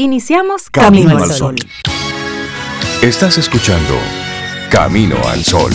[0.00, 1.56] Iniciamos Camino, al Sol.
[3.02, 3.94] Estás escuchando
[4.70, 5.72] Camino al Sol.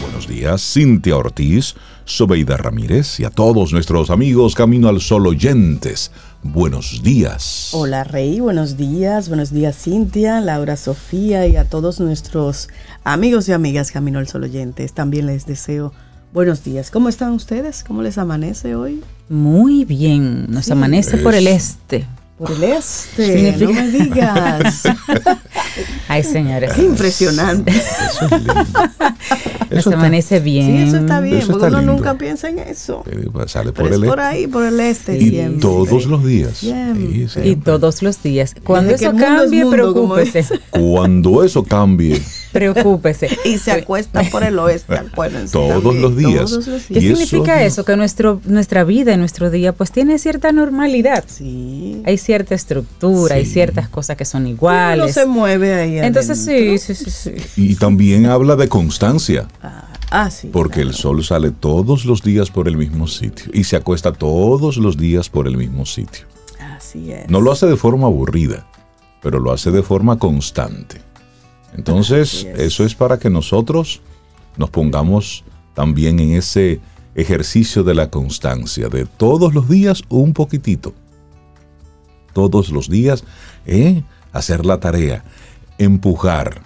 [0.00, 6.10] Buenos días, Cintia Ortiz, Sobeida Ramírez y a todos nuestros amigos Camino al Sol oyentes.
[6.42, 7.70] Buenos días.
[7.72, 12.68] Hola Rey, buenos días, buenos días Cintia, Laura Sofía y a todos nuestros
[13.04, 14.92] amigos y amigas Camino al Sol oyentes.
[14.92, 15.92] También les deseo
[16.32, 17.82] Buenos días, ¿cómo están ustedes?
[17.86, 19.02] ¿Cómo les amanece hoy?
[19.28, 22.06] Muy bien, nos amanece por el este.
[22.36, 24.82] Por el este, no me digas.
[26.08, 26.70] Ay, señores.
[26.74, 27.72] Qué impresionante.
[27.72, 28.54] Eso es lindo.
[29.70, 30.66] Nos amanece bien.
[30.66, 31.92] Sí, eso está bien, Eso porque está uno lindo.
[31.94, 33.02] nunca piensa en eso.
[33.10, 34.22] Eh, Sale por Pero es el por este.
[34.28, 35.60] ahí, por el este Y siempre.
[35.62, 36.58] todos los días.
[36.58, 37.48] Siempre.
[37.48, 38.54] Y todos los días.
[38.62, 40.44] Cuando Desde eso el es cambie, mundo, preocúpese.
[40.70, 42.20] Cuando eso cambie,
[42.58, 43.28] Preocúpese.
[43.44, 45.52] Y se acuesta por el oeste, acuérdense.
[45.52, 46.50] Todos también, los días.
[46.50, 47.84] Todos los ¿Qué significa eso- eso?
[47.84, 51.24] Que nuestro, nuestra vida y nuestro día pues tiene cierta normalidad.
[51.26, 52.02] Sí.
[52.04, 55.14] Hay cierta estructura, hay ciertas cosas que son Uno iguales.
[55.14, 57.32] se mueve ahí Entonces sí, sí, sí, sí.
[57.56, 59.46] y también habla de constancia.
[59.62, 60.48] Ah, ah, sí.
[60.52, 64.76] Porque el sol sale todos los días por el mismo sitio y se acuesta todos
[64.78, 66.26] los días por el mismo sitio.
[66.76, 67.28] Así es.
[67.30, 68.66] No lo hace de forma aburrida,
[69.22, 71.00] pero lo hace de forma constante.
[71.76, 72.58] Entonces, es.
[72.58, 74.00] eso es para que nosotros
[74.56, 76.80] nos pongamos también en ese
[77.14, 80.94] ejercicio de la constancia, de todos los días un poquitito.
[82.32, 83.24] Todos los días,
[83.66, 84.02] ¿eh?
[84.32, 85.24] hacer la tarea,
[85.78, 86.62] empujar.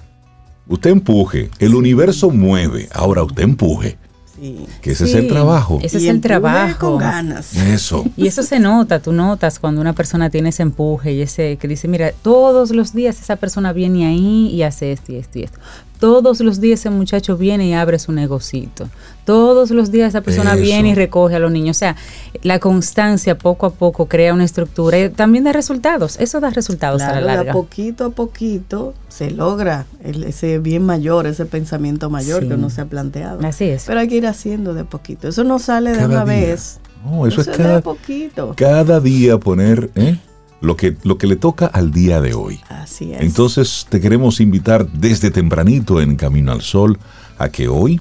[0.66, 3.98] Usted empuje, el universo mueve, ahora usted empuje,
[4.40, 4.66] Sí.
[4.80, 5.78] que ese es el trabajo.
[5.82, 6.92] Ese Y es el trabajo.
[6.92, 7.54] Con ganas.
[7.54, 8.04] Eso.
[8.16, 11.68] Y eso se nota, tú notas cuando una persona tiene ese empuje y ese que
[11.68, 15.42] dice, mira, todos los días esa persona viene ahí y hace esto y esto y
[15.42, 15.58] esto.
[16.00, 18.88] Todos los días ese muchacho viene y abre su negocito.
[19.26, 20.62] Todos los días esa persona Eso.
[20.62, 21.76] viene y recoge a los niños.
[21.76, 21.94] O sea,
[22.42, 26.18] la constancia poco a poco crea una estructura y también da resultados.
[26.18, 27.50] Eso da resultados a la de larga.
[27.52, 32.48] a poquito a poquito se logra el- ese bien mayor, ese pensamiento mayor Sí.
[32.48, 33.46] que uno se ha planteado.
[33.46, 33.84] Así es.
[33.86, 35.28] Pero hay que ir haciendo de poquito.
[35.28, 36.24] Eso no sale de una día.
[36.24, 36.80] vez.
[37.04, 38.54] No, eso es de cada, a poquito.
[38.56, 40.18] cada día poner ¿eh?
[40.60, 42.60] Lo, que, lo que le toca al día de hoy.
[42.68, 43.20] Así es.
[43.20, 46.98] Entonces te queremos invitar desde tempranito en Camino al Sol
[47.38, 48.00] a que hoy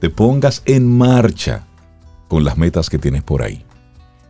[0.00, 1.64] te pongas en marcha
[2.28, 3.64] con las metas que tienes por ahí.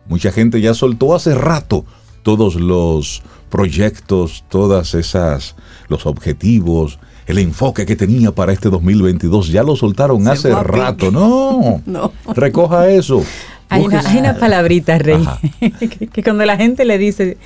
[0.07, 1.85] Mucha gente ya soltó hace rato
[2.23, 5.55] todos los proyectos, todas esas,
[5.87, 11.11] los objetivos, el enfoque que tenía para este 2022, ya lo soltaron Se hace rato.
[11.11, 12.11] No, No.
[12.33, 13.23] recoja eso.
[13.69, 15.23] Hay una, hay una palabrita, Rey,
[15.79, 17.37] que, que cuando la gente le dice,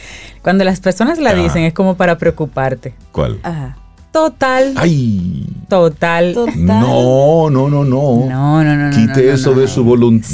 [0.41, 1.43] cuando las personas la Ajá.
[1.43, 2.93] dicen, es como para preocuparte.
[3.11, 3.39] ¿Cuál?
[3.43, 3.77] Ajá.
[4.11, 6.33] Total, Ay, total.
[6.35, 6.65] Total.
[6.65, 8.25] no, no, no, no.
[8.29, 8.75] No, no, no.
[8.75, 9.59] no, Quite no, no, eso no.
[9.61, 9.83] de su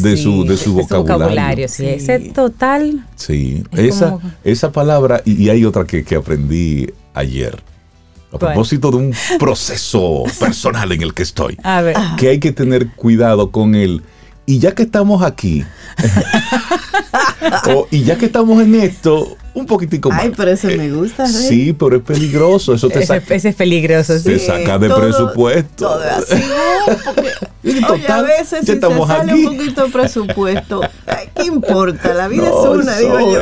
[0.03, 1.67] de su de su vocabulario.
[1.69, 1.83] sí.
[1.85, 1.89] Sí.
[1.91, 3.05] Ese total.
[3.16, 8.38] Sí, Es esa, como- esa palabra, y, y hay otra que, que aprendí ayer, a
[8.38, 8.39] ¿Cuál?
[8.51, 11.95] propósito de un proceso personal en el que estoy, A ver.
[12.17, 14.03] que hay que tener cuidado con el,
[14.49, 15.63] y ya que estamos aquí,
[17.91, 20.21] y ya que estamos en esto, un poquitico más.
[20.21, 21.33] Ay, pero ese me gusta, Rey.
[21.33, 24.23] Sí, pero es peligroso, eso te saca, ese es peligroso, sí.
[24.25, 25.69] te saca de todo- presupuesto.
[25.87, 26.95] Todo así, ¿no?
[27.13, 27.29] Porque,
[27.61, 29.45] Y oye, a total, veces si se sale aquí.
[29.45, 32.13] un poquito de presupuesto, ay, ¿qué importa?
[32.13, 33.41] La vida No, es una, digo yo.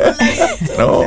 [0.79, 1.01] No,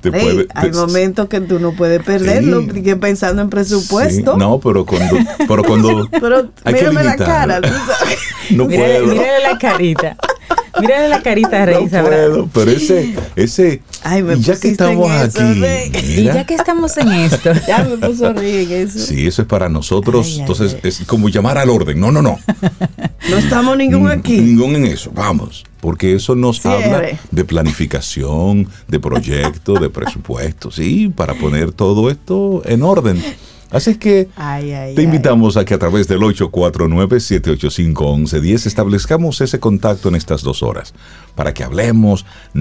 [0.00, 2.82] te Ey, puede- hay te- momentos que tú no puedes perderlo, Sí.
[2.82, 4.32] que pensando en presupuesto.
[4.32, 5.16] Sí, no, pero cuando,
[5.46, 7.26] pero cuando Pero hay que mírame la limitar.
[7.26, 8.18] cara, tú sabes.
[8.50, 9.06] no Mírale, puedo.
[9.14, 10.16] mírale la carita.
[10.80, 11.84] Mírale la carita, Rey.
[11.84, 15.42] No puedo, pero ese, ese, Ay, me y ya que estamos eso, aquí.
[15.42, 18.38] Y mira, ya que estamos en esto, Ya me puso en
[18.72, 18.98] eso.
[18.98, 20.80] sí, eso es para nosotros, Ay, entonces ay.
[20.88, 22.38] es como llamar al orden, no, no, no,
[23.30, 24.40] No estamos ninguno Mm, aquí.
[24.40, 26.84] ningún en eso, vamos, porque eso nos Cierre.
[26.84, 33.22] habla de planificación, de proyecto, de presupuesto, sí, para poner todo esto en orden.
[33.72, 35.06] Así es que Ay, ay, Te ay.
[35.06, 40.94] invitamos a que a través del 849-785-1110 establezcamos ese contacto en estas dos horas
[41.34, 42.24] para que hablemos,
[42.54, 42.60] mm,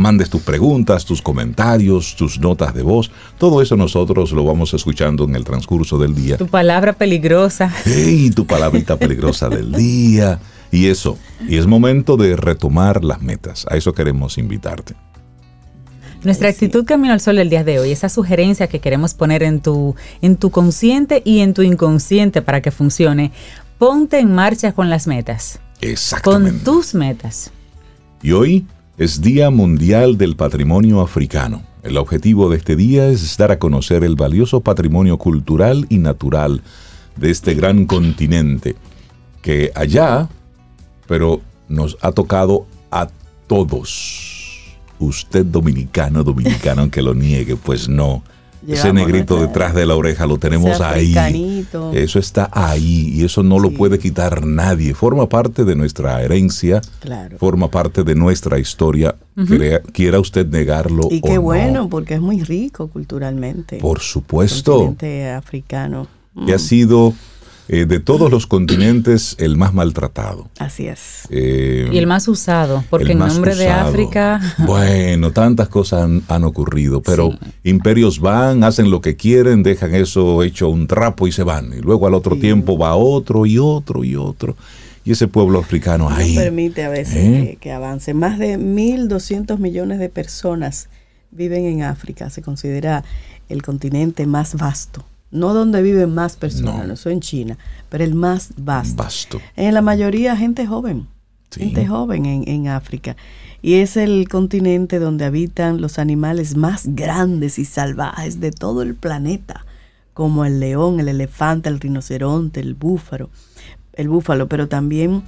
[0.00, 3.10] mandes tus preguntas, tus comentarios, tus notas de voz.
[3.38, 6.36] Todo eso nosotros lo vamos escuchando en el transcurso del día.
[6.36, 7.72] tu palabra peligrosa.
[7.86, 8.30] ¡Ey!
[8.30, 10.40] Tu palabrita peligrosa del día.
[10.70, 11.16] Y eso.
[11.48, 13.66] Y es momento de retomar las metas.
[13.70, 14.94] A eso queremos invitarte.
[16.24, 19.60] Nuestra actitud Camino al Sol del día de hoy, esa sugerencia que queremos poner en
[19.60, 23.30] tu, en tu consciente y en tu inconsciente para que funcione,
[23.78, 26.64] ponte en marcha con las metas, con Exactamente.
[26.64, 27.52] tus metas.
[28.20, 28.66] Y hoy
[28.96, 31.62] es Día Mundial del Patrimonio Africano.
[31.84, 36.62] El objetivo de este día es dar a conocer el valioso patrimonio cultural y natural
[37.14, 38.74] de este gran continente,
[39.40, 40.28] que allá,
[41.06, 43.08] pero nos ha tocado a
[43.46, 44.37] todos.
[44.98, 48.22] Usted dominicano, dominicano, aunque lo niegue, pues no.
[48.66, 51.14] Ese negrito detrás de la oreja lo tenemos ahí.
[51.92, 54.94] Eso está ahí y eso no lo puede quitar nadie.
[54.94, 56.80] Forma parte de nuestra herencia,
[57.38, 59.14] forma parte de nuestra historia,
[59.92, 61.08] quiera, usted negarlo.
[61.10, 63.78] Y qué bueno, porque es muy rico culturalmente.
[63.78, 64.94] Por supuesto.
[65.00, 66.06] El africano.
[66.44, 67.14] Que ha sido
[67.70, 70.48] eh, de todos los continentes el más maltratado.
[70.58, 71.28] Así es.
[71.28, 74.40] Eh, y el más usado, porque en nombre de África...
[74.66, 77.30] Bueno, tantas cosas han, ocurrido, pero
[77.64, 81.72] imperios van, hacen lo que quieren, dejan eso hecho un trapo y se van.
[81.76, 84.56] Y luego al otro tiempo va otro y otro y otro.
[85.04, 86.34] Y ese pueblo africano ahí...
[86.34, 87.58] No permite a veces ¿eh?
[87.60, 88.14] que, avance.
[88.14, 90.88] Más de 1.200 millones de personas
[91.30, 92.30] viven en África.
[92.30, 93.04] Se considera
[93.48, 96.94] el continente más vasto no donde viven más personas, no.
[96.94, 97.58] eso en China,
[97.88, 99.02] pero el más vasto.
[99.56, 101.08] En la mayoría gente joven,
[101.50, 103.16] gente joven en, en África.
[103.60, 108.94] Y es el continente donde habitan los animales más grandes y salvajes de todo el
[108.94, 109.64] planeta,
[110.14, 113.30] como el león, el elefante, el rinoceronte, el búfalo,
[113.94, 115.22] el búfalo, pero también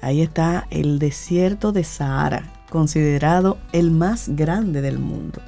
[0.00, 5.40] ahí está el desierto de Sahara, considerado el más grande del mundo.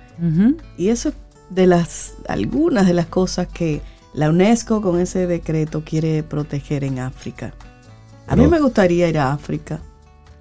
[0.79, 1.13] Y eso
[1.51, 3.81] de las algunas de las cosas que
[4.15, 7.55] la UNESCO con ese decreto quiere proteger en África.
[8.27, 9.81] A mí me gustaría ir a África.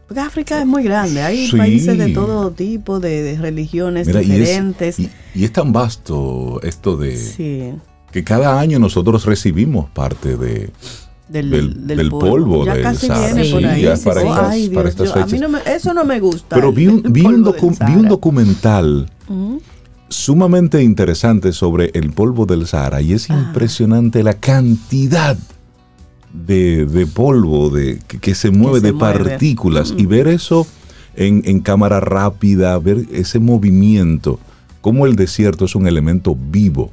[0.08, 5.00] Porque África es muy grande, hay países de todo tipo, de, religiones diferentes.
[5.00, 7.76] Y es, tan vasto esto de
[8.12, 10.70] que cada año nosotros recibimos parte de,
[11.28, 14.70] del, polvo, ya casi viene por ahí.
[14.70, 16.56] para, estas, A mí no me, eso no me gusta.
[16.56, 19.10] Pero vi un, vi un, documental
[20.10, 25.38] sumamente interesante sobre el polvo del Sahara y es impresionante la cantidad
[26.34, 30.68] de, polvo de, que, se mueve, de partículas y ver eso
[31.16, 34.40] en, cámara rápida, ver ese movimiento,
[34.82, 36.92] como el desierto es un elemento vivo.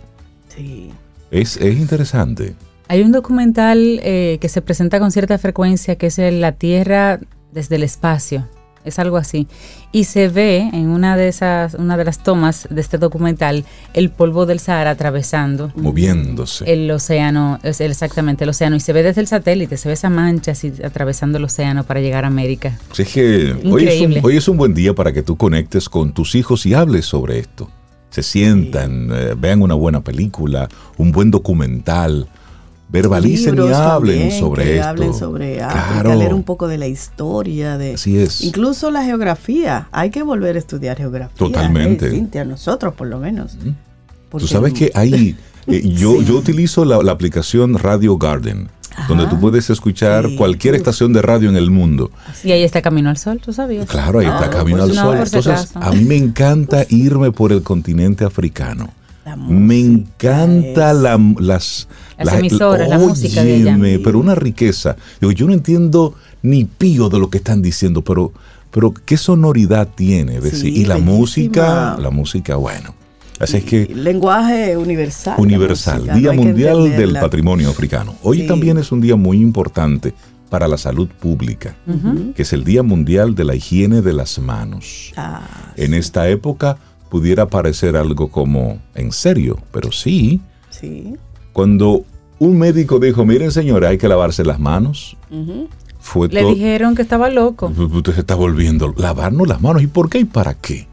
[0.48, 0.90] Sí.
[1.30, 2.54] Es, interesante.
[2.88, 7.20] Hay un documental eh, que se presenta con cierta frecuencia que es La Tierra
[7.52, 8.46] desde el espacio
[8.84, 9.46] es algo así.
[9.92, 13.64] Y se ve en una de esas, una de las tomas de este documental,
[13.94, 15.70] el polvo del Sahara atravesando.
[15.76, 16.70] Moviéndose.
[16.72, 18.76] El océano, exactamente el océano.
[18.76, 22.00] Y se ve desde el satélite, se ve esa mancha así atravesando el océano para
[22.00, 22.78] llegar a América.
[22.96, 26.12] es que hoy es, un, hoy es, un, buen día para que tú conectes con
[26.12, 27.70] tus hijos y hables sobre esto.
[28.10, 30.68] Se sientan, eh, vean una buena película,
[30.98, 32.28] un buen documental
[32.92, 34.88] verbalicen y hablen sobre esto.
[34.88, 38.42] Hablen sobre África, leer un poco de la historia, de Así es.
[38.42, 39.88] incluso la geografía.
[39.92, 41.34] Hay que volver a estudiar geografía.
[41.36, 42.38] Totalmente.
[42.38, 43.56] a nosotros por lo menos.
[44.30, 45.36] Tú sabes que hay,
[45.66, 48.68] eh, yo, yo utilizo la, aplicación Radio Garden.
[49.08, 52.10] donde tú puedes escuchar cualquier estación de radio en el mundo.
[52.44, 53.86] Y ahí está Camino al Sol, ¿tú sabías?
[53.86, 55.16] Claro, ahí está Camino al Sol.
[55.16, 58.90] Entonces, a mí me encanta irme por el continente africano.
[59.36, 61.88] Me encanta las,
[62.24, 63.78] las, emisoras, la música de ella.
[64.02, 64.96] Pero una riqueza.
[65.20, 68.32] Digo, yo no entiendo ni pío de lo que están diciendo, pero,
[68.70, 70.40] pero qué sonoridad tiene.
[70.62, 72.94] y la música, la música, bueno.
[73.38, 73.86] Así es que.
[73.86, 75.34] Lenguaje universal.
[75.38, 76.08] Universal.
[76.14, 78.14] día Mundial del Patrimonio Africano.
[78.22, 80.14] Hoy también es un día muy importante
[80.52, 81.74] para la salud pública,
[82.36, 85.12] que es el Día Mundial de la Higiene de las Manos.
[85.16, 86.76] Ah, en esta época
[87.08, 90.42] pudiera parecer algo como en serio, pero sí.
[90.68, 91.14] Sí.
[91.54, 92.04] Cuando
[92.42, 95.16] un médico dijo, miren señora, hay que lavarse las manos,
[96.00, 97.66] fue Le dijeron que estaba loco.
[97.66, 100.88] Usted se está volviendo, lavarnos las manos, ¿y por qué y para qué?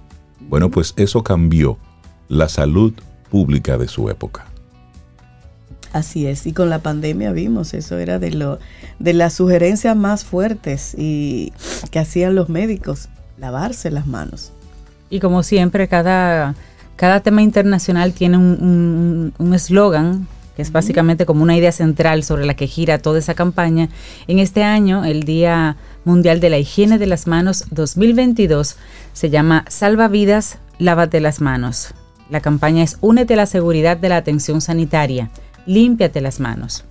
[0.47, 1.79] Bueno, pues eso cambió
[2.27, 2.93] la salud
[3.31, 4.45] pública de su época.
[5.91, 8.59] Así es, y con la pandemia vimos, eso era de, lo,
[8.99, 11.51] de las sugerencias más fuertes y
[11.89, 14.51] que hacían los médicos, lavarse las manos.
[15.09, 16.53] Y como siempre, cada,
[16.95, 20.27] cada tema internacional tiene un eslogan,
[20.59, 23.87] que es básicamente como una idea central sobre la que gira toda esa campaña.
[24.27, 28.75] En este año, el Día Mundial de la Higiene de las Manos 2022
[29.13, 31.93] se llama Salva vidas, lávate las manos.
[32.29, 35.29] La campaña es Únete a la seguridad de la atención sanitaria,
[35.65, 36.83] límpiate las manos.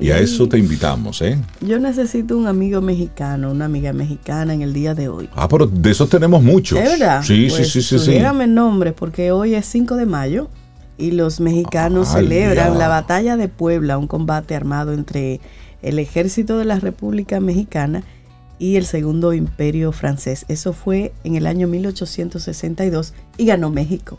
[0.00, 1.38] Y a eso te invitamos, ¿eh?
[1.60, 5.30] Yo necesito un amigo mexicano, una amiga mexicana en el día de hoy.
[5.36, 6.80] Ah, pero de esos tenemos muchos.
[6.80, 7.22] ¿Es verdad?
[7.22, 8.10] Sí, sí, pues sí, sí, sí.
[8.10, 10.50] Dígame nombres, porque hoy es 5 de mayo
[11.00, 15.40] y los mexicanos celebran la batalla de Puebla, un combate armado entre
[15.82, 18.04] el ejército de la República Mexicana
[18.58, 20.44] y el Segundo Imperio francés.
[20.48, 24.18] Eso fue en el año 1862 y ganó México.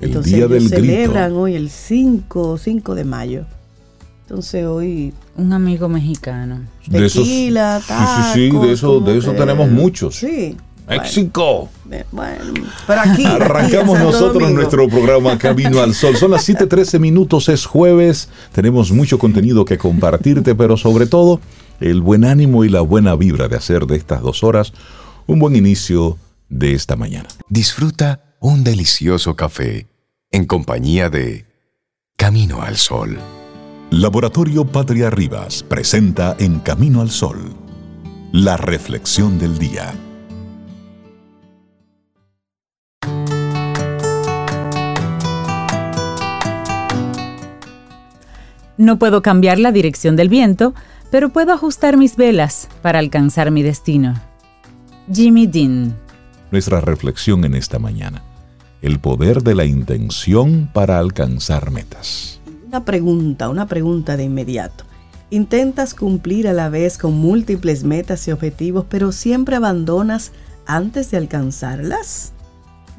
[0.00, 3.46] El Entonces, día del celebran hoy el 5, 5 de mayo
[4.22, 6.64] Entonces hoy un amigo mexicano.
[6.90, 7.94] Tequila, sí,
[8.34, 10.16] sí, sí, de eso, de eso tenemos muchos.
[10.16, 10.56] Sí.
[10.88, 11.68] México.
[12.12, 12.54] Bueno,
[12.86, 13.24] pero aquí.
[13.24, 16.16] Arrancamos nosotros nuestro programa Camino al Sol.
[16.16, 18.28] Son las 7:13 minutos, es jueves.
[18.52, 21.40] Tenemos mucho contenido que compartirte, pero sobre todo
[21.80, 24.72] el buen ánimo y la buena vibra de hacer de estas dos horas
[25.26, 27.28] un buen inicio de esta mañana.
[27.48, 29.88] Disfruta un delicioso café
[30.30, 31.46] en compañía de
[32.16, 33.18] Camino al Sol.
[33.90, 37.66] Laboratorio Patria Rivas presenta En Camino al Sol
[38.32, 39.94] la reflexión del día.
[48.78, 50.74] No puedo cambiar la dirección del viento,
[51.10, 54.20] pero puedo ajustar mis velas para alcanzar mi destino.
[55.12, 55.94] Jimmy Dean.
[56.50, 58.22] Nuestra reflexión en esta mañana.
[58.82, 62.40] El poder de la intención para alcanzar metas.
[62.66, 64.84] Una pregunta, una pregunta de inmediato.
[65.30, 70.32] Intentas cumplir a la vez con múltiples metas y objetivos, pero siempre abandonas
[70.66, 72.32] antes de alcanzarlas?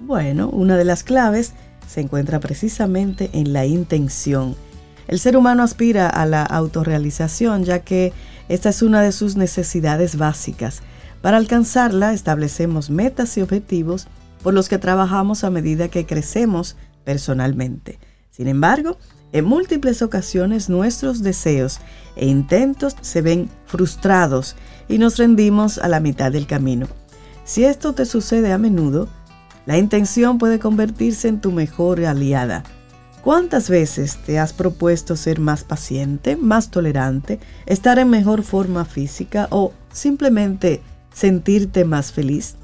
[0.02, 1.54] Bueno, una de las claves
[1.88, 4.56] se encuentra precisamente en la intención
[5.08, 8.14] el ser humano aspira a la autorrealización ya que
[8.50, 10.82] esta es una de sus necesidades básicas.
[11.22, 14.08] Para alcanzarla establecemos metas y objetivos
[14.44, 18.00] por los que trabajamos a medida que crecemos personalmente.
[18.30, 18.98] Sin embargo,
[19.32, 21.80] en múltiples ocasiones nuestros deseos
[22.16, 24.56] e intentos se ven frustrados
[24.88, 26.88] y nos rendimos a la mitad del camino.
[27.44, 29.08] Si esto te sucede a menudo,
[29.66, 32.64] la intención puede convertirse en tu mejor aliada
[33.28, 39.50] ¿Cuántas veces te has propuesto ser más paciente, más tolerante, estar en mejor forma física
[39.52, 40.82] o simplemente
[41.14, 42.56] sentirte más feliz?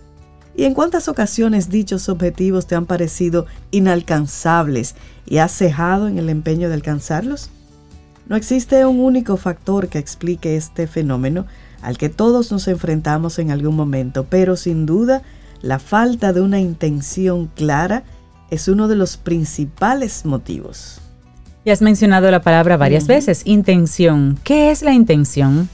[0.55, 6.29] ¿Y en cuántas ocasiones dichos objetivos te han parecido inalcanzables y has cejado en el
[6.29, 7.49] empeño de alcanzarlos?
[8.29, 11.45] No existe un único factor que explique este fenómeno
[11.81, 15.23] al que todos nos enfrentamos en algún momento, pero sin duda
[15.61, 18.05] la falta de una intención clara
[18.53, 20.99] es uno de los principales motivos.
[21.65, 24.37] Y has mencionado la palabra varias veces, intención.
[24.43, 25.69] ¿Qué es la intención?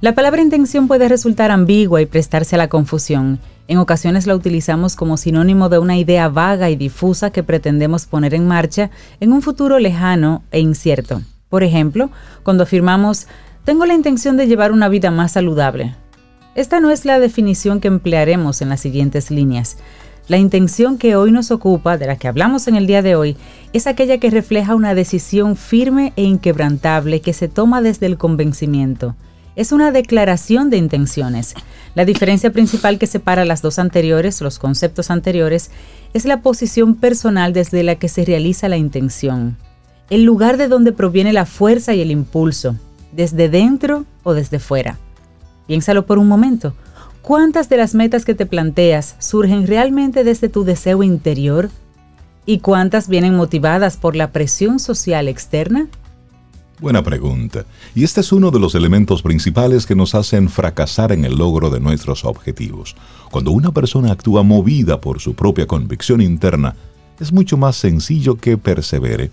[0.00, 3.38] La palabra intención puede resultar ambigua y prestarse a la confusión.
[3.66, 8.34] En ocasiones la utilizamos como sinónimo de una idea vaga y difusa que pretendemos poner
[8.34, 11.22] en marcha en un futuro lejano e incierto.
[11.48, 12.10] Por ejemplo,
[12.42, 13.26] cuando afirmamos,
[13.64, 15.94] tengo la intención de llevar una vida más saludable.
[16.54, 19.76] Esta no es la definición que emplearemos en las siguientes líneas.
[20.28, 23.38] La intención que hoy nos ocupa, de la que hablamos en el día de hoy,
[23.72, 29.16] es aquella que refleja una decisión firme e inquebrantable que se toma desde el convencimiento.
[29.56, 31.54] Es una declaración de intenciones.
[31.94, 35.70] La diferencia principal que separa las dos anteriores, los conceptos anteriores,
[36.12, 39.56] es la posición personal desde la que se realiza la intención.
[40.10, 42.76] El lugar de donde proviene la fuerza y el impulso,
[43.12, 44.98] desde dentro o desde fuera.
[45.66, 46.74] Piénsalo por un momento.
[47.28, 51.68] ¿Cuántas de las metas que te planteas surgen realmente desde tu deseo interior?
[52.46, 55.88] ¿Y cuántas vienen motivadas por la presión social externa?
[56.80, 57.66] Buena pregunta.
[57.94, 61.68] Y este es uno de los elementos principales que nos hacen fracasar en el logro
[61.68, 62.96] de nuestros objetivos.
[63.30, 66.76] Cuando una persona actúa movida por su propia convicción interna,
[67.20, 69.30] es mucho más sencillo que persevere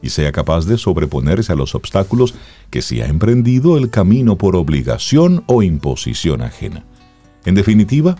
[0.00, 2.36] y sea capaz de sobreponerse a los obstáculos
[2.70, 6.84] que si ha emprendido el camino por obligación o imposición ajena.
[7.46, 8.16] En definitiva,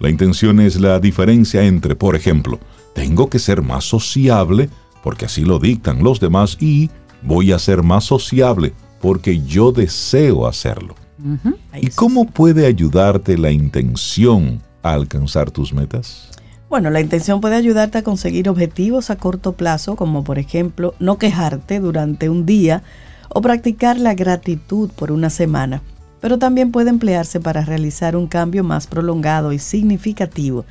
[0.00, 2.58] la intención es la diferencia entre, por ejemplo,
[2.94, 4.70] tengo que ser más sociable
[5.02, 6.90] porque así lo dictan los demás y
[7.20, 10.94] voy a ser más sociable porque yo deseo hacerlo.
[11.78, 16.30] ¿Y cómo puede ayudarte la intención a alcanzar tus metas?
[16.70, 21.18] Bueno, la intención puede ayudarte a conseguir objetivos a corto plazo, como por ejemplo no
[21.18, 22.82] quejarte durante un día
[23.28, 25.82] o practicar la gratitud por una semana
[26.24, 30.64] pero también puede emplearse para realizar un cambio más prolongado y significativo.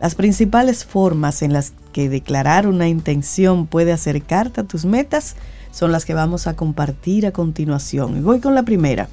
[0.00, 5.36] Las principales formas en las que declarar una intención puede acercarte a tus metas
[5.72, 8.16] son las que vamos a compartir a continuación.
[8.16, 9.10] Y voy con la primera.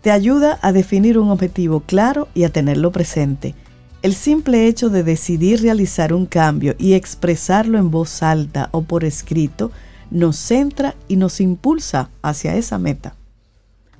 [0.00, 3.54] Te ayuda a definir un objetivo claro y a tenerlo presente.
[4.02, 9.04] El simple hecho de decidir realizar un cambio y expresarlo en voz alta o por
[9.04, 9.70] escrito
[10.10, 13.14] nos centra y nos impulsa hacia esa meta.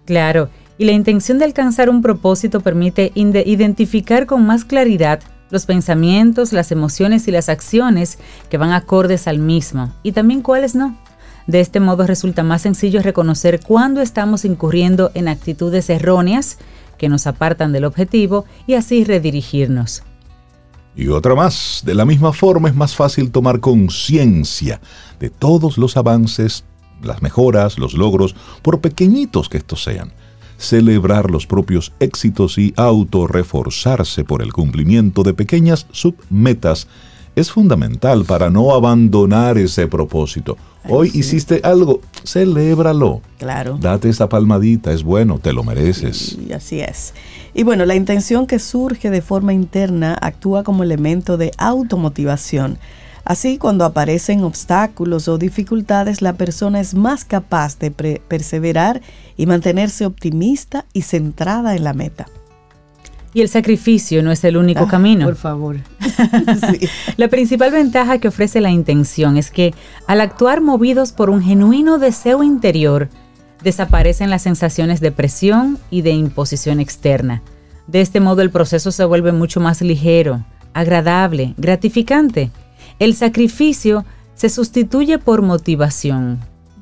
[0.04, 6.52] Claro, y la intención de alcanzar un propósito permite identificar con más claridad los pensamientos,
[6.52, 10.96] las emociones y las acciones que van acordes al mismo y también cuáles no.
[11.46, 16.58] De este modo resulta más sencillo reconocer cuándo estamos incurriendo en actitudes erróneas
[16.96, 20.04] que nos apartan del objetivo y así redirigirnos.
[20.94, 24.80] Y otra más, de la misma forma es más fácil tomar conciencia
[25.18, 26.64] de todos los avances
[27.02, 30.12] las mejoras, los logros, por pequeñitos que estos sean.
[30.62, 36.86] Celebrar los propios éxitos y autorreforzarse por el cumplimiento de pequeñas submetas
[37.34, 40.56] es fundamental para no abandonar ese propósito.
[40.88, 43.22] Hoy hiciste algo, celébralo.
[43.38, 43.76] Claro.
[43.80, 46.38] Date esa palmadita, es bueno, te lo mereces.
[46.48, 47.12] Y así es.
[47.54, 52.78] Y bueno, la intención que surge de forma interna actúa como elemento de automotivación.
[53.24, 59.00] Así, cuando aparecen obstáculos o dificultades, la persona es más capaz de perseverar
[59.36, 62.26] y mantenerse optimista y centrada en la meta.
[63.34, 65.24] Y el sacrificio no es el único Ah, camino.
[65.24, 65.76] Por favor.
[66.78, 66.88] Sí.
[67.16, 69.72] La principal ventaja que ofrece la intención es que
[70.06, 73.08] al actuar movidos por un genuino deseo interior,
[73.62, 77.42] desaparecen las sensaciones de presión y de imposición externa.
[77.86, 82.50] De este modo el proceso se vuelve mucho más ligero, agradable, gratificante.
[83.02, 84.04] El sacrificio
[84.36, 86.38] se sustituye por motivación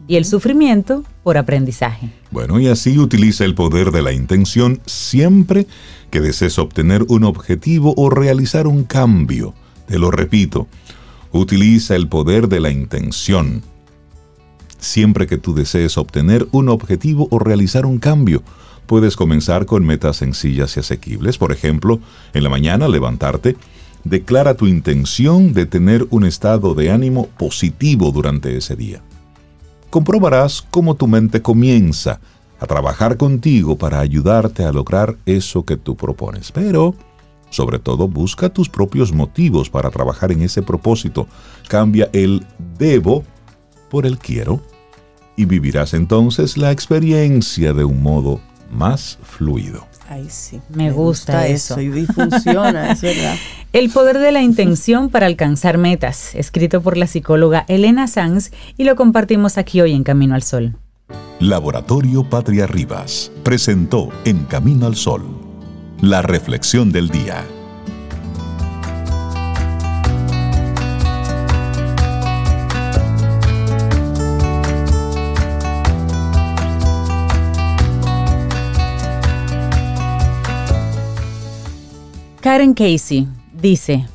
[0.07, 2.11] y el sufrimiento por aprendizaje.
[2.31, 5.67] Bueno, y así utiliza el poder de la intención siempre
[6.11, 9.55] que desees obtener un objetivo o realizar un cambio.
[9.89, 10.67] Te lo repito,
[11.33, 13.63] utiliza el poder de la intención
[14.79, 18.43] siempre que tú desees obtener un objetivo o realizar un cambio.
[18.85, 21.39] Puedes comenzar con metas sencillas y asequibles.
[21.39, 21.99] Por ejemplo,
[22.35, 23.57] en la mañana levantarte,
[24.05, 29.03] declara tu intención de tener un estado de ánimo positivo durante ese día
[29.91, 32.21] comprobarás cómo tu mente comienza
[32.61, 36.53] a trabajar contigo para ayudarte a lograr eso que tú propones.
[36.53, 36.95] Pero,
[37.51, 41.27] sobre todo, busca tus propios motivos para trabajar en ese propósito.
[41.69, 42.47] Cambia el
[42.79, 43.25] debo
[43.91, 44.61] por el quiero
[45.37, 48.41] y vivirás entonces la experiencia de un modo
[48.71, 49.90] más fluido.
[50.11, 50.61] Ay, sí.
[50.71, 51.81] Me gusta eso.
[51.81, 53.37] Y funciona, es verdad.
[53.73, 58.83] El poder de la intención para alcanzar metas, escrito por la psicóloga Elena Sanz y
[58.83, 60.75] lo compartimos aquí hoy en Camino al Sol.
[61.39, 65.23] Laboratorio Patria Rivas presentó En Camino al Sol,
[66.01, 67.45] la reflexión del día.
[82.41, 84.07] Karen Casey dice,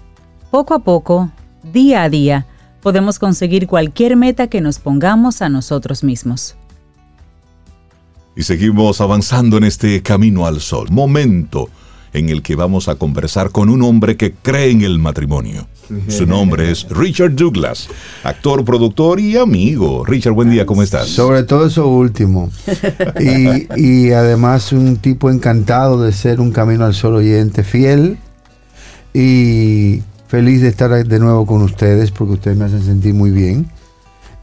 [0.50, 2.48] poco a poco, día a día,
[2.82, 6.56] podemos conseguir cualquier meta que nos pongamos a nosotros mismos.
[8.36, 11.70] Y seguimos avanzando en este camino al sol, momento
[12.16, 15.68] en el que vamos a conversar con un hombre que cree en el matrimonio.
[16.08, 17.90] Su nombre es Richard Douglas,
[18.24, 20.04] actor, productor y amigo.
[20.04, 21.08] Richard, buen día, ¿cómo estás?
[21.10, 22.50] Sobre todo eso último.
[23.20, 28.18] Y, y además un tipo encantado de ser un Camino al Sol oyente fiel
[29.14, 33.70] y feliz de estar de nuevo con ustedes porque ustedes me hacen sentir muy bien.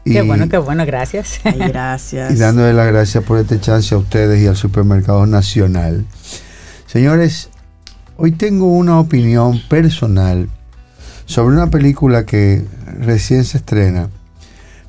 [0.05, 1.39] Y, Qué bueno, qué bueno, gracias.
[1.43, 2.33] Ay, gracias.
[2.33, 6.05] y dándole las gracias por este chance a ustedes y al Supermercado Nacional.
[6.87, 7.49] Señores,
[8.17, 10.49] hoy tengo una opinión personal
[11.25, 12.65] sobre una película que
[12.99, 14.09] recién se estrena,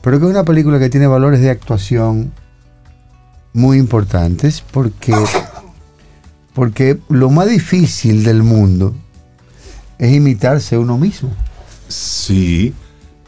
[0.03, 2.33] pero que es una película que tiene valores de actuación
[3.53, 5.15] muy importantes porque,
[6.55, 8.95] porque lo más difícil del mundo
[9.99, 11.31] es imitarse uno mismo.
[11.89, 12.75] Sí,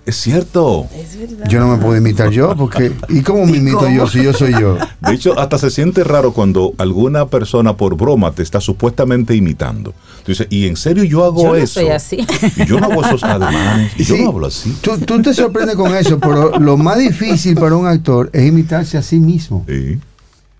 [0.06, 0.86] es cierto.
[0.94, 1.48] Es verdad.
[1.48, 3.90] Yo no me puedo imitar yo porque ¿y cómo me ¿Y imito cómo?
[3.90, 4.78] yo si yo soy yo?
[5.00, 9.92] De hecho, hasta se siente raro cuando alguna persona por broma te está supuestamente imitando.
[10.24, 11.80] Tú dices, ¿y en serio yo hago Yo no eso?
[11.80, 12.26] soy así.
[12.56, 13.92] Y yo no hago esos ademanes.
[13.98, 14.76] Y yo no hablo así.
[14.80, 18.96] Tú, tú te sorprendes con eso, pero lo más difícil para un actor es imitarse
[18.96, 19.64] a sí mismo.
[19.68, 19.98] Sí.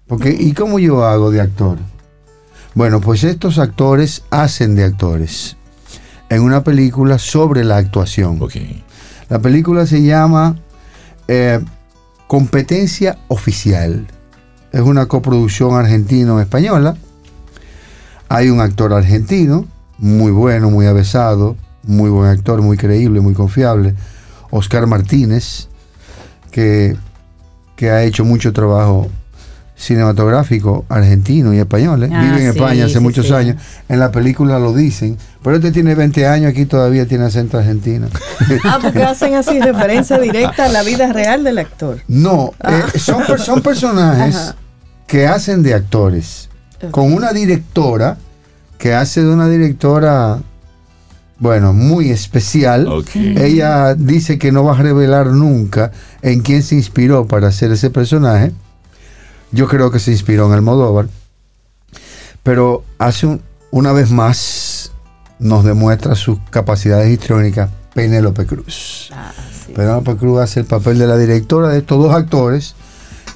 [0.07, 1.79] Porque, ¿y cómo yo hago de actor?
[2.75, 5.57] Bueno, pues estos actores hacen de actores
[6.29, 8.39] en una película sobre la actuación.
[8.41, 8.57] Ok.
[9.29, 10.57] La película se llama
[11.27, 11.61] eh,
[12.29, 14.07] Competencia Oficial.
[14.73, 16.97] Es una coproducción argentino-española.
[18.29, 19.67] Hay un actor argentino,
[19.99, 23.95] muy bueno, muy avesado, muy buen actor, muy creíble, muy confiable.
[24.51, 25.69] Oscar Martínez,
[26.51, 26.97] que,
[27.75, 29.09] que ha hecho mucho trabajo
[29.77, 32.03] cinematográfico argentino y español.
[32.05, 32.11] ¿eh?
[32.13, 33.33] Ah, Vive en sí, España hace sí, muchos sí.
[33.35, 33.57] años.
[33.89, 35.19] En la película lo dicen.
[35.43, 38.09] Pero este tiene 20 años, aquí todavía tiene acento argentino.
[38.65, 42.01] Ah, porque hacen así referencia directa a la vida real del actor.
[42.09, 44.57] No, eh, son, son personajes Ajá.
[45.07, 46.49] que hacen de actores.
[46.91, 48.19] Con una directora
[48.79, 50.39] que hace de una directora,
[51.39, 52.89] bueno, muy especial.
[53.15, 57.91] Ella dice que no va a revelar nunca en quién se inspiró para hacer ese
[57.91, 58.53] personaje.
[59.53, 61.09] Yo creo que se inspiró en Almodóvar.
[62.43, 64.93] Pero hace un- una vez más
[65.39, 69.11] nos demuestra sus capacidades histriónicas Penélope Cruz.
[69.13, 69.33] Ah,
[69.67, 69.73] sí.
[69.73, 72.75] Penélope Cruz hace el papel de la directora de estos dos actores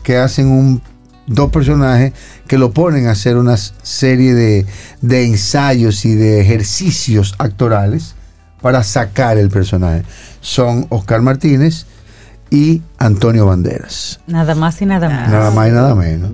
[0.03, 0.83] que hacen un
[1.27, 2.13] dos personajes
[2.49, 4.67] que lo ponen a hacer una serie de,
[5.01, 8.15] de ensayos y de ejercicios actorales
[8.61, 10.03] para sacar el personaje.
[10.41, 11.87] Son Oscar Martínez
[12.51, 14.21] y Antonio Banderas.
[14.27, 15.29] Nada más y nada menos.
[15.29, 16.31] Nada más y nada menos.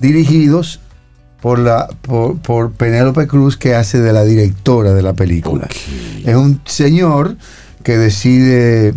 [0.00, 0.80] Dirigidos
[1.40, 5.68] por, la, por, por Penélope Cruz, que hace de la directora de la película.
[6.24, 7.36] Es un señor
[7.82, 8.94] que decide.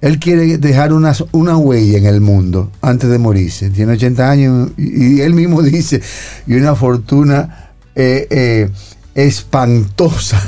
[0.00, 3.70] Él quiere dejar una, una huella en el mundo antes de morirse.
[3.70, 6.02] Tiene 80 años y, y él mismo dice,
[6.46, 8.70] y una fortuna eh, eh,
[9.14, 10.42] espantosa.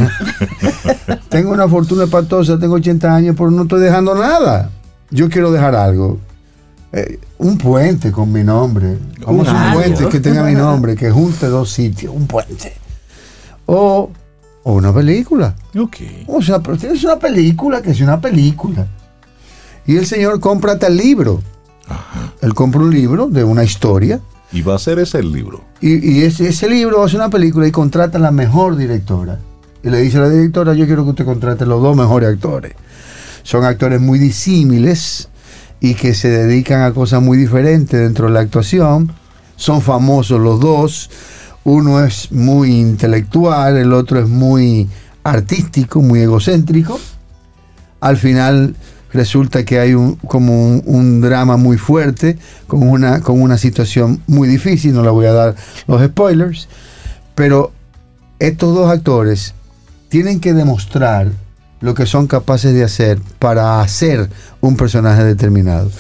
[1.29, 4.71] tengo una fortuna espantosa, tengo 80 años, pero no estoy dejando nada.
[5.11, 6.19] Yo quiero dejar algo.
[6.93, 8.97] Eh, un puente con mi nombre.
[9.27, 9.81] Vamos a un Algo.
[9.81, 12.73] puente que tenga mi nombre, que junte dos sitios, un puente.
[13.67, 14.11] O,
[14.63, 15.55] o una película.
[15.79, 15.97] Ok.
[16.27, 18.87] O sea, pero tienes una película que es una película.
[19.87, 21.43] Y el señor compra tal libro.
[22.41, 24.21] Él compra un libro de una historia.
[24.53, 25.63] Y va a ser ese el libro.
[25.81, 29.39] Y, y ese, ese libro hace una película y contrata a la mejor directora.
[29.83, 32.75] Y le dice a la directora, yo quiero que usted contrate los dos mejores actores.
[33.47, 35.29] Son actores muy disímiles
[35.79, 39.13] y que se dedican a cosas muy diferentes dentro de la actuación.
[39.55, 41.11] Son famosos los dos.
[41.63, 44.89] Uno es muy intelectual, el otro es muy
[45.23, 46.99] artístico, muy egocéntrico.
[48.01, 48.75] Al final
[49.13, 54.49] resulta que hay un, como un, drama muy fuerte, con una, con una situación muy
[54.49, 55.55] difícil, no le voy a dar
[55.87, 56.67] los spoilers,
[57.37, 57.71] pero
[58.41, 59.55] estos dos actores
[60.09, 61.31] tienen que demostrar
[61.81, 64.29] lo que son capaces de hacer para hacer
[64.61, 65.91] un personaje determinado.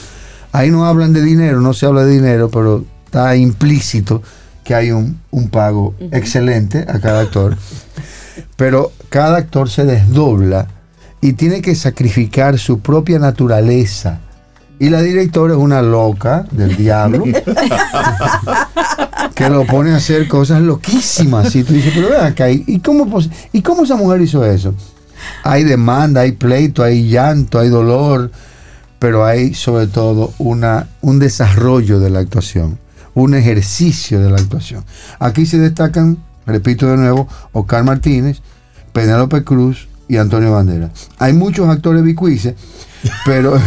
[0.53, 4.23] Ahí no hablan de dinero, no se habla de dinero, pero está implícito
[4.65, 7.57] que hay un, un pago excelente a cada actor.
[8.57, 10.69] Pero cada actor se desdobla
[11.21, 14.21] y tiene que sacrificar su propia naturaleza.
[14.79, 17.25] Y la directora es una loca del diablo
[19.35, 21.57] que lo pone a hacer cosas loquísimas.
[21.57, 23.19] Y tú dices, pero vean acá, ¿y cómo,
[23.53, 24.75] ¿y cómo esa mujer hizo eso?
[25.43, 28.31] Hay demanda, hay pleito, hay llanto, hay dolor,
[28.99, 32.79] pero hay sobre todo una, un desarrollo de la actuación,
[33.15, 34.85] un ejercicio de la actuación.
[35.19, 38.41] Aquí se destacan, repito de nuevo, Oscar Martínez,
[38.93, 40.91] Penélope Cruz y Antonio Banderas.
[41.19, 42.55] Hay muchos actores bicuices,
[43.25, 43.61] pero,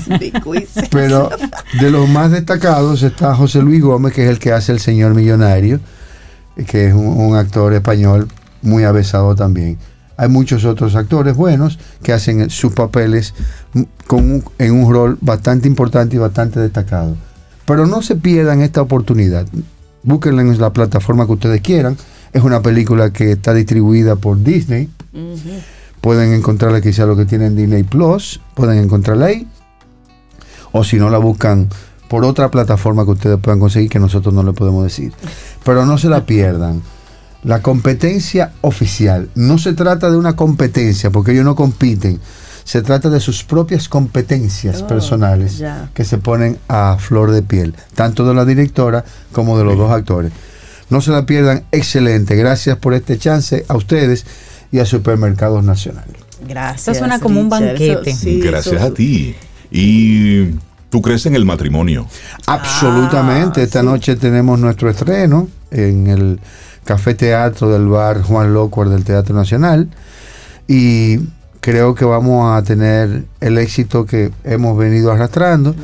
[0.90, 1.30] pero
[1.80, 5.14] de los más destacados está José Luis Gómez, que es el que hace El Señor
[5.14, 5.80] Millonario,
[6.66, 8.28] que es un, un actor español
[8.62, 9.78] muy avesado también.
[10.16, 13.34] Hay muchos otros actores buenos que hacen sus papeles
[14.06, 17.16] con un- en un rol bastante importante y bastante destacado.
[17.66, 19.46] Pero no se pierdan esta oportunidad.
[20.02, 21.96] Búsquenla en la plataforma que ustedes quieran.
[22.32, 24.88] Es una película que está distribuida por Disney.
[26.00, 28.40] Pueden encontrarla quizá lo que tienen Disney Plus.
[28.54, 29.46] Pueden encontrarla ahí.
[30.72, 31.68] O si no la buscan
[32.08, 35.12] por otra plataforma que ustedes puedan conseguir que nosotros no le podemos decir.
[35.64, 36.82] Pero no se la pierdan.
[37.44, 39.28] La competencia oficial.
[39.34, 42.20] No se trata de una competencia, porque ellos no compiten.
[42.64, 45.90] Se trata de sus propias competencias Oh, personales ya.
[45.94, 49.90] que se ponen a flor de piel, tanto de la directora como de los dos
[49.90, 50.30] actores.
[50.88, 52.36] No se la pierdan, excelente.
[52.36, 54.24] Gracias por este chance a ustedes
[54.70, 56.04] y a Supermercados Nacional.
[56.46, 56.88] Gracias.
[56.88, 58.10] Eso suena como un banquete.
[58.10, 59.34] Eso- sí, Gracias eso- a ti.
[59.72, 60.50] Y
[60.90, 62.06] tú crees en el matrimonio.
[62.46, 63.60] Absolutamente.
[63.60, 63.86] Ah, Esta sí.
[63.86, 66.40] noche tenemos nuestro estreno en el
[66.84, 69.88] Café Teatro del bar Juan Locuar del Teatro Nacional.
[70.66, 71.18] Y
[71.60, 75.74] creo que vamos a tener el éxito que hemos venido arrastrando.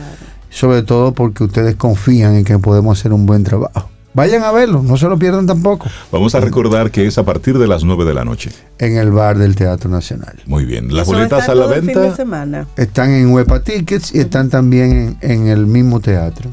[0.51, 3.91] Sobre todo porque ustedes confían en que podemos hacer un buen trabajo.
[4.15, 5.89] Vayan a verlo, no se lo pierdan tampoco.
[6.11, 8.51] Vamos a recordar que es a partir de las 9 de la noche.
[8.79, 10.43] En el bar del Teatro Nacional.
[10.47, 10.93] Muy bien.
[10.93, 12.17] Las boletas a la fin de venta.
[12.17, 12.67] semana.
[12.77, 16.51] Están en Huepa Tickets y están también en, en el mismo teatro.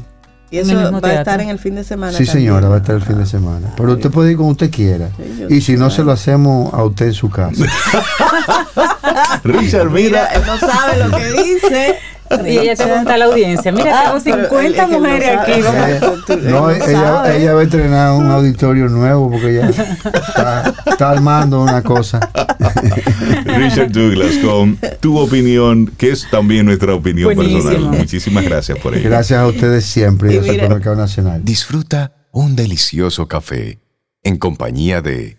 [0.50, 2.12] Y eso va a estar en el fin de semana.
[2.12, 2.32] Sí, también.
[2.46, 3.72] señora, va a estar el fin de semana.
[3.76, 5.08] Pero usted puede ir como usted quiera.
[5.16, 7.64] Sí, Y si no, se lo hacemos a usted en su casa.
[9.44, 10.24] Richard, Mira, mira.
[10.26, 11.96] él no sabe lo que dice.
[12.44, 14.82] Y ella te pregunta a la audiencia, mira, Ah, tengo pero 50 él- es que
[14.84, 15.52] él no mujeres sabe.
[15.52, 15.60] aquí.
[15.60, 20.74] Eh, Tú- tú- no, ella, ella va a estrenar un auditorio nuevo porque ya está,
[20.86, 22.20] está armando una cosa.
[23.44, 27.62] Richard Douglas con tu opinión, que es también nuestra opinión Buenísimo.
[27.70, 27.98] personal.
[27.98, 29.08] Muchísimas gracias por ello.
[29.08, 31.44] Gracias a ustedes siempre y Y Supermercado Nacional.
[31.44, 33.78] Disfruta un delicioso café
[34.22, 35.36] en compañía de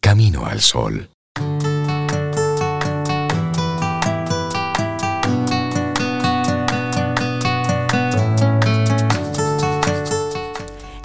[0.00, 1.08] Camino al Sol.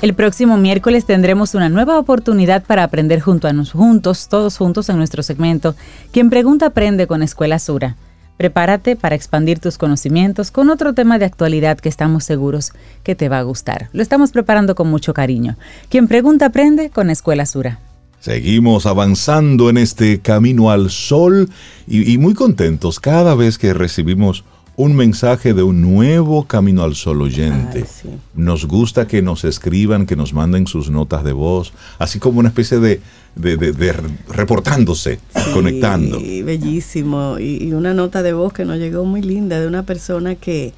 [0.04, 4.89] El próximo miércoles tendremos una nueva oportunidad para aprender junto a nos, juntos, todos juntos
[4.89, 5.78] en nuestro segmento.
[6.12, 7.96] Quien pregunta aprende con Escuela Sura.
[8.36, 13.30] Prepárate para expandir tus conocimientos con otro tema de actualidad que estamos seguros que te
[13.30, 13.88] va a gustar.
[13.94, 15.56] Lo estamos preparando con mucho cariño.
[15.88, 17.80] Quien pregunta aprende con Escuela Sura.
[18.20, 21.50] Seguimos avanzando en este camino al sol
[21.88, 24.44] y, y muy contentos cada vez que recibimos
[24.75, 27.79] un mensaje de un nuevo Camino al Sol oyente.
[27.79, 28.09] Ay, sí.
[28.33, 32.49] Nos gusta que nos escriban, que nos manden sus notas de voz, así como una
[32.49, 32.99] especie de,
[33.36, 33.93] de- de- de
[34.29, 35.19] reportándose,
[35.53, 36.19] conectando.
[36.19, 37.38] Sí, bellísimo.
[37.39, 40.73] Y, y una nota de voz que nos llegó muy linda de una persona que,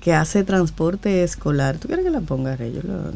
[0.00, 1.78] que hace transporte escolar.
[1.78, 2.72] ¿Tú quieres que la ponga, Rey?
[2.74, 3.12] Yo lo-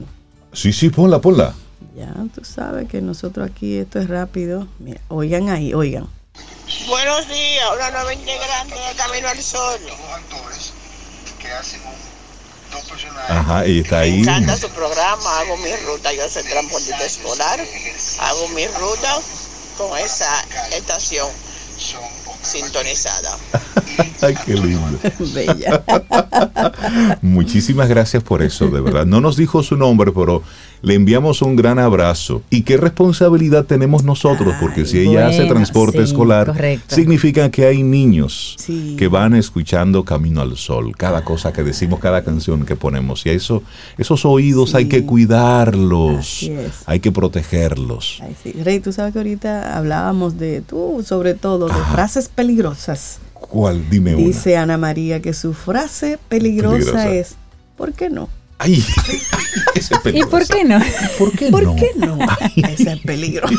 [0.52, 1.54] Sí, sí, ponla, ponla.
[1.96, 4.66] ya, tú sabes que nosotros aquí esto es rápido.
[4.78, 6.06] Mira, oigan ahí, oigan.
[6.86, 9.80] Buenos días, una nueva integrante de Camino al Sol.
[10.14, 10.72] actores
[11.40, 13.30] que hacen un- dos personajes.
[13.30, 14.20] Ajá, y está Me ahí.
[14.20, 17.60] encanta su programa, hago mi ruta, yo soy transportista escolar,
[18.20, 19.18] hago mi ruta
[19.76, 21.28] con esa estación
[22.42, 23.30] sintonizada.
[24.22, 24.98] Ay, qué lindo.
[25.34, 25.82] Bella.
[27.22, 29.06] Muchísimas gracias por eso, de verdad.
[29.06, 30.42] No nos dijo su nombre, pero
[30.82, 32.42] le enviamos un gran abrazo.
[32.50, 34.54] ¿Y qué responsabilidad tenemos nosotros?
[34.60, 36.94] Porque si ella hace transporte sí, escolar, correcto.
[36.94, 38.96] significa que hay niños Sí.
[38.98, 43.26] que van escuchando Camino al Sol, cada cosa que decimos, cada canción que ponemos.
[43.26, 43.62] Y eso,
[43.98, 46.50] esos oídos hay que cuidarlos,
[46.86, 48.20] hay que protegerlos.
[48.22, 48.52] Ay, sí.
[48.62, 53.18] Rey, tú sabes que ahorita hablábamos de, tú sobre todo, de frases peligrosas.
[53.34, 53.88] ¿Cuál?
[53.90, 54.26] Dime una.
[54.26, 57.10] Dice Ana María que su frase peligrosa, Peligrosa.
[57.14, 57.34] es,
[57.76, 58.28] ¿por qué no?
[58.58, 58.74] Ay,
[59.74, 60.54] ese es ¿Y por peligrosa.
[60.54, 60.78] qué no?
[61.18, 61.76] ¿Por qué ¿Por no?
[61.76, 62.18] qué no?
[62.68, 63.54] Ese es peligroso.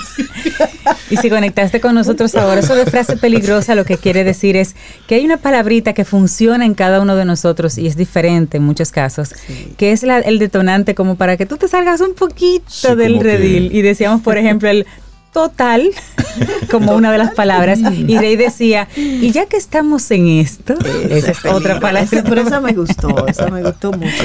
[1.10, 4.76] Y si conectaste con nosotros ahora, eso de frase peligrosa lo que quiere decir es
[5.08, 8.64] que hay una palabrita que funciona en cada uno de nosotros y es diferente en
[8.64, 9.34] muchos casos,
[9.78, 13.18] que es la- el detonante como para que tú te salgas un poquito Sí, del
[13.18, 13.76] que- redil.
[13.76, 14.86] Y decíamos, por ejemplo, el
[15.32, 15.92] total
[16.72, 17.80] como una de las palabras.
[17.80, 20.76] Y Rey decía, y ya que estamos en esto,
[21.10, 22.02] esa es otra palabra.
[22.02, 24.24] Esa, pero esa me gustó, esa me gustó mucho.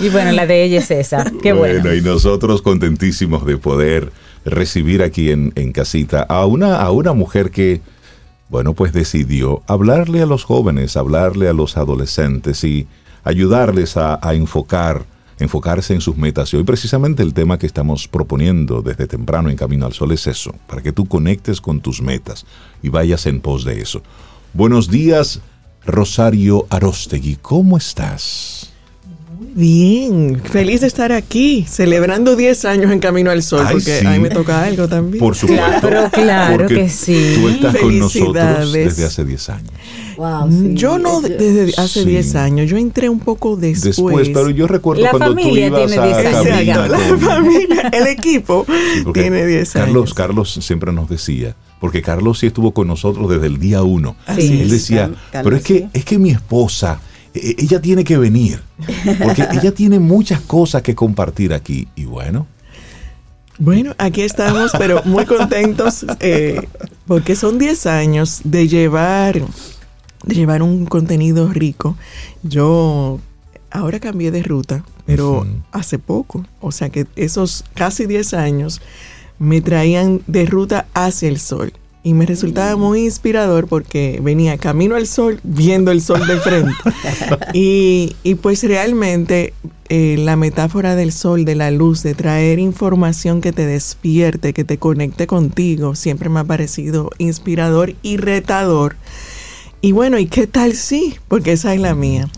[0.00, 1.30] Y bueno, la de ella es esa.
[1.42, 1.94] Qué bueno.
[1.94, 4.12] y nosotros contentísimos de poder
[4.44, 7.80] recibir aquí en, en casita a una, a una mujer que,
[8.48, 12.86] bueno, pues decidió hablarle a los jóvenes, hablarle a los adolescentes y
[13.24, 15.06] ayudarles a, a enfocar,
[15.38, 16.52] enfocarse en sus metas.
[16.52, 20.26] Y hoy precisamente el tema que estamos proponiendo desde temprano en Camino al Sol es
[20.26, 22.46] eso, para que tú conectes con tus metas
[22.82, 24.02] y vayas en pos de eso.
[24.52, 25.40] Buenos días,
[25.84, 28.63] Rosario Arostegui, ¿cómo estás?
[29.54, 34.04] Bien, feliz de estar aquí, celebrando 10 años en Camino al Sol, Ay, porque sí.
[34.06, 35.20] a mí me toca algo también.
[35.20, 35.88] Por supuesto.
[36.12, 37.36] Claro, que sí.
[37.40, 38.72] Tú estás con nosotros Felicidades.
[38.72, 39.70] desde hace 10 años.
[40.16, 42.08] Wow, yo no de- desde hace Sí.
[42.08, 43.96] 10 años, yo entré un poco después.
[43.96, 46.46] Después, pero yo recuerdo La cuando familia tú ibas tiene a 10 años.
[46.46, 50.14] cabina Exacto, la con- familia, el equipo Sí, tiene 10 Carlos, años.
[50.14, 54.16] Carlos siempre nos decía, porque Carlos sí estuvo con nosotros desde el día uno.
[54.36, 54.60] Sí.
[54.62, 55.86] Él decía, Carlos, pero es que, sí.
[55.92, 57.00] es que mi esposa,
[57.34, 58.60] ella tiene que venir,
[59.22, 61.88] porque ella tiene muchas cosas que compartir aquí.
[61.96, 62.46] Y bueno,
[63.58, 66.66] Bueno, aquí estamos, pero muy contentos eh,
[67.06, 69.40] porque son 10 años de llevar,
[70.24, 71.96] de llevar un contenido rico.
[72.42, 73.20] Yo
[73.70, 78.80] ahora cambié de ruta, pero hace poco, o sea que esos casi 10 años
[79.38, 81.72] me traían de ruta hacia el sol.
[82.04, 86.72] Y me resultaba muy inspirador porque venía camino al sol viendo el sol de frente.
[87.54, 89.54] y, y pues realmente
[89.88, 94.64] eh, la metáfora del sol, de la luz, de traer información que te despierte, que
[94.64, 98.96] te conecte contigo, siempre me ha parecido inspirador y retador.
[99.82, 101.16] Y bueno, ¿y qué tal sí?
[101.28, 102.28] Porque esa es la mía.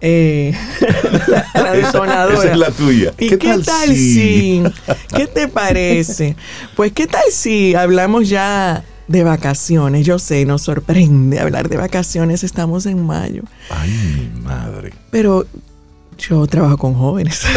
[0.00, 0.54] Eh,
[1.54, 2.34] la, detonadora.
[2.34, 3.12] esa es la tuya.
[3.18, 4.62] ¿Y qué, tal, si?
[5.16, 6.36] ¿Qué te parece?
[6.76, 10.06] Pues qué tal si hablamos ya de vacaciones.
[10.06, 13.42] Yo sé, nos sorprende hablar de vacaciones, estamos en mayo.
[13.70, 14.92] Ay, mi madre.
[15.10, 15.46] Pero
[16.28, 17.42] yo trabajo con jóvenes.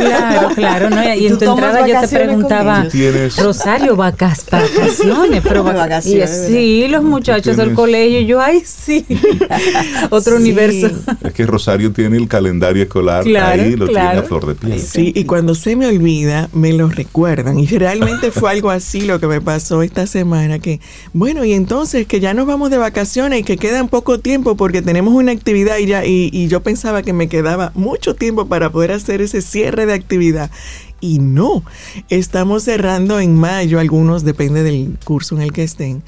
[0.00, 1.02] Claro, claro, ¿no?
[1.14, 2.86] Y ¿Tú en tu entrada yo te preguntaba,
[3.38, 9.04] Rosario, vacas, vacaciones, pero vac- Vacaciones, y sí, los muchachos del colegio, yo, ay, sí,
[10.10, 10.42] otro Sí.
[10.42, 10.90] universo.
[11.22, 14.80] Es que Rosario tiene el calendario escolar Claro, ahí, lo tiene a flor de piel.
[14.80, 17.58] Sí, y cuando se me olvida, me lo recuerdan.
[17.58, 20.80] Y realmente fue algo así lo que me pasó esta semana, que,
[21.12, 24.82] bueno, y entonces que ya nos vamos de vacaciones y que quedan poco tiempo porque
[24.82, 28.70] tenemos una actividad y ya, y, y yo pensaba que me quedaba mucho tiempo para
[28.70, 30.50] poder hacer ese cierre de actividad.
[31.00, 31.64] Y no,
[32.10, 36.02] estamos cerrando en mayo, algunos depende del curso en el que estén.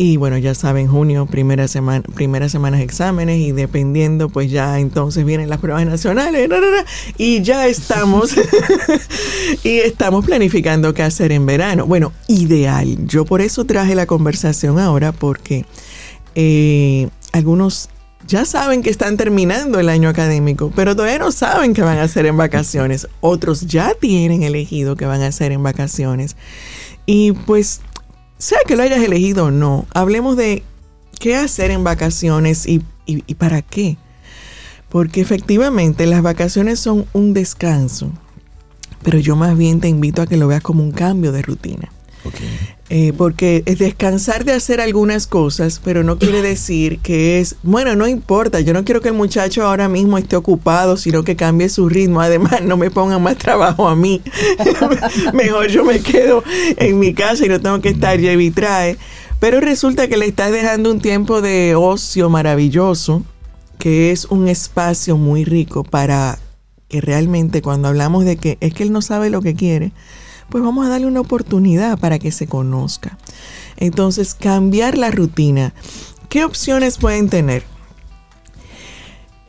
[0.00, 5.24] Y bueno, ya saben, junio, primera semana, primeras semanas exámenes y dependiendo, pues ya entonces
[5.24, 6.48] vienen las pruebas nacionales
[7.16, 8.32] y ya estamos
[9.64, 11.84] y estamos planificando qué hacer en verano.
[11.84, 13.06] Bueno, ideal.
[13.08, 15.64] Yo por eso traje la conversación ahora porque
[16.36, 17.88] eh, algunos
[18.28, 22.02] ya saben que están terminando el año académico, pero todavía no saben qué van a
[22.04, 23.08] hacer en vacaciones.
[23.20, 26.36] Otros ya tienen elegido qué van a hacer en vacaciones.
[27.06, 27.80] Y pues,
[28.36, 30.62] sea que lo hayas elegido o no, hablemos de
[31.18, 33.96] qué hacer en vacaciones y, y- y para qué.
[34.90, 38.10] Porque efectivamente las vacaciones son un descanso,
[39.02, 41.90] pero yo más bien te invito a que lo veas como un cambio de rutina.
[42.90, 47.94] Eh, porque es descansar de hacer algunas cosas, pero no quiere decir que es, bueno,
[47.96, 51.68] no importa, yo no quiero que el muchacho ahora mismo esté ocupado, sino que cambie
[51.68, 52.22] su ritmo.
[52.22, 54.22] Además, no me pongan más trabajo a mí.
[55.34, 56.42] Mejor yo me quedo
[56.76, 58.96] en mi casa y no tengo que estar lleve y trae.
[59.38, 63.22] Pero resulta que le estás dejando un tiempo de ocio maravilloso,
[63.78, 66.38] que es un espacio muy rico para
[66.88, 69.92] que realmente cuando hablamos de que es que él no sabe lo que quiere,
[70.48, 73.18] pues vamos a darle una oportunidad para que se conozca.
[73.76, 75.72] Entonces, cambiar la rutina.
[76.28, 77.64] ¿Qué opciones pueden tener?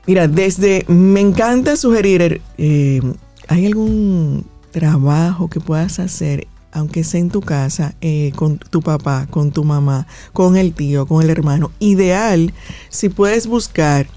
[0.06, 3.02] Mira, desde, me encanta sugerir, eh,
[3.48, 9.28] ¿hay algún trabajo que puedas hacer, aunque sea en tu casa, eh, con tu papá,
[9.30, 11.72] con tu mamá, con el tío, con el hermano?
[11.80, 12.54] Ideal,
[12.90, 14.08] si puedes buscar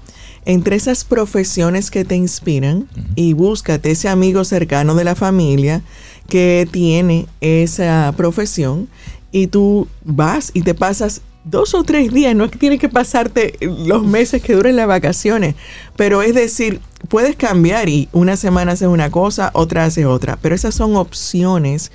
[0.45, 5.83] entre esas profesiones que te inspiran y búscate ese amigo cercano de la familia
[6.27, 8.87] que tiene esa profesión
[9.31, 12.89] y tú vas y te pasas dos o tres días, no es que tienes que
[12.89, 15.55] pasarte los meses que duren las vacaciones,
[15.95, 20.55] pero es decir, puedes cambiar y una semana haces una cosa, otra haces otra, pero
[20.55, 21.91] esas son opciones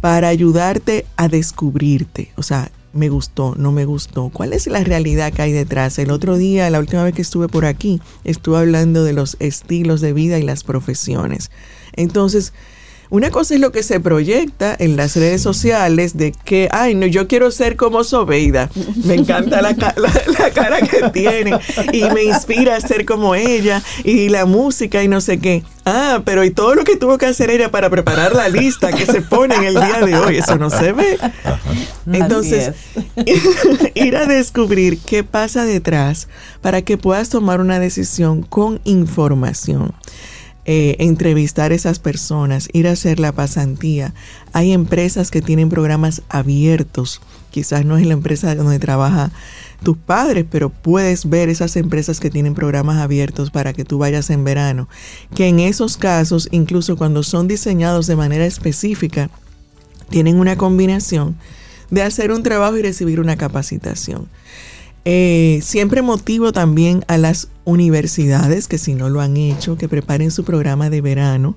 [0.00, 5.30] para ayudarte a descubrirte, o sea, me gustó, no me gustó, cuál es la realidad
[5.32, 5.98] que hay detrás.
[5.98, 10.00] El otro día, la última vez que estuve por aquí, estuve hablando de los estilos
[10.00, 11.50] de vida y las profesiones.
[11.92, 12.54] Entonces,
[13.10, 17.06] una cosa es lo que se proyecta en las redes sociales de que, ay, no,
[17.06, 18.70] yo quiero ser como Sobeida.
[19.04, 21.58] Me encanta la, ca- la- la cara que tiene
[21.92, 25.62] y me inspira a ser como ella y la música y no sé qué.
[25.84, 29.06] Ah, pero y todo lo que tuvo que hacer ella para preparar la lista que
[29.06, 31.16] se pone en el día de hoy, eso no se ve.
[32.12, 32.72] Entonces,
[33.94, 36.28] ir a descubrir qué pasa detrás
[36.60, 39.92] para que puedas tomar una decisión con información.
[40.68, 44.14] Eh, entrevistar a esas personas, ir a hacer la pasantía.
[44.52, 47.20] Hay empresas que tienen programas abiertos.
[47.52, 49.30] Quizás no es la empresa donde trabaja
[49.84, 54.28] tus padres, pero puedes ver esas empresas que tienen programas abiertos para que tú vayas
[54.30, 54.88] en verano.
[55.36, 59.30] Que en esos casos, incluso cuando son diseñados de manera específica,
[60.10, 61.36] tienen una combinación
[61.90, 64.26] de hacer un trabajo y recibir una capacitación.
[65.08, 70.32] Eh, siempre motivo también a las universidades que si no lo han hecho, que preparen
[70.32, 71.56] su programa de verano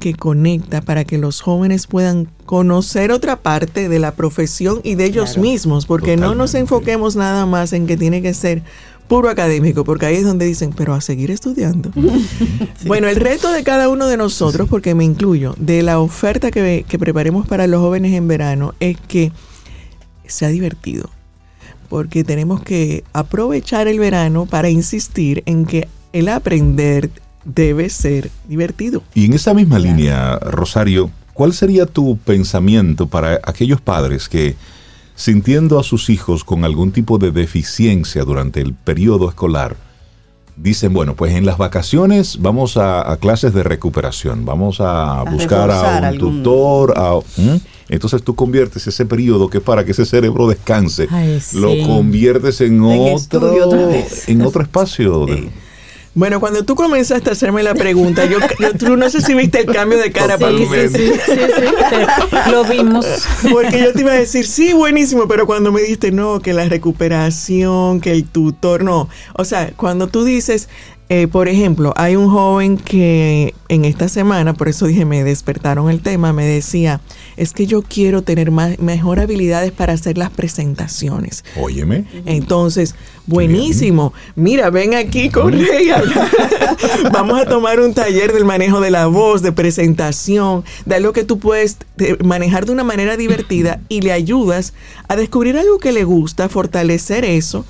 [0.00, 5.04] que conecta para que los jóvenes puedan conocer otra parte de la profesión y de
[5.04, 5.42] ellos Claro.
[5.42, 8.62] mismos, porque no nos enfoquemos nada más en que tiene que ser
[9.08, 11.90] puro académico, porque ahí es donde dicen, pero a seguir estudiando.
[12.86, 16.86] Bueno, el reto de cada uno de nosotros, porque me incluyo, de la oferta que,
[16.88, 19.32] que preparemos para los jóvenes en verano, es que
[20.26, 21.10] sea divertido.
[21.88, 27.10] Porque tenemos que aprovechar el verano para insistir en que el aprender
[27.44, 29.02] debe ser divertido.
[29.14, 34.56] Y en esa misma línea, Rosario, ¿cuál sería tu pensamiento para aquellos padres que,
[35.14, 39.76] sintiendo a sus hijos con algún tipo de deficiencia durante el periodo escolar,
[40.56, 45.70] dicen, bueno, pues en las vacaciones vamos a, a clases de recuperación, vamos a, buscar
[45.70, 47.18] a un algún- tutor, a-
[47.88, 51.58] entonces tú conviertes ese periodo que es para que ese cerebro descanse, Ay, sí.
[51.58, 53.54] lo conviertes en, En otro,
[54.26, 55.26] en otro espacio.
[55.26, 55.50] de-
[56.16, 59.60] Bueno, cuando tú comenzaste a hacerme la pregunta, yo, yo- tú no sé si viste
[59.60, 63.06] el cambio de cara Sí, para sí, sí, sí, sí, lo vimos.
[63.52, 66.64] Porque yo te iba a decir, sí, buenísimo, pero cuando me dijiste, no, que la
[66.64, 69.10] recuperación, que el tutor, no.
[69.34, 70.70] O sea, cuando tú dices,
[71.08, 75.88] eh, por ejemplo, hay un joven que en esta semana, por eso dije, me despertaron
[75.88, 77.00] el tema, me decía,
[77.36, 81.44] es que yo quiero tener más, mejor habilidades para hacer las presentaciones.
[81.60, 82.06] Óyeme.
[82.24, 84.12] Entonces, buenísimo.
[84.34, 85.90] Mira, ven aquí con Rey.
[87.12, 91.22] Vamos a tomar un taller del manejo de la voz, de presentación, de algo que
[91.22, 94.72] tú puedes eh, manejar de una manera divertida y le ayudas
[95.06, 97.64] a descubrir algo que le gusta, fortalecer eso,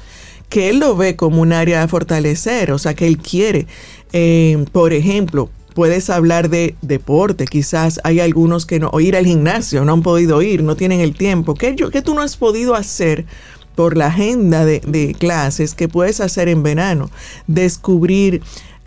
[0.48, 3.66] que él lo ve como un área a fortalecer, o sea, que él quiere.
[4.12, 9.26] Eh, por ejemplo, puedes hablar de deporte, quizás hay algunos que no, o ir al
[9.26, 11.54] gimnasio, no han podido ir, no tienen el tiempo.
[11.54, 13.26] ¿Qué, yo, tú no has podido hacer
[13.74, 17.10] por la agenda de, clases que puedes hacer en verano?
[17.46, 18.40] Descubrir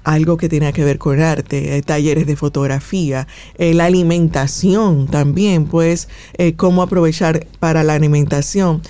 [0.05, 5.66] algo que tenga que ver con arte, eh, talleres de fotografía, eh, la alimentación también,
[5.66, 6.07] pues,
[6.55, 8.82] cómo aprovechar para la alimentación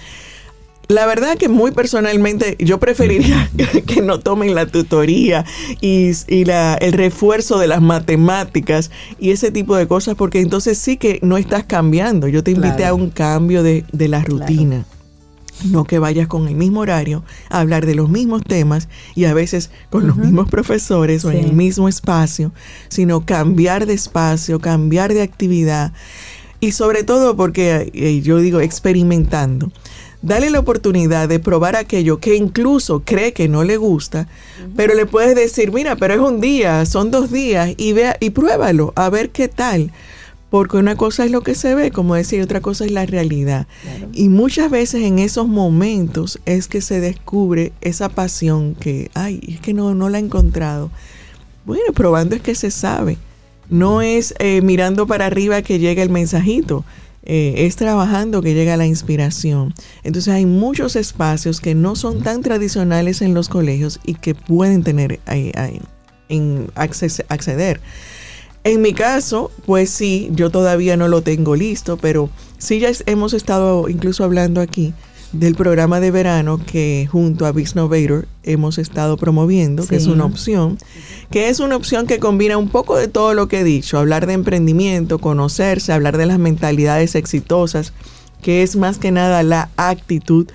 [0.90, 3.48] La verdad que muy personalmente yo preferiría
[3.86, 5.46] que, no tomen la tutoría
[5.82, 10.80] y, y la, el refuerzo de las matemáticas y ese tipo de cosas porque entonces
[10.80, 12.28] sí que no estás cambiando.
[12.28, 12.96] Yo te invité Claro.
[12.96, 14.84] a un cambio de, de la rutina.
[15.64, 19.36] No que vayas con el mismo horario a hablar de los mismos temas y a
[19.36, 22.52] veces con los mismos profesores o en el mismo espacio,
[22.88, 25.94] sino cambiar de espacio, cambiar de actividad
[26.62, 29.72] y sobre todo porque eh, yo digo experimentando.
[30.22, 34.28] Dale la oportunidad de probar aquello que incluso cree que no le gusta,
[34.76, 38.32] pero le puedes decir, mira, pero es un día, son dos días y vea y
[38.32, 39.92] pruébalo a ver qué tal.
[40.50, 43.06] Porque una cosa es lo que se ve, como decía, y otra cosa es la
[43.06, 43.68] realidad.
[44.14, 49.60] Y muchas veces en esos momentos es que se descubre esa pasión que, ay, es
[49.60, 50.90] que no, no la he encontrado.
[51.66, 53.18] Bueno, probando es que se sabe.
[53.70, 56.84] No es eh, mirando para arriba que llega el mensajito.
[57.24, 59.74] Eh, es trabajando que llega la inspiración.
[60.04, 64.84] Entonces hay muchos espacios que no son tan tradicionales en los colegios y que pueden
[64.84, 65.80] tener eh, eh,
[66.30, 67.82] en acceder.
[68.64, 73.34] En mi caso, pues sí, yo todavía no lo tengo listo, pero sí ya hemos
[73.34, 74.94] estado incluso hablando aquí
[75.32, 80.78] del programa de verano que junto a Biznovator hemos estado promoviendo, que es una opción,
[81.30, 84.26] que es una opción que combina un poco de todo lo que he dicho, hablar
[84.26, 87.94] de emprendimiento, conocerse, hablar de las mentalidades exitosas,
[88.42, 90.48] que es más que nada la actitud.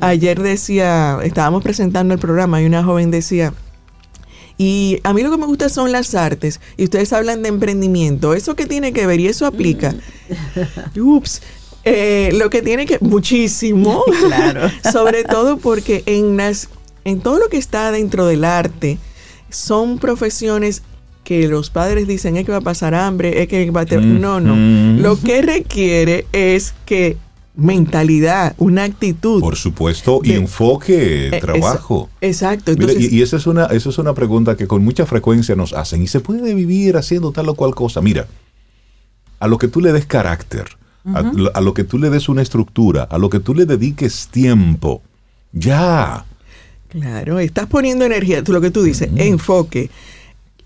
[0.00, 3.52] Ayer decía, estábamos presentando el programa y una joven decía,
[4.58, 6.60] y a mí lo que me gusta son las artes.
[6.76, 8.34] Y ustedes hablan de emprendimiento.
[8.34, 9.18] ¿Eso qué tiene que ver?
[9.18, 9.94] Y eso aplica.
[10.96, 11.42] Ups.
[11.84, 12.98] Eh, lo que tiene que...
[13.00, 14.02] Muchísimo.
[14.26, 14.70] Claro.
[14.92, 16.68] Sobre todo porque en, las,
[17.04, 18.98] en todo lo que está dentro del arte
[19.50, 20.82] son profesiones
[21.24, 24.04] que los padres dicen es que va a pasar hambre, es que va a tener...
[24.06, 24.54] Mm, No, no.
[24.56, 25.00] mm.
[25.02, 27.16] Lo que requiere es que
[27.54, 29.40] mentalidad, una actitud.
[29.40, 32.08] Por supuesto, y enfoque, Eh, trabajo.
[32.20, 32.72] exacto.
[32.78, 35.72] Mira, y, y esa es una, esa es una pregunta que con mucha frecuencia nos
[35.74, 36.02] hacen.
[36.02, 38.00] ¿Y se puede vivir haciendo tal o cual cosa?
[38.00, 38.26] Mira,
[39.38, 40.64] a lo que tú le des carácter,
[41.04, 43.66] a, lo- a lo que tú le des una estructura, a lo que tú le
[43.66, 45.02] dediques tiempo,
[45.52, 46.24] ya.
[46.88, 49.90] Claro, estás poniendo energía, lo que tú dices, enfoque.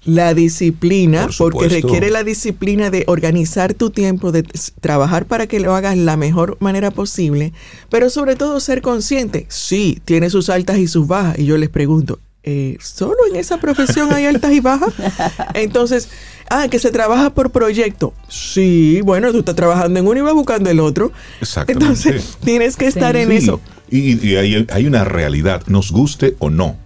[0.04, 4.44] La disciplina, Por porque requiere la disciplina de organizar tu tiempo, de
[4.80, 7.52] trabajar para que lo hagas la mejor manera posible,
[7.90, 9.46] pero sobre todo ser consciente.
[9.48, 11.38] Sí, tiene sus altas y sus bajas.
[11.40, 14.94] Y yo les pregunto, eh, ¿solo en esa profesión hay altas y bajas?
[15.54, 16.08] Entonces,
[16.48, 18.14] ah, que se trabaja por proyecto.
[18.28, 21.10] Sí, bueno, tú estás trabajando en uno y vas buscando el otro.
[21.40, 21.84] Exactamente.
[21.84, 23.60] Entonces, tienes que estar en Sí, eso.
[23.90, 26.76] Y, y hay, hay una realidad, nos guste o no.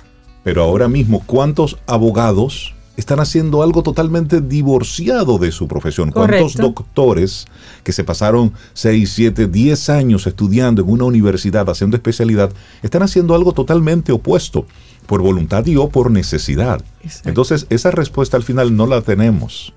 [0.43, 6.11] Pero ahora mismo, ¿cuántos abogados están haciendo algo totalmente divorciado de su profesión?
[6.11, 7.47] ¿Cuántos doctores
[7.83, 12.51] que se pasaron 6, 7, 10 años estudiando en una universidad, haciendo especialidad,
[12.83, 14.67] están haciendo algo totalmente opuesto,
[15.11, 16.85] por voluntad y o por necesidad?
[17.03, 17.29] Exacto.
[17.29, 19.75] Entonces, esa respuesta al final no la tenemos.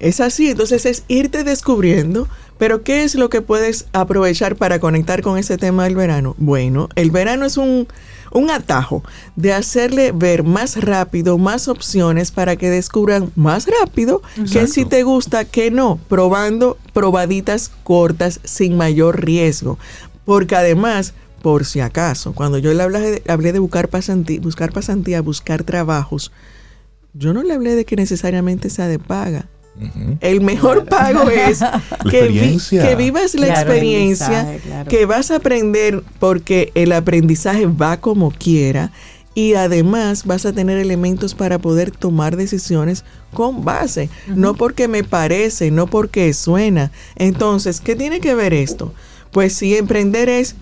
[0.00, 2.26] Es así, entonces es irte descubriendo,
[2.58, 6.34] pero ¿qué es lo que puedes aprovechar para conectar con ese tema del verano?
[6.38, 7.86] Bueno, el verano es un,
[8.32, 9.04] un atajo
[9.36, 14.72] de hacerle ver más rápido, más opciones para que descubran más rápido que Exacto.
[14.72, 19.78] si te gusta, que no, probando probaditas cortas sin mayor riesgo.
[20.24, 21.14] Porque además,
[21.44, 25.62] por si acaso, cuando yo le hablé de, hablé de buscar, pasantía, buscar pasantía, buscar
[25.62, 26.32] trabajos,
[27.12, 29.44] yo no le hablé de que necesariamente sea de paga.
[30.20, 31.58] El mejor pago es
[32.10, 32.88] que, vi- experiencia.
[32.88, 33.60] que vivas la Claro.
[33.60, 34.88] experiencia, claro.
[34.88, 38.90] que vas a aprender porque el aprendizaje va como quiera
[39.34, 45.04] y además vas a tener elementos para poder tomar decisiones con base, no porque me
[45.04, 46.90] parece, no porque suena.
[47.16, 48.94] Entonces, ¿qué tiene que ver esto?
[49.30, 50.54] Pues si emprender es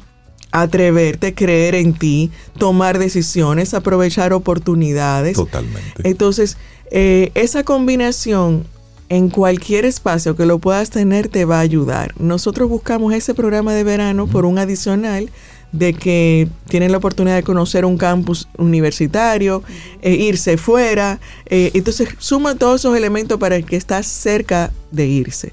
[0.53, 5.36] atreverte, creer en ti, tomar decisiones, aprovechar oportunidades.
[5.36, 6.03] Totalmente.
[6.05, 6.59] Entonces,
[6.90, 8.64] eh, esa combinación
[9.09, 12.14] en cualquier espacio que lo puedas tener te va a ayudar.
[12.18, 15.30] Nosotros buscamos ese programa de verano por un adicional
[15.72, 19.62] de que tienen la oportunidad de conocer un campus universitario,
[20.03, 21.18] eh, irse fuera.
[21.46, 25.53] eh, entonces, suma todos esos elementos para el que estás cerca de irse.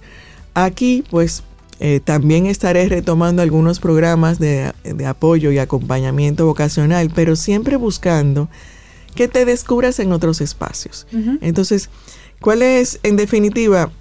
[0.54, 1.44] Aquí, pues,
[1.80, 8.50] eh, también estaré retomando algunos programas de, de apoyo y acompañamiento vocacional, pero siempre buscando
[9.16, 11.08] que te descubras en otros espacios.
[11.42, 11.90] Entonces,
[12.40, 13.92] ¿cuál es, en definitiva,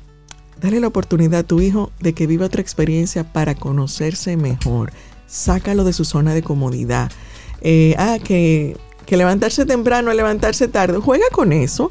[0.60, 4.92] dale la oportunidad a tu hijo de que viva otra experiencia para conocerse mejor?
[5.26, 7.10] Sácalo de su zona de comodidad.
[7.60, 8.76] Eh, ah, que,
[9.06, 11.90] que levantarse temprano, levantarse tarde, juega con eso.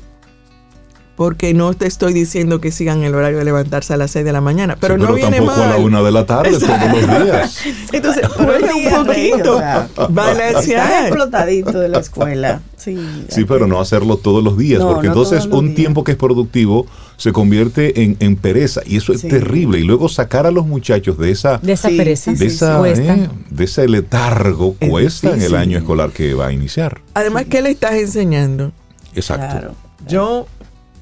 [1.18, 4.32] Porque no te estoy diciendo que sigan el horario de levantarse a las 6 de
[4.32, 5.70] la mañana, pero Sí, no viene tampoco mal.
[5.70, 7.60] a la una de la tarde todos los días.
[7.92, 9.90] Entonces, Pero un poquito, o sea,
[11.08, 12.62] explotadito de la escuela.
[12.78, 12.96] Sí,
[13.30, 15.76] Sí, pero que- no hacerlo todos los días, No, porque no entonces un días.
[15.76, 16.86] tiempo que es productivo
[17.18, 19.28] se convierte en, en pereza y eso es Sí.
[19.28, 19.80] terrible.
[19.80, 22.32] Y luego sacar a los muchachos de esa, De esa Sí, pereza.
[22.34, 26.48] sí, de esa, eh, de ese letargo Es cuesta en el año escolar que va
[26.48, 27.02] a iniciar.
[27.16, 28.72] Además, ¿qué le estás enseñando?
[29.16, 29.48] Exacto.
[29.50, 29.72] Claro.
[30.08, 30.46] Yo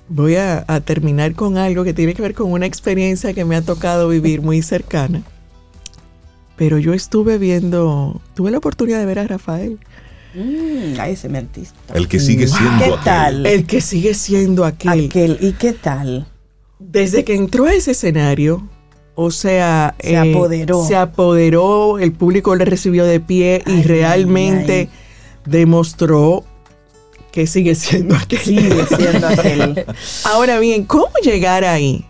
[0.10, 3.56] voy a, a terminar con algo que tiene que ver con una experiencia que me
[3.56, 5.24] ha tocado vivir muy cercana.
[6.56, 9.80] Pero yo estuve viendo, tuve la oportunidad de ver a Rafael,
[10.38, 11.78] Mm, ese mi artista.
[11.94, 13.04] El que sigue siendo ¿Qué aquel.
[13.06, 13.46] tal?
[13.46, 15.06] el que sigue siendo aquel.
[15.06, 15.38] Aquel.
[15.40, 16.28] ¿Y qué tal?
[16.78, 18.68] Desde que entró a ese escenario,
[19.16, 20.86] o sea, Se apoderó.
[20.86, 24.90] se apoderó, el público le recibió de pie y Ay, realmente
[25.46, 26.44] demostró
[27.36, 28.40] que sigue siendo aquel.
[28.40, 29.86] Sigue siendo aquel.
[30.24, 32.06] Ahora bien, ¿cómo llegar ahí?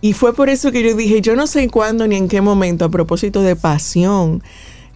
[0.00, 2.84] Y fue por eso que yo dije, yo no sé cuándo ni en qué momento,
[2.84, 4.44] a propósito de pasión.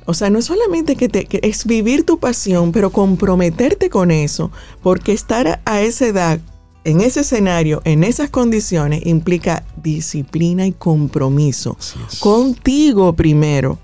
[0.07, 4.13] O sea, no es solamente que, te, que es vivir tu pasión, pero comprometerte con
[4.13, 6.39] eso, porque estar a esa edad,
[6.85, 11.77] en ese escenario, en esas condiciones, implica disciplina y compromiso.
[12.21, 13.79] Contigo primero.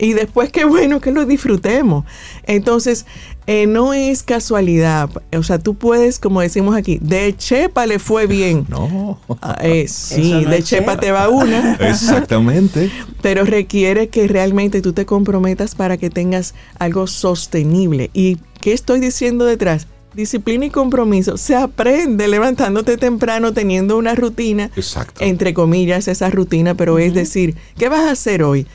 [0.00, 2.04] Y después, qué bueno que lo disfrutemos.
[2.44, 3.06] Entonces,
[3.48, 5.10] eh, no es casualidad.
[5.36, 8.64] O sea, tú puedes, como decimos aquí, de chepa le fue bien.
[8.68, 11.00] No, Ah, eh, sí, no de chepa chepa.
[11.00, 11.74] te va una.
[11.80, 12.90] exactamente.
[13.22, 18.10] pero requiere que realmente tú te comprometas para que tengas algo sostenible.
[18.12, 19.88] ¿Y qué estoy diciendo detrás?
[20.14, 21.36] Disciplina y compromiso.
[21.36, 25.22] Se aprende levantándote temprano, teniendo una rutina, Exacto.
[25.22, 28.66] entre comillas, esa rutina, pero es decir, ¿qué vas a hacer hoy?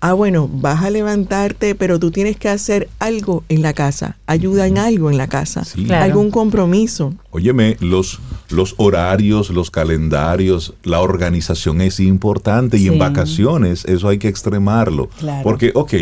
[0.00, 4.68] Ah, bueno, vas a levantarte, pero tú tienes que hacer algo en la casa, ayuda
[4.68, 5.84] en algo en la casa, Sí.
[5.84, 6.04] Claro.
[6.04, 7.12] algún compromiso.
[7.32, 14.18] Óyeme, los, los horarios, los calendarios, la organización es importante y en vacaciones eso hay
[14.18, 15.08] que extremarlo.
[15.18, 15.42] Claro.
[15.42, 15.92] Porque, ok,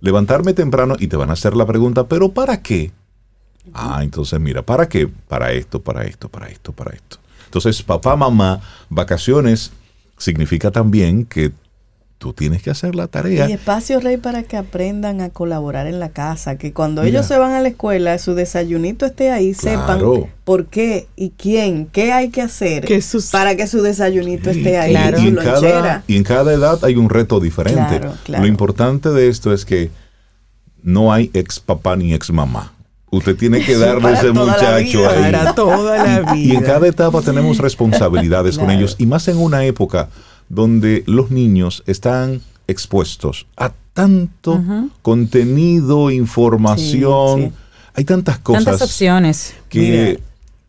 [0.00, 2.90] levantarme temprano y te van a hacer la pregunta, ¿pero para qué?
[3.72, 5.08] Ah, entonces mira, ¿para qué?
[5.28, 7.18] Para esto, para esto, para esto, para esto.
[7.46, 9.72] Entonces, papá, mamá, vacaciones
[10.18, 11.52] significa también que
[12.18, 13.48] tú tienes que hacer la tarea.
[13.48, 16.56] Y espacio, Rey, para que aprendan a colaborar en la casa.
[16.56, 17.10] Que cuando Mira.
[17.18, 19.80] ellos se van a la escuela, su desayunito esté ahí, Claro.
[20.14, 24.50] sepan por qué y quién, qué hay que hacer Que sus- para que su desayunito
[24.50, 24.92] esté ahí.
[24.92, 25.18] Claro.
[25.20, 26.04] y, en cada, lonchera.
[26.06, 27.98] y en cada edad hay un reto diferente.
[28.00, 28.42] Claro, claro.
[28.42, 29.90] Lo importante de esto es que
[30.82, 32.72] no hay ex papá ni ex mamá.
[33.16, 35.10] Usted tiene que darle a ese muchacho vida.
[35.10, 35.32] ahí.
[35.32, 36.62] Para toda la Y en vida.
[36.62, 38.96] cada etapa tenemos responsabilidades con ellos.
[38.98, 40.08] Y más en una época
[40.48, 44.60] donde los niños están expuestos a tanto
[45.02, 47.40] contenido, información.
[47.40, 47.52] Sí, sí.
[47.94, 49.54] Hay tantas cosas Tantas opciones.
[49.68, 50.20] que Mira.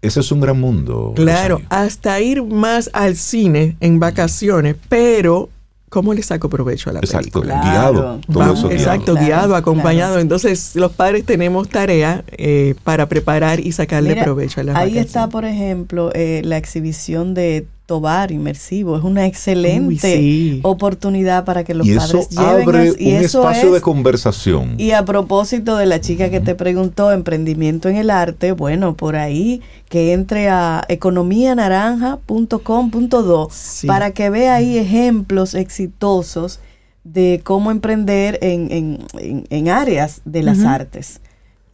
[0.02, 1.14] ese es un gran mundo.
[1.16, 5.50] Claro, hasta ir más al cine en vacaciones, pero
[5.96, 7.62] ¿cómo le saco provecho a la Exacto, película?
[7.62, 7.72] Claro.
[7.72, 8.20] guiado.
[8.28, 8.82] Todo Vamos, eso guiado.
[8.84, 10.10] exacto, Claro, guiado, acompañado.
[10.10, 10.22] claro.
[10.22, 14.82] Entonces, los padres tenemos tarea eh, para preparar y sacarle Mira, provecho a las ahí
[14.90, 15.06] vacaciones.
[15.08, 18.98] está, por ejemplo, eh, la exhibición de Tobar inmersivo.
[18.98, 20.60] Es una excelente Uy, sí.
[20.64, 23.82] oportunidad para que los y eso padres lleven abre y un eso espacio es- de
[23.82, 24.74] conversación.
[24.80, 29.16] Y a propósito de la chica que te preguntó, emprendimiento en el arte, bueno, por
[29.16, 33.88] ahí que entre a economianaranja.com.do Sí.
[33.88, 36.60] para que vea ahí ejemplos exitosos
[37.04, 41.22] de cómo emprender en, en, en- en áreas de las artes.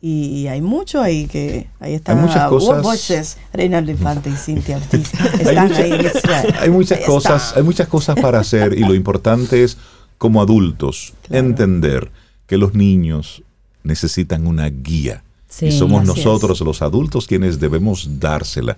[0.04, 4.78] Y, hay mucho ahí que ahí están Hay muchas cosas- voces, Reinaldo Infante y Cintia
[4.78, 5.12] Ortiz.
[5.20, 5.92] Hay Están mucha- ahí.
[5.92, 7.58] en hay muchas ahí cosas, están.
[7.60, 9.78] hay muchas cosas para hacer y lo importante es
[10.18, 11.46] como adultos Claro.
[11.48, 12.12] entender
[12.48, 13.44] que los niños
[13.84, 18.78] necesitan una guía Sí, y somos nosotros los adultos quienes debemos dársela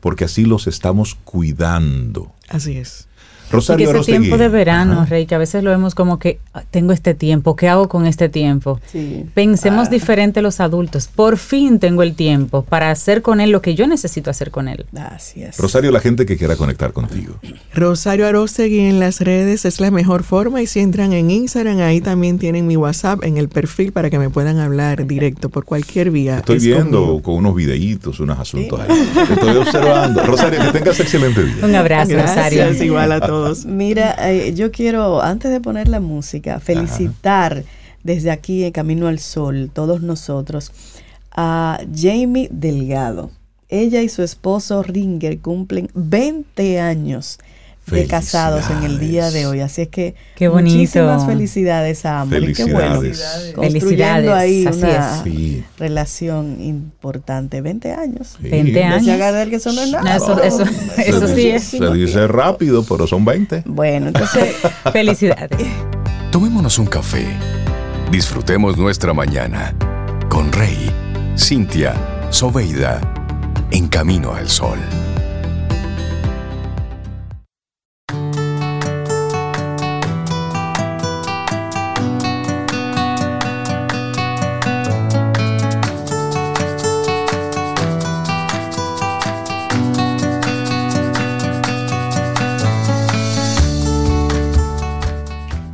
[0.00, 2.32] porque así los estamos cuidando.
[2.48, 3.06] Así es.
[3.52, 4.18] Rosario ese Arostegui.
[4.20, 5.04] tiempo de verano, Ajá.
[5.06, 8.06] Rey, que a veces lo vemos como que "Ah, tengo este tiempo, ¿qué hago con
[8.06, 8.80] este tiempo?
[8.90, 9.24] Sí.
[9.34, 9.90] Pensemos Ah.
[9.90, 11.08] diferente los adultos.
[11.08, 14.68] Por fin tengo el tiempo para hacer con él lo que yo necesito hacer con
[14.68, 14.86] él.
[14.96, 15.56] Así es.
[15.58, 17.34] Rosario, la gente que quiera conectar contigo.
[17.74, 22.00] Rosario Arostegui en las redes es la mejor forma y si entran en Instagram ahí
[22.00, 26.10] también tienen mi WhatsApp en el perfil para que me puedan hablar directo por cualquier
[26.10, 26.38] vía.
[26.38, 27.22] Estoy Es viendo conmigo.
[27.22, 28.88] con unos videitos, unos asuntos ahí.
[29.32, 30.22] Estoy observando.
[30.24, 31.64] Rosario, que tengas excelente día.
[31.64, 32.58] Un abrazo, Rosario.
[32.64, 33.41] Gracias, igual a todos.
[33.66, 37.64] Mira, eh, yo quiero, antes de poner la música, felicitar
[38.02, 40.72] desde aquí en Camino al Sol, todos nosotros,
[41.30, 43.30] a Jamie Delgado.
[43.68, 47.38] Ella y su esposo Ringer cumplen 20 años
[47.86, 49.60] de casados en el día de hoy.
[49.60, 50.76] Así es que Qué bonito.
[50.76, 52.38] muchísimas felicidades a ambos.
[52.42, 53.00] Y qué bueno.
[53.00, 53.52] Felicidades.
[53.54, 55.22] Construyendo Felicidades, ahí así una.
[55.24, 55.64] Sí.
[55.78, 57.60] relación importante.
[57.60, 58.36] 20 años.
[58.40, 58.48] Sí.
[58.48, 58.98] 20 años.
[59.00, 60.04] Decía Gardel que eso no es nada.
[60.04, 60.64] No, eso, eso,
[60.96, 61.64] Se eso sí dice- es.
[61.64, 63.62] Se dice rápido, pero son 20.
[63.66, 64.54] Bueno, entonces,
[64.92, 65.50] Felicidades.
[66.30, 67.26] Tomémonos un café.
[68.10, 69.74] Disfrutemos nuestra mañana
[70.28, 70.90] con Rey,
[71.36, 71.94] Cintia,
[72.30, 73.00] Soveida,
[73.70, 74.78] en camino al sol.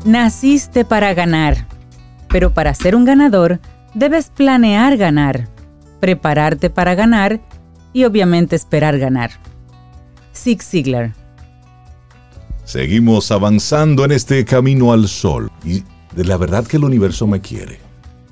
[0.08, 1.66] Naciste para ganar,
[2.30, 3.60] pero para ser un ganador
[3.92, 5.50] debes planear ganar,
[6.00, 7.42] prepararte para ganar
[7.92, 9.32] y obviamente esperar ganar.
[10.34, 11.12] Zig Ziglar.
[12.64, 15.50] Seguimos avanzando en este camino al sol.
[15.62, 15.84] Y
[16.16, 17.78] de la verdad que el universo me quiere.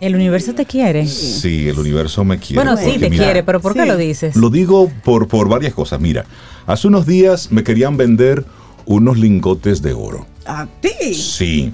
[0.00, 1.06] ¿El universo te quiere?
[1.06, 2.64] Sí, el universo me quiere.
[2.64, 3.88] Bueno, sí, te mira, quiere, pero ¿por qué sí.
[3.88, 4.34] lo dices?
[4.34, 6.00] Lo digo por, por varias cosas.
[6.00, 6.24] Mira,
[6.66, 8.46] hace unos días me querían vender
[8.86, 10.26] unos lingotes de oro.
[10.46, 11.12] a ti.
[11.14, 11.72] Sí.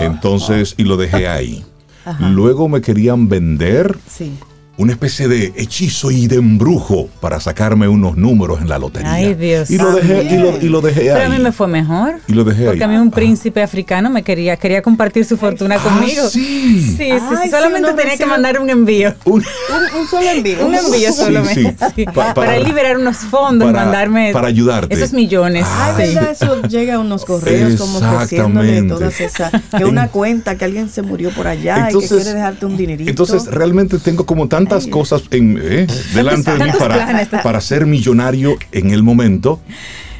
[0.00, 1.64] Entonces, y lo dejé ahí.
[2.20, 4.32] Luego me querían vender Sí.
[4.78, 9.10] Una especie de hechizo y de embrujo para sacarme unos números en la lotería.
[9.12, 11.30] Ay, Dios Y lo dejé, y lo, y lo dejé Pero a ahí.
[11.30, 12.16] mí me fue mejor.
[12.28, 12.92] Y lo dejé Porque a ahí.
[12.94, 16.28] mí un príncipe africano me quería, quería compartir su fortuna Ah, conmigo.
[16.28, 16.40] sí.
[16.82, 19.14] sí, sí, Ay, sí, sí, solamente tenía que mandar un envío.
[19.24, 20.66] Un- Un, un solo envío.
[20.66, 21.76] Un envío Sí, solamente.
[21.78, 21.86] sí.
[21.96, 24.94] sí, Pa- para, para- liberar unos fondos, para- mandarme para ayudarte.
[24.94, 25.64] esos millones.
[25.66, 26.14] Ay, sí.
[26.14, 26.30] ¿verdad?
[26.32, 28.94] Eso llega a unos correos como ofreciéndole Exactamente.
[28.94, 29.52] todas esas.
[29.76, 33.08] Que una cuenta, que alguien se murió por allá y que quiere dejarte un dinerito.
[33.08, 38.56] Entonces, realmente tengo como tantas cosas en, eh, delante de mí para, para ser millonario
[38.72, 39.60] en el momento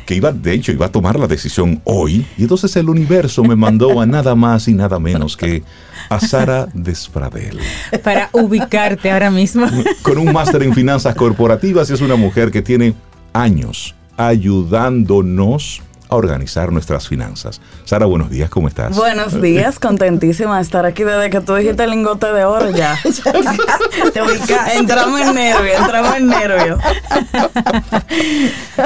[0.07, 2.25] que iba, de hecho, iba a tomar la decisión hoy.
[2.39, 5.65] Y entonces el universo me mandó a nada más y nada menos que
[6.09, 7.59] a Sara Despradel.
[8.05, 9.67] Para ubicarte ahora mismo.
[10.03, 12.95] Con un máster en finanzas corporativas y es una mujer que tiene
[13.33, 17.61] años ayudándonos a organizar nuestras finanzas.
[17.85, 18.97] Sara, buenos días, ¿cómo estás?
[18.97, 22.99] Buenos días, contentísima de estar aquí desde que tú dijiste lingote de oro ya.
[24.13, 24.79] te ubicaste.
[24.79, 26.79] entramos en nervio, entramos en nervio.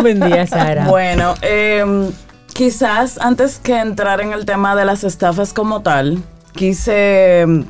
[0.00, 0.86] Buen día, Sara.
[0.86, 2.10] Bueno, eh,
[2.52, 7.62] quizás antes que entrar en el tema de las estafas como tal, quise, mm,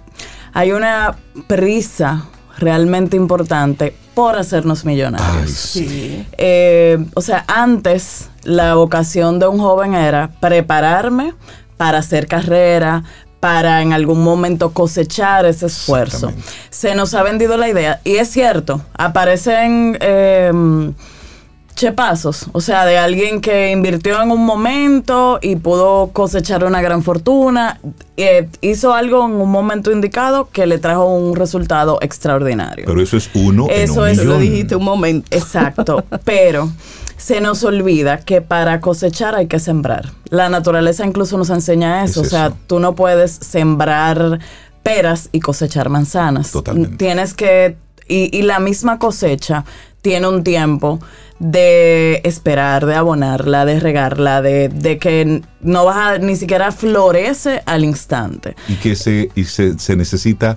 [0.53, 2.25] hay una prisa
[2.59, 5.31] realmente importante por hacernos millonarios.
[5.35, 6.27] Ay, sí.
[6.37, 11.35] Eh, o sea, antes la vocación de un joven era prepararme
[11.77, 13.05] para hacer carrera,
[13.41, 16.31] para en algún momento cosechar ese esfuerzo.
[16.69, 20.93] Se nos ha vendido la idea, y es cierto, aparecen eh,
[21.75, 27.03] chepazos, o sea, de alguien que invirtió en un momento y pudo cosechar una gran
[27.03, 27.81] fortuna,
[28.19, 32.85] eh, hizo algo en un momento indicado que le trajo un resultado extraordinario.
[32.87, 34.51] Pero eso es uno Eso en es- un Lo millón.
[34.53, 35.27] dijiste un momento.
[35.35, 36.71] Exacto, pero
[37.21, 40.11] se nos olvida que para cosechar hay que sembrar.
[40.31, 42.57] La naturaleza incluso nos enseña eso, Es o sea, eso.
[42.67, 44.39] tú no puedes sembrar
[44.83, 46.51] peras y cosechar manzanas.
[46.51, 46.97] Totalmente.
[46.97, 47.77] Tienes que,
[48.09, 49.65] y, y la misma cosecha
[50.01, 50.99] tiene un tiempo
[51.39, 57.63] de esperar, de abonarla, de regarla, de, de que no vas a, ni siquiera florece
[57.67, 58.57] al instante.
[58.69, 60.57] y que se, y se, se necesita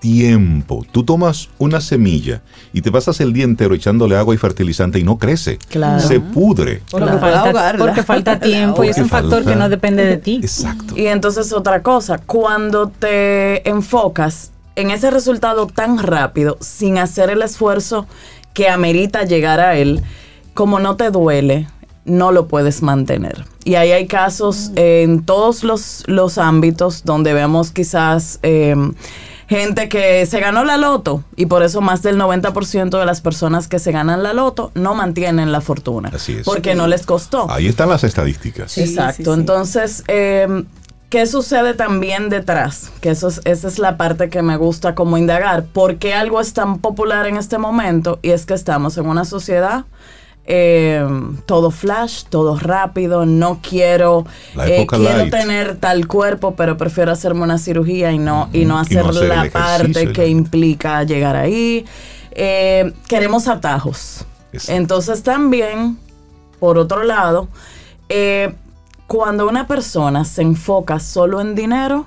[0.00, 0.84] tiempo.
[0.92, 2.42] Tú tomas una semilla
[2.72, 5.58] y te pasas el día entero echándole agua y fertilizante y no crece.
[5.68, 6.00] Claro.
[6.06, 6.82] Se pudre.
[6.90, 7.20] Porque, Claro.
[7.20, 10.40] Falta, porque falta tiempo y es un factor falta- que no depende de ti.
[10.42, 10.96] Exacto.
[10.96, 17.42] Y entonces otra cosa, cuando te enfocas en ese resultado tan rápido, sin hacer el
[17.42, 18.06] esfuerzo
[18.54, 20.00] que amerita llegar a él,
[20.54, 21.66] como no te duele,
[22.04, 23.44] no lo puedes mantener.
[23.64, 28.74] Y ahí hay casos en todos los, los ámbitos donde vemos quizás eh,
[29.48, 33.66] gente que se ganó la loto y por eso más del 90% de las personas
[33.66, 36.10] que se ganan la loto no mantienen la fortuna.
[36.14, 36.44] Así es.
[36.44, 37.50] Porque no les costó.
[37.50, 38.72] Ahí están las estadísticas.
[38.72, 39.14] Sí, Exacto.
[39.16, 39.30] sí, sí.
[39.40, 40.64] Entonces, eh,
[41.08, 42.90] ¿qué sucede también detrás?
[43.00, 45.64] Que eso es- esa es la parte que me gusta como indagar.
[45.64, 48.18] ¿Por qué algo es tan popular en este momento?
[48.20, 49.86] Y es que estamos en una sociedad
[50.50, 51.06] eh,
[51.44, 54.24] todo flash, todo rápido, no quiero,
[54.66, 55.30] eh, quiero light.
[55.30, 59.10] tener tal cuerpo, pero prefiero hacerme una cirugía y no, y no y hacer no
[59.10, 61.84] hacer la parte que implica llegar ahí.
[62.30, 64.24] Eh, queremos atajos.
[64.54, 64.80] Exacto.
[64.80, 65.98] Entonces también,
[66.58, 67.48] por otro lado,
[68.08, 68.54] eh,
[69.06, 72.06] cuando una persona se enfoca solo en dinero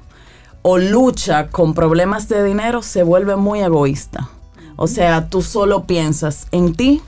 [0.64, 4.30] o lucha con problemas de dinero, se vuelve muy egoísta.
[4.78, 7.04] O sea, tú solo piensas en ti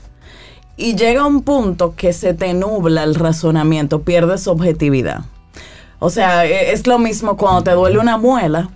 [0.76, 5.20] y llega un punto que se te nubla el razonamiento, pierdes objetividad.
[6.00, 8.70] O sea, e- es lo mismo cuando te duele una muela.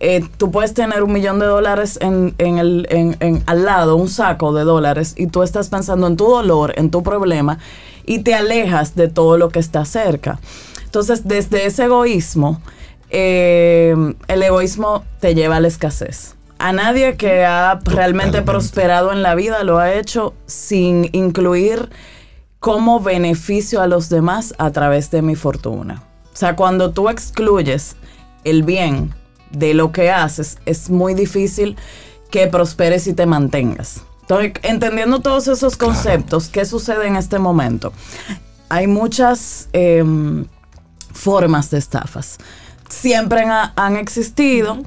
[0.00, 5.28] eh, tú puedes tener un millón de dólares al lado, un saco de dólares, y
[5.28, 7.58] tú estás pensando en tu dolor, en tu problema,
[8.04, 10.40] y te alejas de todo lo que está cerca.
[10.84, 12.60] Entonces, desde ese egoísmo,
[13.08, 13.94] eh,
[14.28, 16.33] el egoísmo te lleva a la escasez.
[16.58, 18.42] A nadie que ha realmente Totalmente.
[18.42, 21.90] prosperado en la vida lo ha hecho sin incluir
[22.60, 26.02] como beneficio a los demás a través de mi fortuna.
[26.32, 27.96] O sea, cuando tú excluyes
[28.44, 29.14] el bien
[29.50, 31.76] de lo que haces, es muy difícil
[32.30, 34.02] que prosperes y te mantengas.
[34.22, 37.92] Entonces, entendiendo todos esos conceptos, ¿qué sucede en este momento?
[38.70, 40.46] Hay muchas em,
[41.12, 42.38] formas de estafas.
[42.88, 44.78] Siempre han, han existido.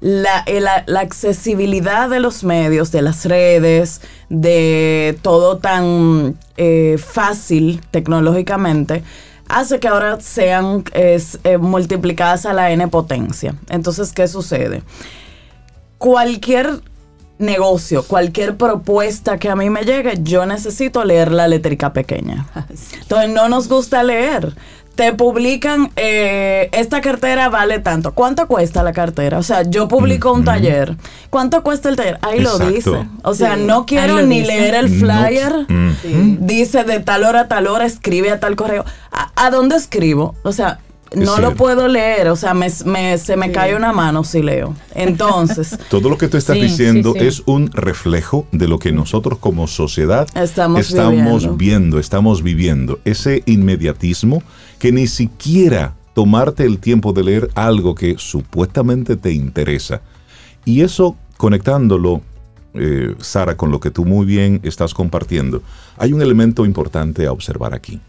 [0.00, 0.44] La-
[0.86, 9.02] la accesibilidad de los medios, de las redes, de todo tan eh, fácil tecnológicamente,
[9.48, 13.54] hace que ahora sean es, eh, multiplicadas a la n potencia.
[13.70, 14.82] Entonces, ¿qué sucede?
[15.98, 16.80] Cualquier
[17.38, 22.46] negocio, cualquier propuesta que a mí me llegue, yo necesito leer la letrica pequeña.
[23.00, 24.54] Entonces no nos gusta leer.
[24.94, 28.12] Te publican, eh, esta cartera vale tanto.
[28.14, 29.38] ¿Cuánto cuesta la cartera?
[29.38, 30.96] O sea, yo publico un taller.
[31.30, 32.18] ¿Cuánto cuesta el taller?
[32.22, 32.64] Ahí Exacto.
[32.64, 33.08] lo dice.
[33.24, 34.52] O sea, Sí, no quiero ni dice.
[34.52, 35.06] leer el No.
[35.06, 35.66] flyer.
[36.38, 38.84] Dice de tal hora a tal hora, escribe a tal correo.
[39.10, 40.36] ¿A, a dónde escribo?
[40.44, 40.78] O sea,
[41.16, 42.28] no lo puedo leer.
[42.28, 44.74] O sea, me, me- se me cae una mano si leo.
[44.94, 47.26] Entonces, Todo lo que tú estás Sí, diciendo sí, sí.
[47.26, 51.50] es un reflejo de lo que nosotros como sociedad Estamos viviendo.
[51.56, 51.98] viviendo.
[51.98, 52.98] estamos viviendo.
[53.04, 54.42] Ese inmediatismo
[54.78, 60.00] que ni siquiera tomarte el tiempo de leer algo que supuestamente te interesa.
[60.64, 62.22] Y eso conectándolo,
[62.74, 65.62] eh, Sara, con lo que tú muy bien estás compartiendo,
[65.98, 68.00] hay un elemento importante a observar aquí.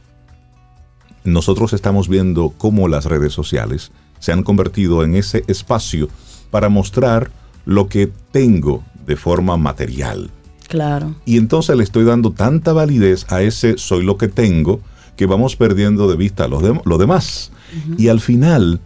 [1.25, 6.07] Nosotros estamos viendo cómo las redes sociales se han convertido en ese espacio
[6.51, 7.31] para mostrar
[7.65, 10.29] lo que tengo de forma material.
[10.67, 11.13] claro.
[11.25, 14.79] Y entonces le estoy dando tanta validez a ese soy lo que tengo
[15.15, 17.51] que vamos perdiendo de vista dem- lo demás.
[17.97, 18.79] Y al final,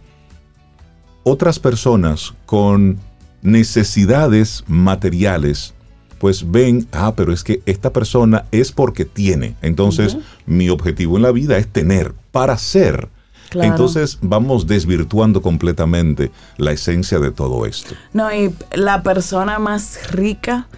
[1.24, 2.98] otras personas con
[3.42, 5.74] necesidades materiales,
[6.20, 9.56] pues ven, ah, pero es que esta persona es porque tiene.
[9.62, 13.08] Entonces, mi objetivo en la vida es tener para ser.
[13.48, 13.70] Claro.
[13.70, 17.94] Entonces vamos desvirtuando completamente la esencia de todo esto.
[18.12, 20.68] No, y la persona más rica,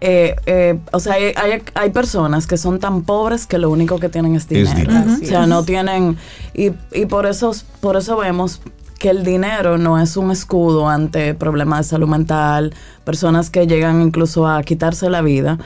[0.00, 3.98] eh, eh, o sea, hay, hay, hay personas que son tan pobres que lo único
[3.98, 4.74] que tienen es dinero.
[4.74, 5.18] dinero.
[5.22, 6.16] O sea, no tienen,
[6.54, 8.62] y, y por, eso, por eso vemos
[8.98, 12.74] que el dinero no es un escudo ante problemas de salud mental,
[13.04, 15.58] personas que llegan incluso a quitarse la vida.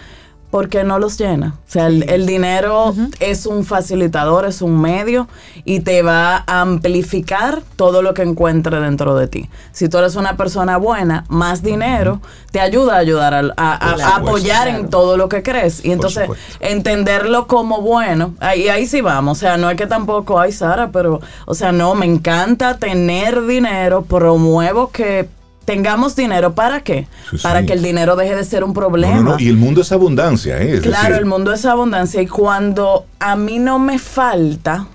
[0.53, 1.55] Porque no los llena.
[1.66, 5.26] O sea, el, el dinero es un facilitador, es un medio
[5.64, 9.48] y te va a amplificar todo lo que encuentre dentro de ti.
[9.72, 13.76] Si tú eres una persona buena, más dinero te ayuda a ayudar a, a-
[14.16, 15.82] apoyar en todo lo que crees.
[15.84, 16.28] Y entonces
[16.61, 19.38] entenderlo como bueno, ahí, ahí sí vamos.
[19.38, 23.46] O sea, no es que tampoco, ay Sara, pero, o sea, no, me encanta tener
[23.46, 25.28] dinero, promuevo que
[25.64, 26.54] tengamos dinero.
[26.54, 27.06] ¿Para qué?
[27.30, 27.42] Sí, sí.
[27.42, 29.14] Para que el dinero deje de ser un problema.
[29.16, 30.74] No, no, no, Y el mundo es abundancia, ¿eh?
[30.74, 34.86] Es Claro, decir, el mundo es abundancia y cuando a mí no me falta,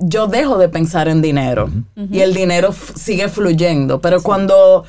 [0.00, 1.70] yo dejo de pensar en dinero
[2.10, 4.00] y el dinero sigue fluyendo.
[4.00, 4.84] Pero cuando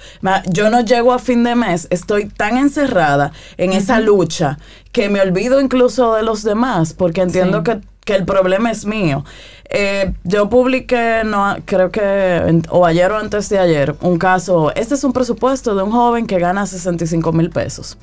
[0.50, 4.58] yo no llego a fin de mes, estoy tan encerrada en esa lucha
[4.92, 7.64] que me olvido incluso de los demás porque entiendo Sí.
[7.66, 9.26] que, que el problema es mío.
[9.70, 14.94] Eh, yo publiqué, no, creo que o ayer o antes de ayer, un caso, este
[14.94, 17.98] es un presupuesto de un joven que gana 65 mil pesos.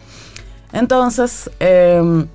[0.73, 2.27] Entonces, eh,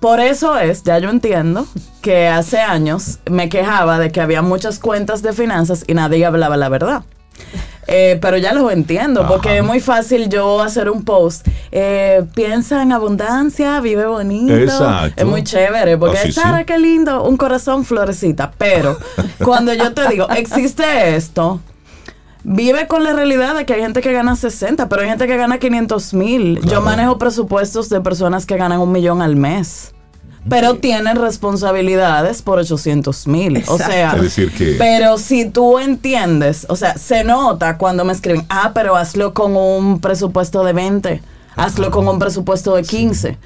[0.00, 1.66] por eso es, ya yo entiendo,
[2.02, 6.56] que hace años me quejaba de que había muchas cuentas de finanzas y nadie hablaba
[6.56, 7.04] la verdad.
[7.86, 11.46] Eh, pero ya lo entiendo, porque es muy fácil yo hacer un post.
[11.70, 14.54] eh, piensa en abundancia, vive bonito.
[14.54, 15.22] Exacto.
[15.22, 16.40] Es muy chévere, porque Así sí.
[16.40, 18.52] Sara, qué lindo, un corazón florecita.
[18.56, 18.96] Pero
[19.44, 21.60] cuando yo te digo, existe esto,
[22.46, 25.38] Vive con la realidad de que hay gente que gana 60, pero hay gente que
[25.38, 26.60] gana 500 mil.
[26.60, 29.93] Yo manejo presupuestos de personas que ganan un millón al mes.
[30.48, 33.64] Pero tienen responsabilidades por 800 mil.
[33.66, 38.12] O sea, Es decir que- pero si tú entiendes, o sea, se nota cuando me
[38.12, 41.22] escriben, ah, pero hazlo con un presupuesto de 20,
[41.56, 43.38] hazlo con un presupuesto de 15.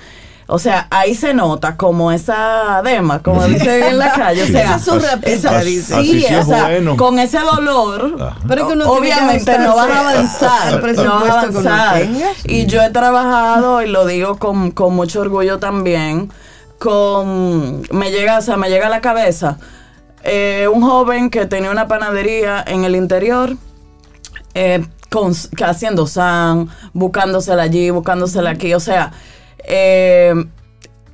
[0.51, 4.45] O sea, ahí se nota como esa dema, como dicen en la calle.
[4.45, 4.53] O Sí.
[4.53, 4.77] sea,
[5.23, 6.97] Esa sí, sí es o sea, bueno.
[6.97, 8.37] con ese dolor, Ajá.
[8.49, 12.03] Pero es que uno tiene que obviamente no vas a avanzar, no vas a avanzar.
[12.45, 16.33] Y yo he trabajado, y lo digo con, con mucho orgullo también,
[16.79, 19.59] con, me llega, o sea, me llega a la cabeza
[20.25, 23.57] eh, un joven que tenía una panadería en el interior,
[24.55, 29.13] eh, con, que haciendo san, buscándosela allí, buscándosela aquí, o sea,
[29.65, 30.35] eh,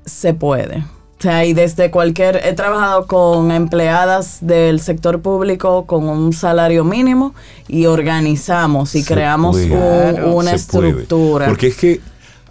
[0.05, 0.85] se puede.
[1.19, 6.85] O sea, y desde cualquier, he trabajado con empleadas del sector público con un salario
[6.85, 7.35] mínimo
[7.67, 9.73] y organizamos y Se creamos puede.
[9.73, 10.55] un- una puede.
[10.57, 11.47] estructura.
[11.47, 12.01] Porque es que,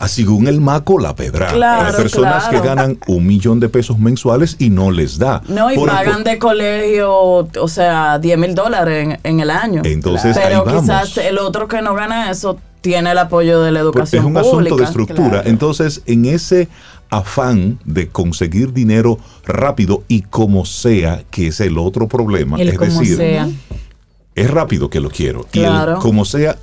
[0.07, 1.47] según el maco, la pedra.
[1.47, 2.61] Claro, Hay personas claro.
[2.61, 5.41] que ganan un millón de pesos mensuales y no les da.
[5.47, 9.81] No, y Por- pagan de colegio, o sea, 10 mil dólares en, en el año.
[9.85, 10.81] Entonces, Pero ahí vamos.
[10.81, 14.25] quizás el otro que no gana eso tiene el apoyo de la Porque es educación
[14.25, 14.49] un pública.
[14.49, 15.29] asunto de estructura.
[15.29, 15.49] Claro.
[15.49, 16.67] Entonces, en ese
[17.09, 22.77] afán de conseguir dinero rápido y como sea, que es el otro problema, El es
[22.77, 23.47] como decir, sea.
[24.35, 25.41] es rápido que lo quiero.
[25.53, 25.93] Y Claro.
[25.93, 26.57] el como sea,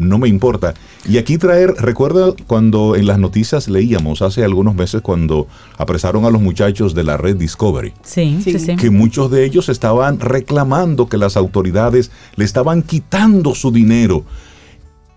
[0.00, 0.74] no me importa.
[1.08, 5.46] Y aquí traer, recuerda cuando en las noticias leíamos hace algunos meses cuando
[5.78, 8.76] apresaron a los muchachos de la red Discovery, Sí, sí, sí.
[8.76, 14.24] que muchos de ellos estaban reclamando que las autoridades le estaban quitando su dinero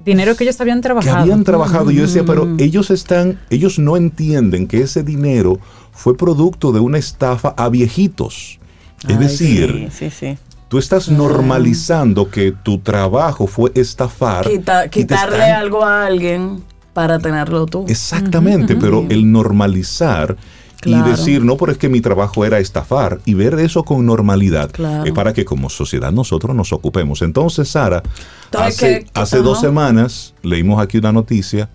[0.05, 1.17] Dinero que ellos habían que trabajado.
[1.19, 1.89] habían trabajado.
[1.89, 2.57] Y yo decía, pero Mm.
[2.59, 5.59] ellos están, ellos no entienden que ese dinero
[5.93, 8.59] fue producto de una estafa a viejitos.
[9.07, 10.37] Es Ay, decir, sí, sí, sí.
[10.73, 14.49] Tú estás normalizando que tu trabajo fue estafar.
[14.49, 16.63] Quita- quitarle están- algo a alguien
[16.93, 17.85] para tenerlo tú.
[17.87, 20.35] Exactamente, pero el normalizar
[20.81, 21.07] Claro.
[21.07, 24.71] y decir, no, pero es que mi trabajo era estafar y ver eso con normalidad
[24.71, 25.03] Claro.
[25.05, 27.21] es para que como sociedad nosotros nos ocupemos.
[27.21, 28.01] Entonces, Sara,
[28.45, 31.69] Entonces, hace, que- hace dos semanas leímos aquí una noticia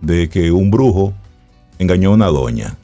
[0.00, 1.12] de que un brujo
[1.80, 2.76] engañó a una doña.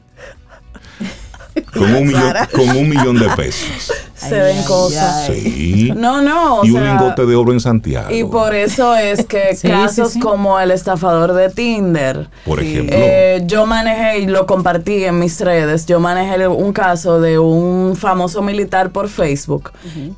[1.73, 3.91] Con un, millón, con un millón de pesos.
[4.15, 5.25] Se ven cosas.
[5.27, 5.91] Sí.
[5.95, 8.13] No, no, o y un sea, lingote de oro en Santiago.
[8.13, 10.19] Y por eso es que Sí, casos sí.
[10.19, 12.95] como el estafador de Tinder, por ejemplo.
[12.97, 15.85] Eh, yo manejé y lo compartí en mis redes.
[15.85, 19.71] Yo manejé un caso de un famoso militar por Facebook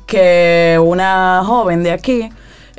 [0.06, 2.30] que una joven de aquí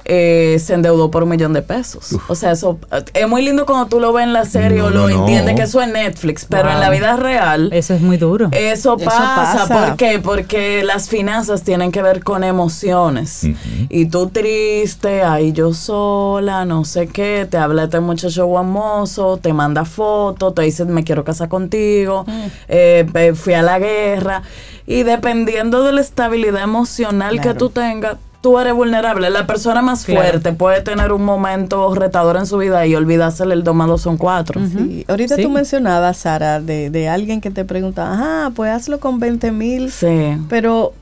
[0.09, 2.15] eh, se endeudó por un millón de pesos.
[2.27, 4.85] O sea, eso eh, es muy lindo cuando tú lo ves en la serie No,
[4.85, 5.19] o lo no, no.
[5.19, 7.69] entiendes que eso es Netflix, pero en la vida real.
[7.73, 8.49] Eso es muy duro.
[8.53, 9.67] Eso Eso pasa.
[9.67, 10.19] ¿Por qué?
[10.19, 13.45] Porque las finanzas tienen que ver con emociones.
[13.89, 19.51] Y tú triste, ahí yo sola, no sé qué, te habla este muchacho guamoso, te
[19.53, 22.25] manda fotos, te dice me quiero casar contigo,
[22.67, 24.43] eh, eh, fui a la guerra.
[24.85, 28.15] Y dependiendo de la estabilidad emocional que tú tengas,
[28.47, 29.29] tú eres vulnerable.
[29.29, 30.21] La persona más Claro.
[30.21, 34.61] fuerte puede tener un momento retador en su vida y olvidársele el domado son cuatro.
[34.65, 35.03] Sí.
[35.09, 35.43] Ahorita Sí.
[35.43, 39.91] tú mencionabas, Sara, de, de alguien que te preguntaba, ajá, pues hazlo con 20 mil,
[39.91, 40.37] Sí.
[40.47, 40.93] pero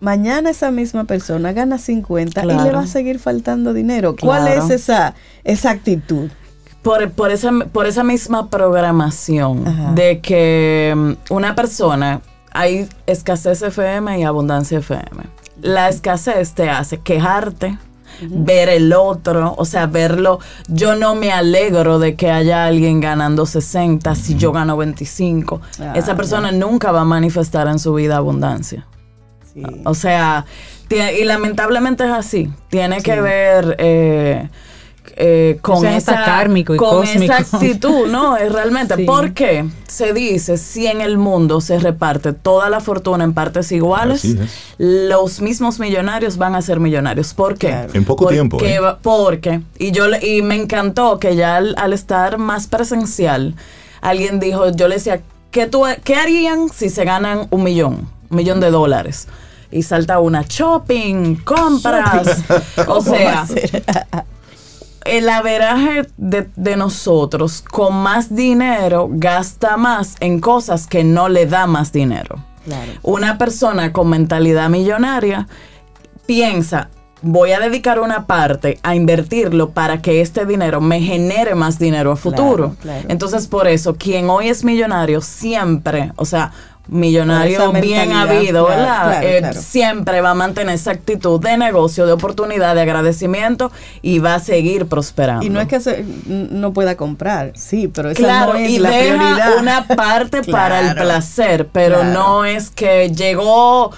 [0.00, 4.16] mañana esa misma persona gana 50 y le va a seguir faltando dinero.
[4.18, 4.64] ¿Cuál Claro.
[4.64, 5.14] es esa,
[5.44, 6.30] esa actitud?
[6.80, 9.92] por, por, esa, por esa misma programación Ajá.
[9.92, 12.22] de que mm, una persona,
[12.52, 15.24] hay escasez FM y abundancia FM.
[15.60, 17.78] La escasez te hace quejarte,
[18.22, 20.38] ver el otro, o sea, verlo.
[20.68, 25.60] Yo no me alegro de que haya alguien ganando 60 si yo gano 25.
[25.80, 28.86] Ah, Esa persona nunca va a manifestar en su vida abundancia.
[29.52, 29.62] Sí.
[29.84, 30.44] O sea,
[30.90, 32.50] y lamentablemente es así.
[32.68, 34.48] Tiene que ver eh,
[35.20, 37.32] eh, con, O sea, hasta esa, kármico y con cósmico.
[37.34, 38.36] esa actitud, ¿no?
[38.38, 38.94] Es realmente.
[38.94, 39.04] Sí.
[39.04, 39.64] ¿Por qué?
[39.88, 44.24] Se dice, si en el mundo se reparte toda la fortuna en partes iguales,
[44.78, 47.34] los mismos millonarios van a ser millonarios.
[47.34, 47.68] ¿Por qué?
[47.68, 47.90] Claro.
[47.94, 48.78] En poco Porque tiempo, ¿eh?
[49.02, 53.54] Porque, y yo le- y me encantó que ya al, al estar más presencial,
[54.00, 58.08] alguien dijo, yo le decía, ¿qué, tú, ¿qué harían si se ganan un millón?
[58.30, 59.26] Un millón de dólares.
[59.72, 62.42] Y salta una shopping, compras.
[62.86, 63.46] o sea,
[65.16, 71.46] el averaje de, de nosotros con más dinero gasta más en cosas que no le
[71.46, 72.44] da más dinero.
[72.64, 72.92] Claro.
[73.02, 75.48] Una persona con mentalidad millonaria
[76.26, 76.90] piensa,
[77.22, 82.12] voy a dedicar una parte a invertirlo para que este dinero me genere más dinero
[82.12, 82.76] a futuro.
[82.80, 83.06] claro.
[83.08, 86.52] Entonces, por eso, quien hoy es millonario siempre, o sea,
[86.88, 89.04] millonario bien habido, claro, ¿verdad?
[89.10, 89.60] claro, Eh, claro.
[89.60, 93.70] Siempre va a mantener esa actitud de negocio, de oportunidad, de agradecimiento
[94.02, 95.44] y va a seguir prosperando.
[95.44, 98.90] Y no es que se- no pueda comprar, sí, pero esa no es y la
[98.90, 99.58] deja prioridad.
[99.60, 103.90] una parte para el placer, pero no es que llegó,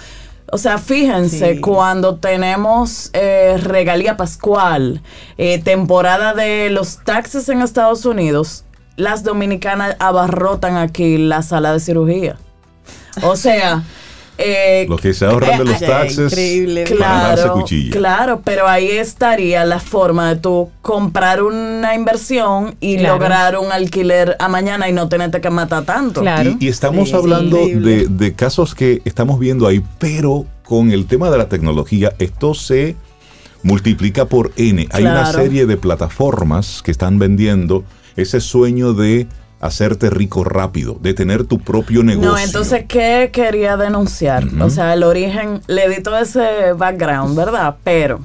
[0.51, 1.61] o sea, fíjense, Sí.
[1.61, 5.01] cuando tenemos eh, regalía pascual,
[5.37, 8.65] eh, temporada de los taxes en Estados Unidos,
[8.97, 12.35] las dominicanas abarrotan aquí la sala de cirugía.
[13.23, 13.83] O sea,
[14.43, 16.83] Eh, Lo que se ahorran de los eh, taxes increíble.
[16.85, 17.91] Claro, cuchilla.
[17.91, 23.15] claro, pero ahí estaría la forma de tú comprar una inversión y Claro.
[23.19, 26.21] lograr un alquiler a mañana y no tenerte que matar tanto.
[26.21, 26.55] Claro.
[26.59, 31.05] Y, y estamos Sí, hablando de, de casos que estamos viendo ahí, pero con el
[31.05, 32.95] tema de la tecnología, esto se
[33.61, 34.87] multiplica por N.
[34.91, 37.83] Hay una serie de plataformas que están vendiendo
[38.15, 39.27] ese sueño de
[39.61, 42.31] hacerte rico rápido, de tener tu propio negocio.
[42.31, 44.43] No, entonces, ¿qué quería denunciar?
[44.59, 47.75] O sea, el origen, le di todo ese background, ¿verdad?
[47.83, 48.19] Pero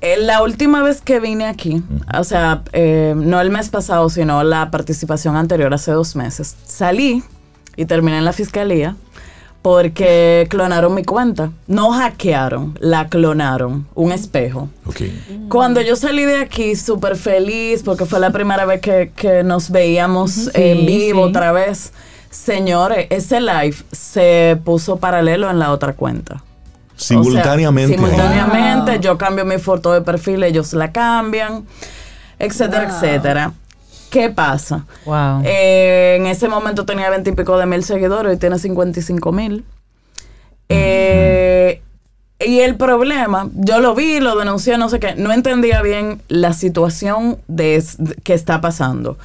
[0.00, 1.82] eh, la última vez que vine aquí,
[2.16, 7.22] o sea, eh, no el mes pasado, sino la participación anterior, hace dos meses, salí
[7.76, 8.96] y terminé en la fiscalía
[9.62, 11.50] porque clonaron mi cuenta.
[11.68, 14.68] No hackearon, la clonaron, un espejo.
[14.86, 15.02] Ok.
[15.48, 19.70] Cuando yo salí de aquí súper feliz, porque fue la primera vez que, que nos
[19.70, 21.30] veíamos Sí, en vivo sí.
[21.30, 21.92] otra vez,
[22.30, 26.42] señores, ese live se puso paralelo en la otra cuenta.
[26.96, 27.94] Simultáneamente.
[27.94, 31.64] O sea, simultáneamente, yo cambio mi foto de perfil, ellos la cambian,
[32.38, 33.52] etcétera, etcétera.
[34.12, 34.84] ¿Qué pasa?
[35.06, 35.40] Wow.
[35.42, 39.64] Eh, en ese momento tenía 20 y pico de mil seguidores y tiene 55 mil.
[40.68, 41.80] Eh,
[42.38, 46.52] y el problema, yo lo vi, lo denuncié, no sé qué, no entendía bien la
[46.52, 47.82] situación de,
[48.22, 49.16] que está pasando.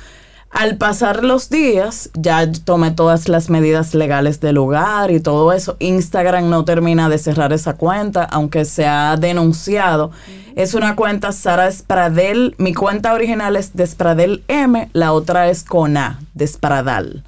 [0.51, 5.75] Al pasar los días, ya tomé todas las medidas legales del lugar y todo eso.
[5.79, 10.11] Instagram no termina de cerrar esa cuenta, aunque se ha denunciado.
[10.57, 12.55] Es una cuenta Sara Despradel.
[12.57, 17.23] Mi cuenta original es Despradel M, la otra es con A, Despradal.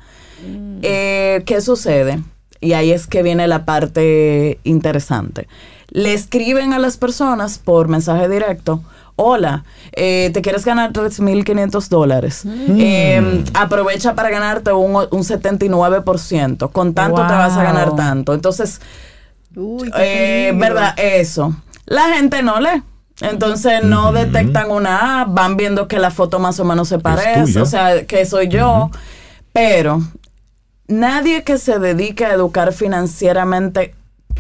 [0.82, 2.24] Eh, ¿Qué sucede?
[2.60, 5.48] Y ahí es que viene la parte interesante.
[5.90, 8.82] Le escriben a las personas por mensaje directo.
[9.16, 12.44] Hola, eh, te quieres ganar 3.500 dólares.
[12.48, 16.72] Eh, aprovecha para ganarte un, un 79%.
[16.72, 18.34] Con tanto te vas a ganar tanto.
[18.34, 18.82] Entonces,
[19.56, 20.54] Uy, qué eh.
[20.56, 20.96] ¿verdad?
[20.98, 21.56] Eso.
[21.86, 22.82] La gente no lee.
[23.22, 27.60] Entonces no detectan una A, van viendo que la foto más o menos se parece,
[27.60, 28.92] o sea, que soy yo.
[29.52, 30.02] Pero
[30.88, 33.94] nadie que se dedique a educar financieramente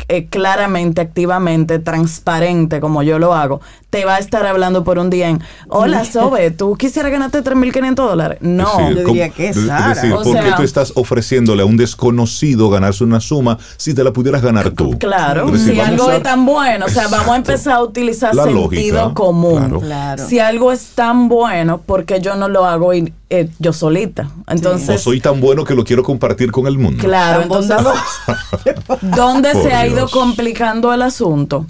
[0.07, 5.09] eh, claramente, activamente, transparente, como yo lo hago, te va a estar hablando por un
[5.09, 8.37] día en, hola, Sobe, ¿tú quisieras ganarte 3.500 dólares?
[8.41, 8.65] No.
[8.77, 9.93] Decir, Yo diría ¿cómo- que es es Sara.
[9.95, 14.03] decir, O ¿por qué tú estás ofreciéndole a un desconocido ganarse una suma si te
[14.03, 14.97] la pudieras ganar tú?
[14.99, 18.43] Claro, decir, si algo es tan bueno, o sea, vamos a empezar a utilizar La
[18.43, 19.57] sentido lógica, común.
[19.59, 19.79] claro.
[19.81, 20.27] Claro.
[20.27, 24.27] Si algo es tan bueno, porque yo no lo hago y- eh, yo solita?
[24.47, 27.03] O Entonces, soy tan bueno que lo quiero compartir con el mundo.
[27.03, 27.75] claro, entonces.
[29.01, 31.65] ¿dónde se ha ido complicando el asunto?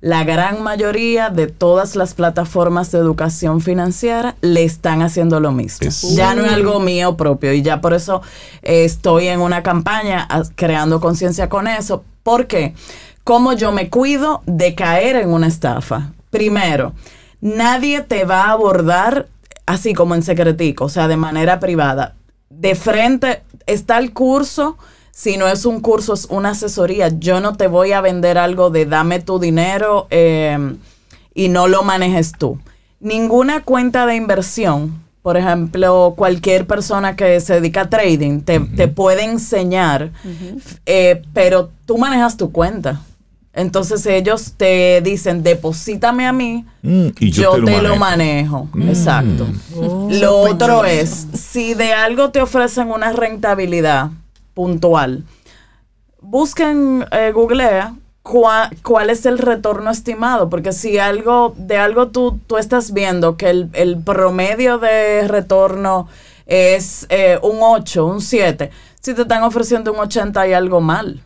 [0.00, 5.90] La gran mayoría de todas las plataformas de educación financiera le están haciendo lo mismo.
[6.14, 8.22] Ya no es algo mío propio y ya por eso
[8.62, 12.02] eh, estoy en una campaña ah, creando conciencia con eso.
[12.22, 12.74] ¿Por qué?
[13.24, 16.12] ¿Cómo yo me cuido de caer en una estafa?
[16.30, 16.94] Primero,
[17.42, 19.28] nadie te va a abordar
[19.66, 22.14] así como en secretico, o sea, de manera privada.
[22.48, 24.78] De frente está el curso.
[25.10, 27.08] Si no es un curso, es una asesoría.
[27.08, 30.76] Yo no te voy a vender algo de dame tu dinero eh,
[31.34, 32.58] y no lo manejes tú.
[33.00, 38.88] Ninguna cuenta de inversión, por ejemplo, cualquier persona que se dedica a trading, te, te
[38.88, 40.12] puede enseñar,
[40.86, 43.02] eh, pero tú manejas tu cuenta.
[43.52, 48.68] Entonces ellos te dicen, deposítame a mí, Mm, y yo, te, lo manejo.
[48.88, 49.46] Exacto.
[50.08, 54.10] Lo otro es, si de algo te ofrecen una rentabilidad
[54.54, 55.24] puntual,
[56.20, 62.38] busquen, eh, googlea cua- cuál es el retorno estimado, porque si algo, de algo tú,
[62.46, 66.08] tú estás viendo que el, el promedio de retorno
[66.46, 68.70] es eh, un 8, un 7,
[69.00, 71.22] si te están ofreciendo un 80 hay algo mal.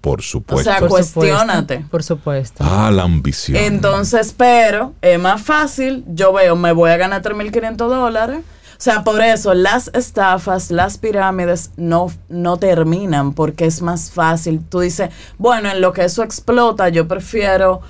[0.00, 0.70] Por O supuesto.
[0.70, 1.84] sea, Por supuesto, cuestiónate.
[1.90, 2.62] Por supuesto.
[2.66, 3.56] ah, la ambición.
[3.56, 8.40] Entonces, pero es más fácil, yo veo, me voy a ganar 3.500 dólares.
[8.78, 14.60] O sea, por eso las estafas, las pirámides no, no terminan porque es más fácil.
[14.68, 17.80] Tú dices, bueno, en lo que eso explota, yo prefiero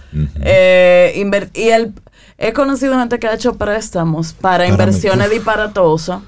[0.41, 1.63] eh, invertir.
[1.65, 1.93] Y el,
[2.39, 6.21] he conocido gente que ha hecho préstamos para, Para inversiones disparatosas.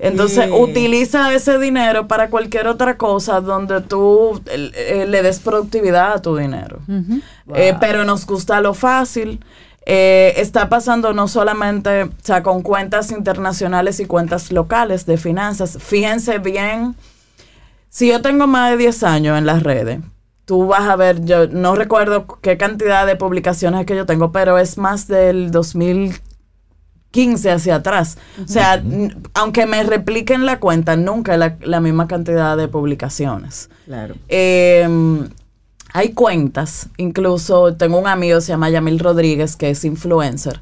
[0.00, 0.52] Entonces, Sí.
[0.52, 6.22] utiliza ese dinero para cualquier otra cosa donde tú eh, eh, le des productividad a
[6.22, 6.78] tu dinero.
[7.54, 9.40] Eh, pero nos gusta lo fácil.
[9.90, 15.78] Eh, está pasando no solamente, o sea, con cuentas internacionales y cuentas locales de finanzas.
[15.80, 16.94] Fíjense bien,
[17.88, 20.00] si yo tengo más de 10 años en las redes,
[20.44, 24.58] tú vas a ver, yo no recuerdo qué cantidad de publicaciones que yo tengo, pero
[24.58, 28.18] es más del 2015 hacia atrás.
[28.44, 28.82] O sea,
[29.32, 33.70] aunque me repliquen la cuenta, nunca la, la misma cantidad de publicaciones.
[33.86, 34.16] Claro.
[34.28, 34.86] Eh,
[35.92, 40.60] hay cuentas, incluso tengo un amigo, se llama Yamil Rodríguez, que es influencer.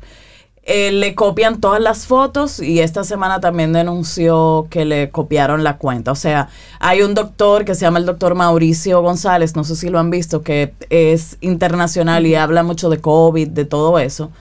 [0.68, 5.78] Eh, le copian todas las fotos y esta semana también denunció que le copiaron la
[5.78, 6.10] cuenta.
[6.10, 6.48] O sea,
[6.80, 10.10] hay un doctor que se llama el doctor Mauricio González, no sé si lo han
[10.10, 14.32] visto, que es internacional y habla mucho de COVID, de todo eso.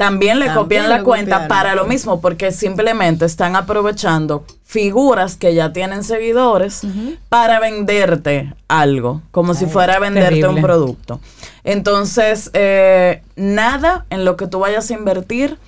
[0.00, 5.36] También le También copian la cuenta copiaron, para lo mismo, porque simplemente están aprovechando figuras
[5.36, 6.80] que ya tienen seguidores
[7.28, 11.20] para venderte algo, como si fuera a venderte un producto.
[11.64, 15.58] Entonces, eh, nada en lo que tú vayas a invertir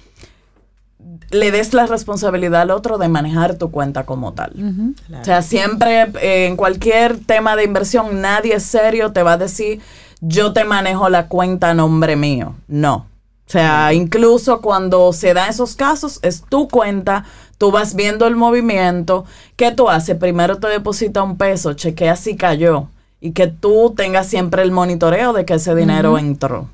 [1.30, 4.94] le des la responsabilidad al otro de manejar tu cuenta como tal.
[5.20, 9.82] O sea, siempre eh, en cualquier tema de inversión, nadie serio te va a decir,
[10.22, 12.54] yo te manejo la cuenta a nombre mío.
[12.66, 13.11] No.
[13.46, 17.24] O sea, incluso cuando se da esos casos, es tu cuenta,
[17.58, 19.24] tú vas viendo el movimiento.
[19.56, 20.16] ¿Qué tú haces?
[20.16, 22.86] Primero te deposita un peso, chequea si cayó
[23.20, 26.68] y que tú tengas siempre el monitoreo de que ese dinero entró.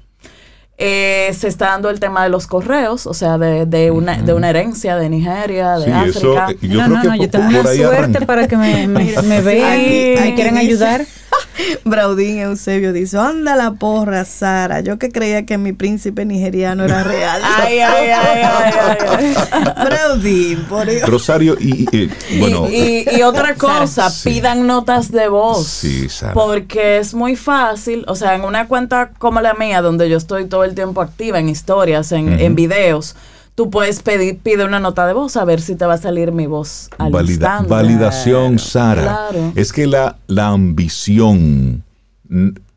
[0.80, 4.32] Eh, se está dando el tema de los correos, o sea, de, de una, de
[4.32, 6.50] una herencia de Nigeria, de Sí, África.
[6.52, 8.26] eh, yo no, creo no, que no, yo tengo una suerte arranca.
[8.26, 11.04] para que me, me, me vean aquí me quieran dice- ayudar.
[11.84, 14.80] Braudín Eusebio dice, anda la porra, Sara.
[14.80, 17.40] Yo que creía que mi príncipe nigeriano era real.
[17.58, 19.84] Ay, ay, ay, ay, ay, ay.
[19.84, 21.08] Braudín, por Dios.
[21.08, 24.30] Rosario, y, y, eh, bueno, y, y- y otra cosa, Sí.
[24.30, 25.66] pidan notas de voz.
[25.66, 26.32] Sí, Sara.
[26.34, 30.46] Porque es muy fácil, o sea, en una cuenta como la mía, donde yo estoy
[30.46, 33.16] todo el tiempo activa en historias, en videos,
[33.58, 36.30] tú puedes pedir, pide una nota de voz a ver si te va a salir
[36.30, 37.68] mi voz al valida- instante.
[37.68, 39.02] validación, Sara.
[39.02, 39.52] Claro.
[39.56, 41.82] Es que la, la ambición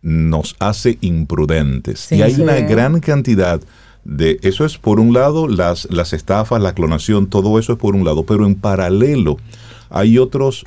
[0.01, 1.99] nos hace imprudentes.
[1.99, 2.15] Sí.
[2.15, 2.41] y hay Sí.
[2.41, 3.61] una gran cantidad
[4.03, 4.39] de...
[4.41, 8.03] Eso es por un lado, las, las estafas, la clonación, todo eso es por un
[8.03, 9.38] lado, pero en paralelo
[9.91, 10.65] hay otros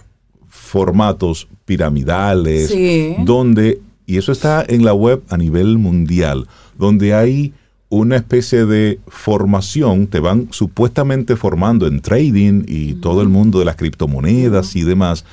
[0.49, 3.17] formatos piramidales Sí.
[3.25, 6.47] donde, y eso está en la web a nivel mundial,
[6.79, 7.53] donde hay
[7.95, 13.65] una especie de formación, te van supuestamente formando en trading y todo el mundo de
[13.65, 15.25] las criptomonedas y demás,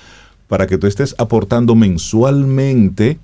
[0.48, 3.20] para que tú estés aportando mensualmente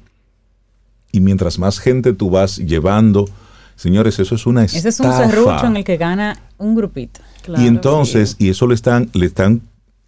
[1.12, 3.30] y mientras más gente tú vas llevando,
[3.76, 4.80] señores, eso es una estafa.
[4.80, 7.22] Ese es un serrucho en el que gana un grupito.
[7.44, 8.46] Claro, y entonces, sí.
[8.46, 9.62] y eso le están, le están,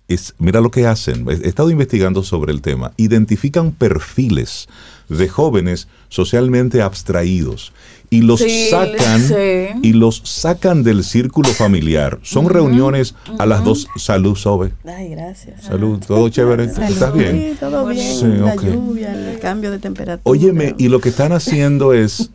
[0.08, 1.28] es, mira lo que hacen.
[1.30, 2.94] He estado investigando sobre el tema.
[2.98, 4.68] Identifican perfiles
[5.08, 7.74] de jóvenes socialmente abstraídos
[8.10, 9.34] y los Sí, sacan sí.
[9.82, 12.20] y los sacan del círculo familiar.
[12.24, 13.88] Son reuniones a las dos.
[13.98, 14.72] Salud, Sobe.
[14.86, 15.64] Ay, gracias.
[15.64, 16.66] Salud, todo chévere.
[16.66, 17.52] ¿Estás bien?
[17.52, 18.16] Sí, todo bien.
[18.16, 20.22] Sí, la lluvia, el cambio de temperatura.
[20.24, 22.32] Óyeme, y lo que están haciendo es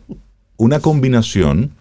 [0.57, 1.71] una combinación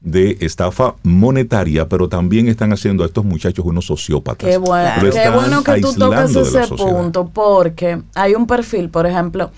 [0.00, 4.48] de estafa monetaria, pero también están haciendo a estos muchachos unos sociópatas.
[4.48, 9.50] Qué bueno, qué bueno que tú tocas ese punto, porque hay un perfil, por ejemplo,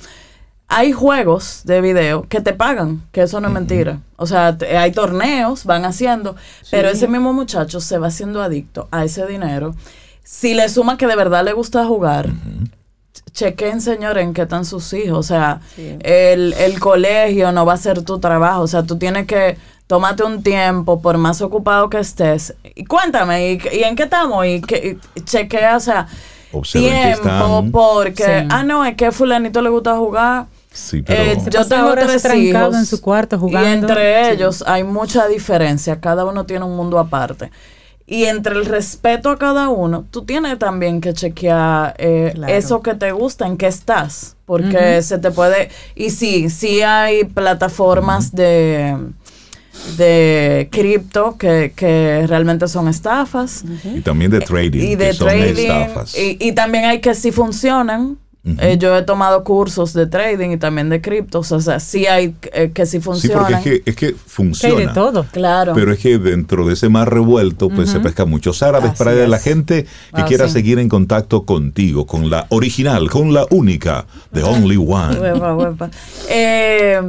[0.69, 4.01] hay juegos de video que te pagan, que eso no es mentira.
[4.17, 6.35] O sea, te- hay torneos, van haciendo,
[6.71, 9.75] pero ese mismo muchacho se va haciendo adicto a ese dinero.
[10.25, 12.31] Si le suma que de verdad le gusta jugar,
[13.33, 15.19] chequen, señor, en qué están sus hijos.
[15.19, 15.97] O sea, Sí.
[16.01, 18.63] el, el colegio no va a ser tu trabajo.
[18.63, 19.57] O sea, tú tienes que
[19.87, 22.55] tomarte un tiempo, por más ocupado que estés.
[22.75, 24.45] Y cuéntame, ¿y, y en qué estamos?
[24.47, 26.09] Y, que, y chequea, o sea,
[26.53, 28.47] Observen tiempo, porque, Sí.
[28.51, 30.47] ah, no, es que a fulanito le gusta jugar.
[30.77, 33.69] Sí, pero Eh, yo tengo tres hijos en su cuarto jugando.
[33.69, 34.31] y entre Sí.
[34.33, 36.01] ellos hay mucha diferencia.
[36.01, 37.51] Cada uno tiene un mundo aparte.
[38.07, 42.53] Y entre el respeto a cada uno, tú tienes también que chequear eh, Claro.
[42.53, 44.37] eso que te gusta, en qué estás.
[44.45, 45.71] Porque se te puede...
[45.97, 48.97] Y sí, sí hay plataformas de
[49.97, 55.29] de cripto que, que realmente son estafas y también de trading, y que de son
[55.29, 56.17] trading estafas.
[56.17, 58.17] y, y también hay que sí funcionan
[58.61, 62.37] Eh, yo he tomado cursos de trading y también de criptos o sea sí hay
[62.53, 64.81] eh, que sí sí, porque es que, es que Que hay funciona.
[64.81, 65.27] de todo.
[65.33, 68.99] claro Pero es que dentro de ese mar revuelto, pues se pesca muchos árabes Así
[68.99, 70.53] para la gente que Ah, quiera sí.
[70.55, 75.19] seguir en contacto contigo, con la original, con la única, the only one.
[75.19, 75.91] Huepa, huepa.
[76.29, 77.01] Eh,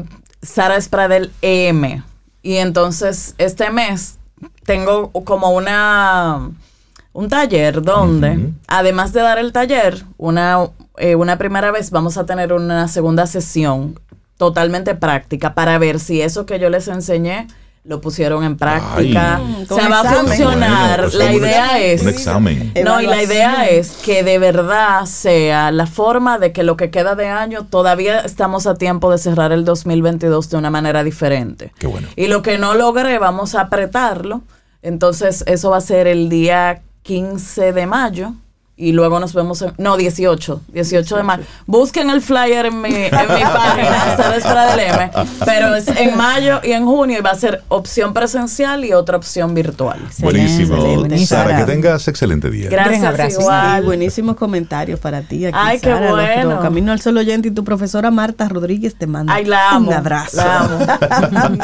[0.41, 2.03] Sara Espradel EM.
[2.41, 4.17] Y entonces este mes
[4.65, 6.49] tengo como una
[7.17, 10.67] un taller donde, además de dar el taller, una,
[10.97, 13.99] eh, una primera vez vamos a tener una segunda sesión
[14.37, 17.47] totalmente práctica para ver si eso que yo les enseñé
[17.83, 19.37] lo pusieron en práctica.
[19.37, 19.65] Ay.
[19.67, 20.99] O sea, va a funcionar.
[20.99, 22.01] Bueno, pues la un- idea es...
[22.03, 22.73] Un examen.
[22.85, 26.91] No, y la idea es que de verdad sea la forma de que lo que
[26.91, 31.73] queda de año todavía estamos a tiempo de cerrar el 2022 de una manera diferente.
[31.79, 32.09] Qué bueno.
[32.15, 34.41] Y lo que no logré, vamos a apretarlo.
[34.83, 38.46] Entonces, eso va a ser el día 15 de mayo.
[38.79, 41.43] Y luego nos vemos en, no, 18, 18 de mayo.
[41.65, 45.09] Busquen el flyer en mi, en mi página, Ceres Fuera del M,
[45.43, 49.17] pero es en mayo y en junio y va a ser opción presencial y otra
[49.17, 49.99] opción virtual.
[50.19, 50.75] Buenísimo.
[50.75, 51.25] excelente.
[51.25, 52.69] Sara, que tengas excelente día.
[52.69, 53.41] Gracias, abrazo.
[53.41, 53.83] igual.
[53.83, 56.59] Buenísimos comentarios para ti aquí, Ay, qué Sara, bueno.
[56.61, 59.87] Camino al Sol oyente y tu profesora Marta Rodríguez te manda Ay, la amo.
[59.89, 60.37] un abrazo.
[60.37, 60.77] La amo.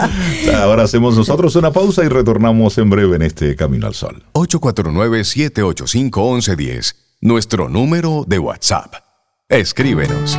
[0.55, 4.23] Ahora hacemos nosotros una pausa y retornamos en breve en este Camino al Sol.
[4.33, 7.02] 849-785-1110.
[7.25, 8.95] Nuestro número de WhatsApp.
[9.47, 10.37] Escríbenos.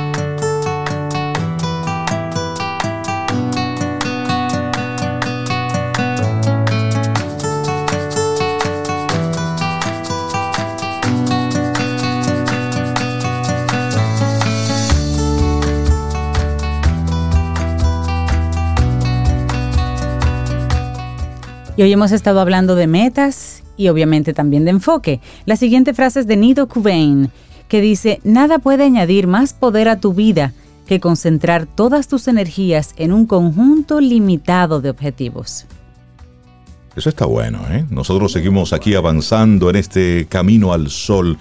[21.78, 25.20] Y hoy hemos estado hablando de metas y obviamente también de enfoque.
[25.46, 27.30] La siguiente frase es de Nido Kubain,
[27.68, 30.52] que dice, nada puede añadir más poder a tu vida
[30.86, 35.66] que concentrar todas tus energías en un conjunto limitado de objetivos.
[36.94, 37.84] Eso está bueno, ¿eh?
[37.90, 41.38] Nosotros seguimos aquí avanzando en este camino al sol.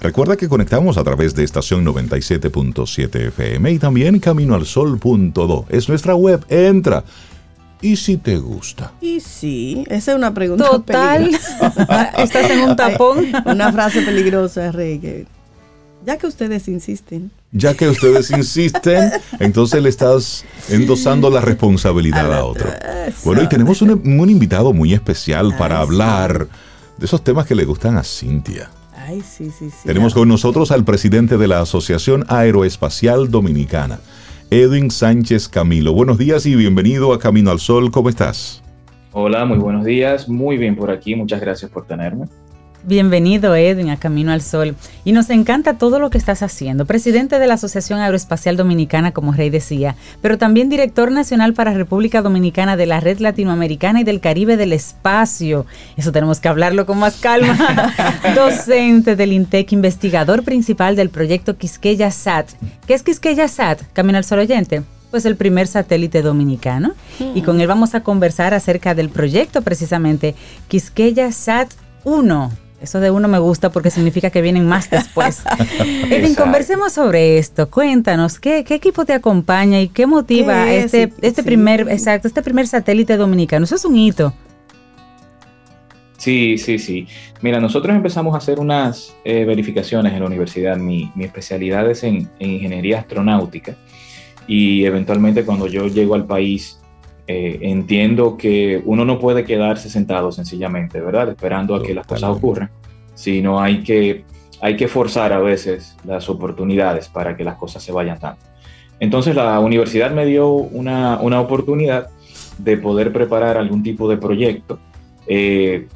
[0.00, 5.66] Recuerda que conectamos a través de estación 97.7 FM y también caminoalsol.do.
[5.68, 6.44] Es nuestra web.
[6.48, 7.04] Entra.
[7.82, 8.92] ¿Y si te gusta?
[9.00, 11.24] Y sí, esa es una pregunta Total.
[11.24, 12.04] peligrosa.
[12.18, 13.32] Estás en un tapón.
[13.46, 15.26] Una frase peligrosa, Rey, que
[16.04, 17.30] ya que ustedes insisten.
[17.52, 22.70] Ya que ustedes insisten, entonces le estás endosando la responsabilidad a otro.
[23.24, 26.48] Bueno, y tenemos un, un invitado muy especial para hablar
[26.96, 28.70] de esos temas que le gustan a Cintia.
[28.96, 29.86] Ay, sí, sí, sí.
[29.86, 33.98] Tenemos con nosotros al presidente de la Asociación Aeroespacial Dominicana,
[34.52, 35.92] Edwin Sánchez Camilo.
[35.92, 37.92] Buenos días y bienvenido a Camino al Sol.
[37.92, 38.64] ¿Cómo estás?
[39.12, 40.28] Hola, muy buenos días.
[40.28, 41.14] Muy bien por aquí.
[41.14, 42.26] Muchas gracias por tenerme.
[42.82, 44.74] Bienvenido Edwin a Camino al Sol.
[45.04, 46.86] Y nos encanta todo lo que estás haciendo.
[46.86, 52.22] Presidente de la Asociación Aeroespacial Dominicana, como Rey decía, pero también director nacional para República
[52.22, 55.66] Dominicana de la Red Latinoamericana y del Caribe del Espacio.
[55.98, 57.54] Eso tenemos que hablarlo con más calma.
[58.34, 62.48] Docente del INTEC, investigador principal del proyecto Quisqueya SAT.
[62.86, 63.82] ¿Qué es Quisqueya SAT?
[63.92, 66.92] Camino al Sol oyente pues el primer satélite dominicano.
[67.34, 70.36] Y con él vamos a conversar acerca del proyecto precisamente
[70.68, 71.72] Quisqueya SAT
[72.04, 72.69] 1.
[72.80, 75.42] Eso de uno me gusta porque significa que vienen más después.
[76.10, 77.68] Edwin, conversemos sobre esto.
[77.70, 80.84] Cuéntanos, ¿qué, qué equipo te acompaña y qué motiva ¿Qué es?
[80.86, 81.46] este, este Sí.
[81.46, 83.64] primer, exacto, este primer satélite dominicano?
[83.66, 84.32] Eso es un hito.
[86.16, 87.06] Sí, sí, sí.
[87.40, 90.76] Mira, nosotros empezamos a hacer unas eh, verificaciones en la universidad.
[90.76, 93.76] Mi, mi especialidad es en, en ingeniería astronáutica
[94.46, 96.79] y eventualmente cuando yo llego al país
[97.32, 101.28] eh, entiendo que uno no puede quedarse sentado sencillamente, ¿verdad?
[101.28, 102.72] Esperando a que las cosas ocurran,
[103.14, 104.24] sino hay que,
[104.60, 108.40] hay que forzar a veces las oportunidades para que las cosas se vayan dando.
[108.98, 112.08] Entonces la universidad me dio una, una oportunidad
[112.58, 114.80] de poder preparar algún tipo de proyecto.
[115.28, 115.86] Eh,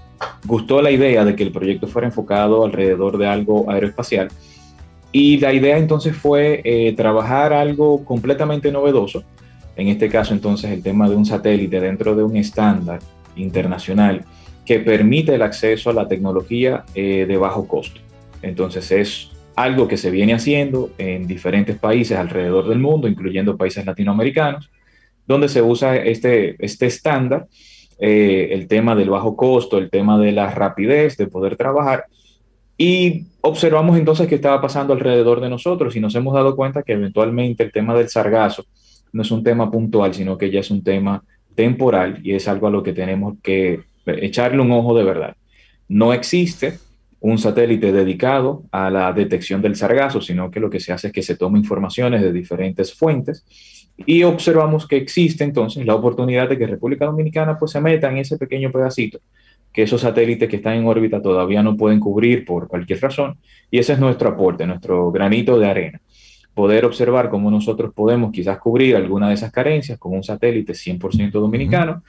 [0.44, 4.28] gustó la idea de que el proyecto fuera enfocado alrededor de algo aeroespacial
[5.10, 9.22] y la idea entonces fue eh, trabajar algo completamente novedoso,
[9.76, 13.00] en este caso entonces el tema de un satélite dentro de un estándar
[13.36, 14.24] internacional
[14.64, 18.00] que permite el acceso a la tecnología eh, de bajo costo.
[18.42, 23.84] Entonces es algo que se viene haciendo en diferentes países alrededor del mundo, incluyendo países
[23.84, 24.70] latinoamericanos,
[25.26, 27.46] donde se usa este, este estándar,
[27.98, 32.06] eh, el tema del bajo costo, el tema de la rapidez de poder trabajar.
[32.76, 36.94] Y observamos entonces qué estaba pasando alrededor de nosotros y nos hemos dado cuenta que
[36.94, 38.64] eventualmente el tema del sargazo
[39.14, 41.22] no es un tema puntual, sino que ya es un tema
[41.54, 45.36] temporal y es algo a lo que tenemos que echarle un ojo de verdad.
[45.88, 46.78] No existe
[47.20, 51.12] un satélite dedicado a la detección del sargazo, sino que lo que se hace es
[51.12, 53.46] que se toma informaciones de diferentes fuentes
[54.04, 58.18] y observamos que existe entonces la oportunidad de que República Dominicana pues se meta en
[58.18, 59.20] ese pequeño pedacito
[59.72, 63.36] que esos satélites que están en órbita todavía no pueden cubrir por cualquier razón
[63.70, 66.00] y ese es nuestro aporte, nuestro granito de arena.
[66.54, 71.32] Poder observar cómo nosotros podemos quizás cubrir alguna de esas carencias con un satélite 100%
[71.32, 72.02] dominicano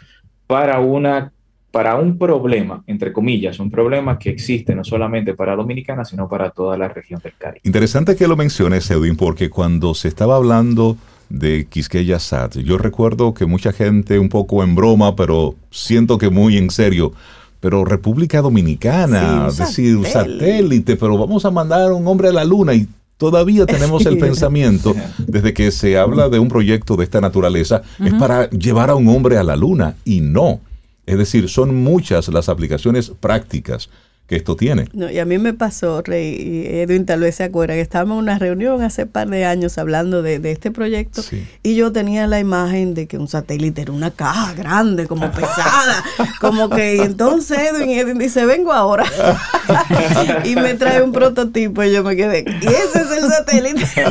[0.48, 1.32] para una
[1.72, 6.50] para un problema, entre comillas, un problema que existe no solamente para Dominicana, sino para
[6.52, 7.60] toda la región del Caribe.
[7.66, 10.96] Interesante que lo menciones, Edwin, porque cuando se estaba hablando
[11.28, 16.30] de Quisqueya SAT, yo recuerdo que mucha gente un poco en broma, pero siento que
[16.30, 17.12] muy en serio,
[17.60, 20.46] pero República Dominicana, Sí, un decir un satélite.
[20.46, 24.18] satélite, pero vamos a mandar a un hombre a la luna y todavía tenemos el
[24.18, 28.96] pensamiento, desde que se habla de un proyecto de esta naturaleza, es para llevar a
[28.96, 30.62] un hombre a la luna y no.
[31.06, 33.90] Es decir, son muchas las aplicaciones prácticas
[34.28, 34.90] que esto tiene.
[34.94, 38.16] No, y a mí me pasó, Rey, y Edwin tal vez se acuerda, que estábamos
[38.18, 41.46] en una reunión hace par de años hablando de, de este proyecto Sí.
[41.62, 46.04] y yo tenía la imagen de que un satélite era una caja grande, como pesada,
[46.42, 49.06] como que y entonces Edwin, Edwin dice, vengo ahora.
[50.44, 53.86] y me trae un prototipo y yo me quedé, y ese es el satélite.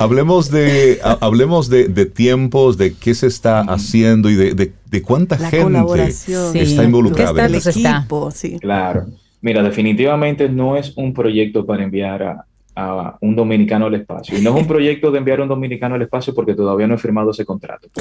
[0.00, 4.72] Hablemos de, ha- hablemos de, de tiempos, de qué se está haciendo y de, de-
[4.90, 6.52] de cuánta La gente colaboración.
[6.52, 6.58] Sí.
[6.60, 7.56] está involucrada ¿Qué?
[7.56, 8.58] Equipo, sí.
[8.60, 9.06] Claro.
[9.40, 12.44] Mira, definitivamente no es un proyecto para enviar a,
[12.76, 14.38] a un dominicano al espacio.
[14.38, 16.94] Y no es un proyecto de enviar a un dominicano al espacio porque todavía no
[16.94, 17.88] he firmado ese contrato.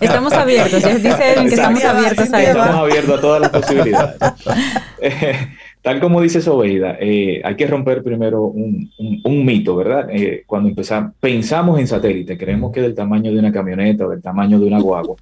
[0.00, 0.82] Estamos abiertos.
[0.82, 4.16] Dice Edwin que estamos abiertos a Estamos abiertos a todas las posibilidades.
[5.00, 5.48] Eh,
[5.88, 8.92] tal como dice Sobeida, eh, hay que romper primero un,
[9.24, 10.10] mito, ¿verdad?
[10.12, 14.20] Eh, cuando empezamos, pensamos en satélite, creemos que del tamaño de una camioneta o del
[14.20, 15.16] tamaño de una guagua,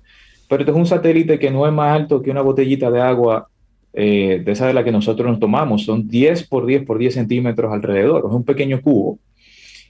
[0.48, 3.46] pero esto es un satélite que no es más alto que una botellita de agua
[3.92, 7.14] eh, de esa de la que nosotros nos tomamos, son 10 por 10 por 10
[7.14, 9.20] centímetros alrededor, es un pequeño cubo,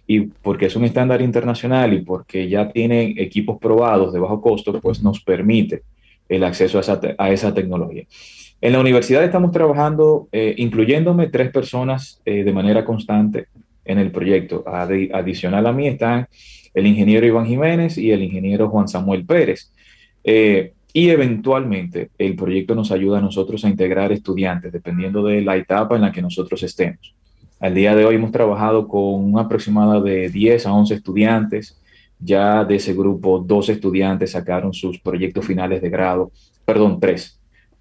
[0.07, 4.79] y porque es un estándar internacional y porque ya tienen equipos probados de bajo costo,
[4.79, 5.85] pues nos permite
[6.29, 8.05] el acceso a esa, te- a esa tecnología.
[8.61, 13.47] En la universidad estamos trabajando, eh, incluyéndome tres personas eh, de manera constante
[13.85, 14.65] en el proyecto.
[14.67, 16.27] Adi- adicional a mí están
[16.75, 19.73] el ingeniero Iván Jiménez y el ingeniero Juan Samuel Pérez.
[20.25, 25.57] Eh, y eventualmente el proyecto nos ayuda a nosotros a integrar estudiantes, dependiendo de la
[25.57, 27.15] etapa en la que nosotros estemos.
[27.61, 29.03] Al día de hoy hemos trabajado con
[29.33, 31.81] una aproximada de 10 a 11 estudiantes.
[32.19, 36.33] Ya de ese grupo, dos estudiantes sacaron sus proyectos finales de grado,
[36.65, 37.39] perdón, tres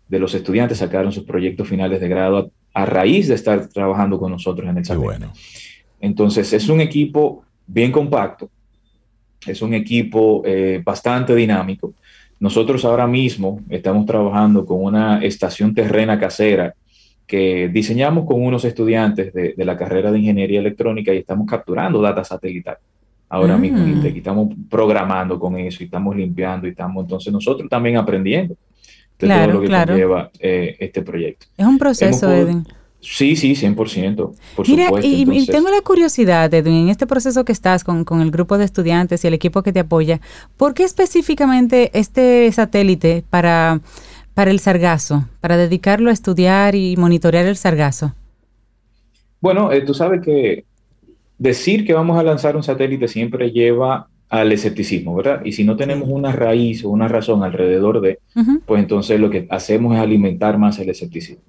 [0.08, 4.20] de los estudiantes sacaron sus proyectos finales de grado a, a raíz de estar trabajando
[4.20, 5.32] con nosotros en el bueno.
[6.00, 8.50] Entonces, es un equipo bien compacto,
[9.46, 11.94] es un equipo eh, bastante dinámico.
[12.40, 16.76] Nosotros ahora mismo estamos trabajando con una estación terrena casera
[17.26, 22.02] que diseñamos con unos estudiantes de, de la carrera de ingeniería electrónica y estamos capturando
[22.02, 22.78] data satelital
[23.30, 23.62] ahora Mm.
[23.62, 27.98] mismo Intec, y estamos programando con eso y estamos limpiando y estamos entonces nosotros también
[27.98, 28.56] aprendiendo
[29.20, 29.94] de Claro, todo lo que claro.
[29.94, 31.48] conlleva eh, este proyecto.
[31.58, 32.68] Es un proceso, podido- Edwin.
[33.08, 33.76] Sí, sí, 100%,
[34.56, 35.08] por Mira, supuesto.
[35.08, 38.58] y, y tengo la curiosidad, Edwin, en este proceso que estás con, con el grupo
[38.58, 40.22] de estudiantes y el equipo que te apoya,
[40.58, 43.80] ¿por qué específicamente este satélite para,
[44.34, 48.16] para el sargazo, para dedicarlo a estudiar y monitorear el sargazo?
[49.40, 50.66] Bueno, eh, tú sabes que
[51.38, 55.42] decir que vamos a lanzar un satélite siempre lleva al escepticismo, ¿verdad?
[55.46, 58.20] Y si no tenemos una raíz o una razón alrededor de,
[58.66, 61.44] pues entonces lo que hacemos es alimentar más el escepticismo.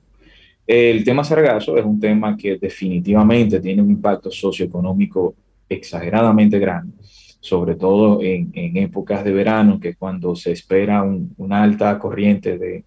[0.67, 5.35] El tema sargazo es un tema que definitivamente tiene un impacto socioeconómico
[5.69, 6.93] exageradamente grande,
[7.41, 11.99] sobre todo en, en épocas de verano, que es cuando se espera un- una alta
[11.99, 12.85] corriente de,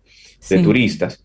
[0.64, 1.24] turistas.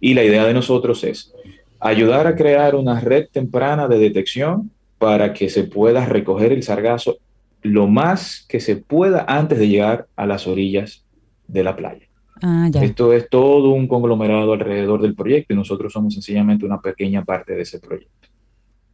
[0.00, 1.32] Y la idea de nosotros es
[1.80, 7.16] ayudar a crear una red temprana de detección para que se pueda recoger el sargazo
[7.64, 11.04] lo más que se pueda antes de llegar a las orillas
[11.48, 12.06] de la playa.
[12.42, 12.84] Ah, ya.
[12.84, 17.54] Esto es todo un conglomerado alrededor del proyecto y nosotros somos sencillamente una pequeña parte
[17.54, 18.28] de ese proyecto.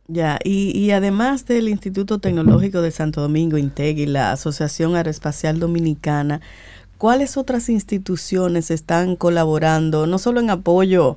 [0.06, 5.59] Ya, y, y además del Instituto Tecnológico de Santo Domingo, INTEG y la Asociación Aeroespacial
[5.59, 6.40] Dominicana,
[6.97, 11.16] ¿cuáles otras instituciones están colaborando, no solo en apoyo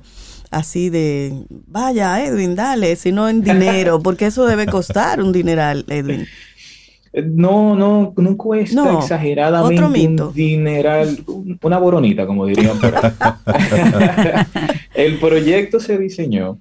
[0.50, 6.26] así de, vaya, Edwin, dale, sino en dinero, porque eso debe costar un dineral, Edwin?
[7.22, 9.80] No, no, no cuesta No, exageradamente
[10.28, 12.92] un dineral, un- una boronita, como dirían por.
[14.94, 16.58] El proyecto se diseñó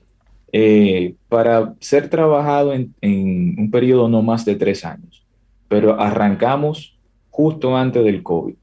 [0.51, 5.25] eh, para ser trabajado en, en un periodo no más de tres años,
[5.67, 6.97] pero arrancamos
[7.29, 8.53] justo antes del COVID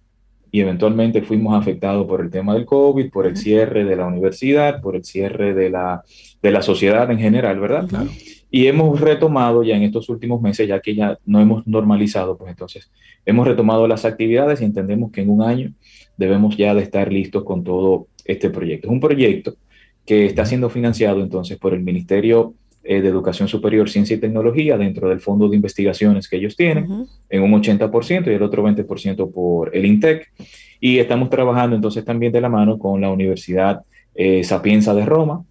[0.52, 4.80] y eventualmente fuimos afectados por el tema del COVID, por el cierre de la universidad,
[4.80, 6.02] por el cierre de la,
[6.42, 7.86] de la sociedad en general, ¿verdad?
[7.88, 8.10] Claro.
[8.50, 12.50] Y hemos retomado ya en estos últimos meses, ya que ya no hemos normalizado, pues
[12.50, 12.90] entonces
[13.24, 15.72] hemos retomado las actividades y entendemos que en un año
[16.16, 18.88] debemos ya de estar listos con todo este proyecto.
[18.88, 19.54] Es un proyecto
[20.04, 24.78] que está siendo financiado entonces por el Ministerio eh, de Educación Superior, Ciencia y Tecnología
[24.78, 29.30] dentro del fondo de investigaciones que ellos tienen en un 80% y el otro 20%
[29.32, 30.32] por el INTEC.
[30.80, 33.82] Y estamos trabajando entonces también de la mano con la Universidad
[34.14, 35.44] eh, Sapienza de Roma.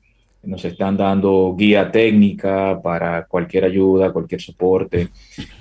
[0.44, 5.10] Nos están dando guía técnica para cualquier ayuda, cualquier soporte.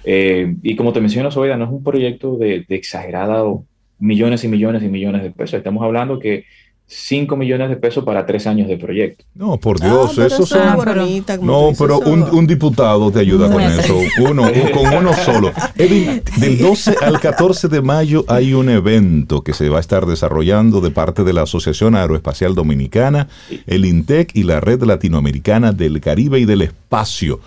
[0.05, 3.65] Eh, y como te menciono, Sobeida, no es un proyecto de, de exagerado
[3.99, 5.55] millones y millones y millones de pesos.
[5.55, 6.45] Estamos hablando que
[6.91, 9.23] 5 millones de pesos para tres años de proyecto.
[9.35, 10.69] No, por Ah, Dios, pero eso son...
[10.69, 13.99] es bonita, No, pero un, un diputado te ayuda con eso.
[14.23, 15.53] Uno, un- con uno solo.
[15.77, 20.07] Edwin, del 12 al 14 de mayo hay un evento que se va a estar
[20.07, 23.29] desarrollando de parte de la Asociación Aeroespacial Dominicana,
[23.67, 27.41] el INTEC y la Red Latinoamericana del Caribe y del Espacio.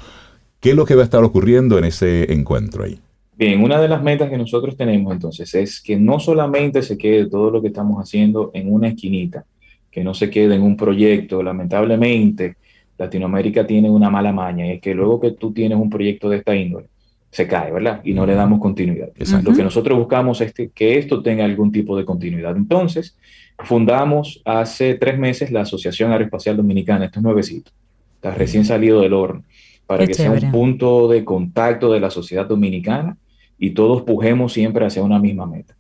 [0.59, 2.99] ¿Qué es lo que va a estar ocurriendo en ese encuentro ahí?
[3.41, 7.26] Bien, una de las metas que nosotros tenemos entonces es que no solamente se quede
[7.26, 9.45] todo lo que estamos haciendo en una esquinita,
[9.89, 11.41] que no se quede en un proyecto.
[11.41, 12.57] Lamentablemente,
[12.99, 16.38] Latinoamérica tiene una mala maña y es que luego que tú tienes un proyecto de
[16.38, 16.85] esta índole,
[17.31, 18.01] se cae, ¿verdad?
[18.03, 19.09] Y no le damos continuidad.
[19.15, 19.49] Exacto.
[19.49, 22.55] Lo que nosotros buscamos es que, que esto tenga algún tipo de continuidad.
[22.55, 23.18] Entonces,
[23.57, 27.72] fundamos hace tres meses la Asociación Aeroespacial Dominicana, esto es nuevecito,
[28.13, 29.43] está recién salido del horno,
[29.88, 30.45] para Qué que sea chévere.
[30.45, 33.18] un punto de contacto de la sociedad dominicana
[33.61, 35.75] y todos pujemos siempre hacia una misma meta.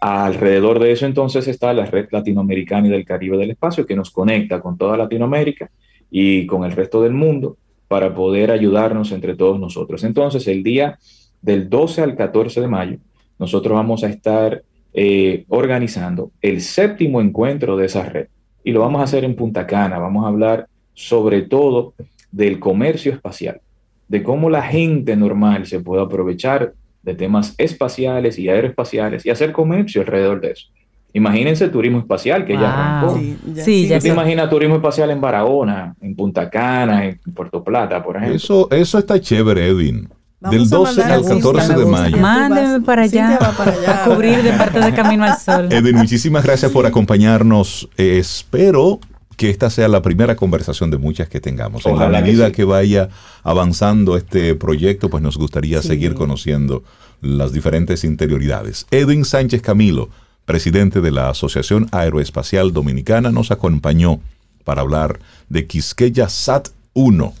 [0.00, 4.10] Alrededor de eso entonces está la red latinoamericana y del Caribe del espacio que nos
[4.10, 5.70] conecta con toda Latinoamérica
[6.10, 10.04] y con el resto del mundo para poder ayudarnos entre todos nosotros.
[10.04, 10.98] Entonces el día
[11.42, 12.96] del 12 al 14 de mayo
[13.38, 14.62] nosotros vamos a estar
[14.94, 18.28] eh, organizando el séptimo encuentro de esa red
[18.64, 19.98] y lo vamos a hacer en Punta Cana.
[19.98, 21.92] Vamos a hablar sobre todo
[22.32, 23.60] del comercio espacial,
[24.08, 26.72] de cómo la gente normal se puede aprovechar
[27.06, 30.66] de temas espaciales y aeroespaciales y hacer comercio alrededor de eso.
[31.14, 32.68] Imagínense turismo espacial que ya Wow.
[32.68, 33.14] arrancó.
[33.18, 37.06] Sí, ya, Sí, sí, ya ¿Tú te imaginas turismo espacial en Barahona, en Punta Cana,
[37.06, 38.36] en Puerto Plata, por ejemplo?
[38.36, 40.08] Eso, eso está chévere, Edwin.
[40.40, 42.16] Vamos Del a 12 mandar al a Cintia, 14 me de mayo.
[42.16, 44.04] Ya Mándeme para allá, va para allá.
[44.04, 45.68] a cubrir de parte de Camino al Sol.
[45.70, 47.88] Edwin, muchísimas gracias por acompañarnos.
[47.96, 49.00] Eh, espero
[49.36, 51.84] que esta sea la primera conversación de muchas que tengamos.
[51.86, 52.52] en la que medida sí.
[52.52, 53.08] que, vaya
[53.42, 55.88] avanzando este proyecto, pues nos gustaría Sí.
[55.88, 56.82] seguir conociendo
[57.20, 58.86] las diferentes interioridades.
[58.90, 60.08] Edwin Sánchez Camilo,
[60.44, 64.20] presidente de la Asociación Aeroespacial Dominicana, nos acompañó
[64.64, 65.18] para hablar
[65.48, 67.34] de Quisqueya SAT 1.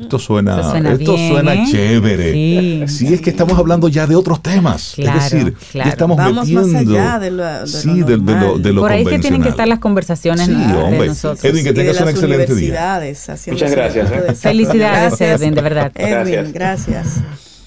[0.00, 1.64] Esto suena, suena esto bien, suena ¿eh?
[1.70, 2.32] chévere.
[2.32, 2.84] Sí.
[2.88, 4.92] Sí, es que estamos hablando ya de otros temas.
[4.96, 5.88] Claro, es decir, claro.
[5.88, 6.92] ya estamos Vamos más metiendo.
[6.98, 9.42] allá de lo- de lo sí, de, de lo, de lo Por ahí que tienen
[9.42, 10.66] que estar las conversaciones Sí, ¿no?
[10.78, 11.06] de hombre.
[11.08, 11.44] nosotros.
[11.44, 13.00] Edwin, que tengas un excelente día.
[13.48, 14.20] Muchas gracias, ¿eh?
[14.28, 15.92] de Felicidades, Edwin, de verdad.
[15.94, 16.86] Edwin, Gracias.
[16.86, 17.20] gracias.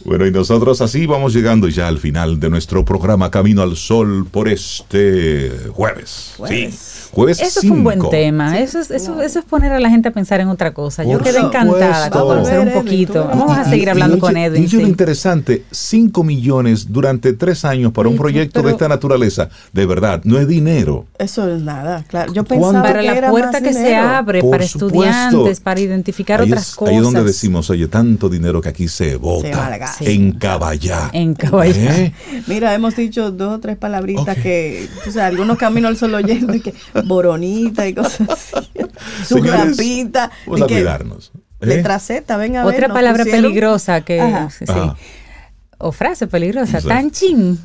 [0.05, 4.27] Bueno, y nosotros así vamos llegando ya al final de nuestro programa Camino al Sol
[4.29, 6.33] por este jueves.
[6.37, 6.73] Jueves.
[6.75, 8.59] Sí, jueves Eso es un buen tema.
[8.59, 11.03] Eso es, eso, eso es poner a la gente a pensar en otra cosa.
[11.03, 12.19] Yo quedé encantada supuesto.
[12.19, 13.25] con conocer un poquito.
[13.27, 14.63] Vamos a seguir y- hablando y con Edwin.
[14.63, 14.85] Y lo sí.
[14.85, 20.21] interesante, 5 millones durante 3 años para un Oye, proyecto de esta naturaleza, de verdad,
[20.23, 21.05] no es dinero.
[21.19, 22.33] Eso es nada, claro.
[22.33, 22.65] Yo ¿Cuánto?
[22.65, 24.87] pensaba Para que la era puerta que se abre Por para supuesto.
[25.03, 26.91] estudiantes, para identificar ahí otras es, cosas.
[26.91, 29.19] Ahí es donde decimos, oye, tanto dinero que aquí se.
[29.97, 30.05] Sí.
[30.05, 31.09] en caballá.
[31.13, 31.99] En caballá.
[31.99, 32.13] ¿Eh?
[32.47, 36.53] Mira, hemos dicho dos o tres palabritas que, o sea, algunos caminos al sol oyendo,
[36.53, 36.73] y que
[37.07, 38.69] boronita y cosas así.
[39.27, 40.31] Su Señores, rapita.
[40.45, 41.31] Vamos a que cuidarnos.
[41.35, 41.65] ¿eh?
[41.65, 42.75] Letra Z, venga a ver.
[42.75, 44.49] Otra palabra pusieron- peligrosa que Ajá.
[44.49, 44.95] sí, Ajá.
[45.77, 46.87] o frase peligrosa, Sí.
[46.87, 47.59] tan chin.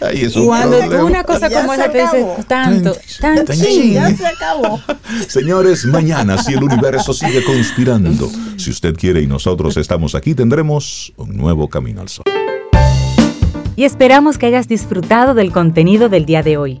[0.00, 1.04] Ay, es un Cuando problema.
[1.04, 2.36] una cosa Ya como esa te acabó.
[2.46, 3.92] tanto, Tan- tan tan Sí, chin.
[3.94, 4.80] ya se acabó.
[5.28, 11.12] Señores, mañana, si el universo sigue conspirando, si usted quiere y nosotros estamos aquí, tendremos
[11.16, 12.24] un nuevo camino al sol.
[13.74, 16.80] y esperamos que hayas disfrutado del contenido del día de hoy.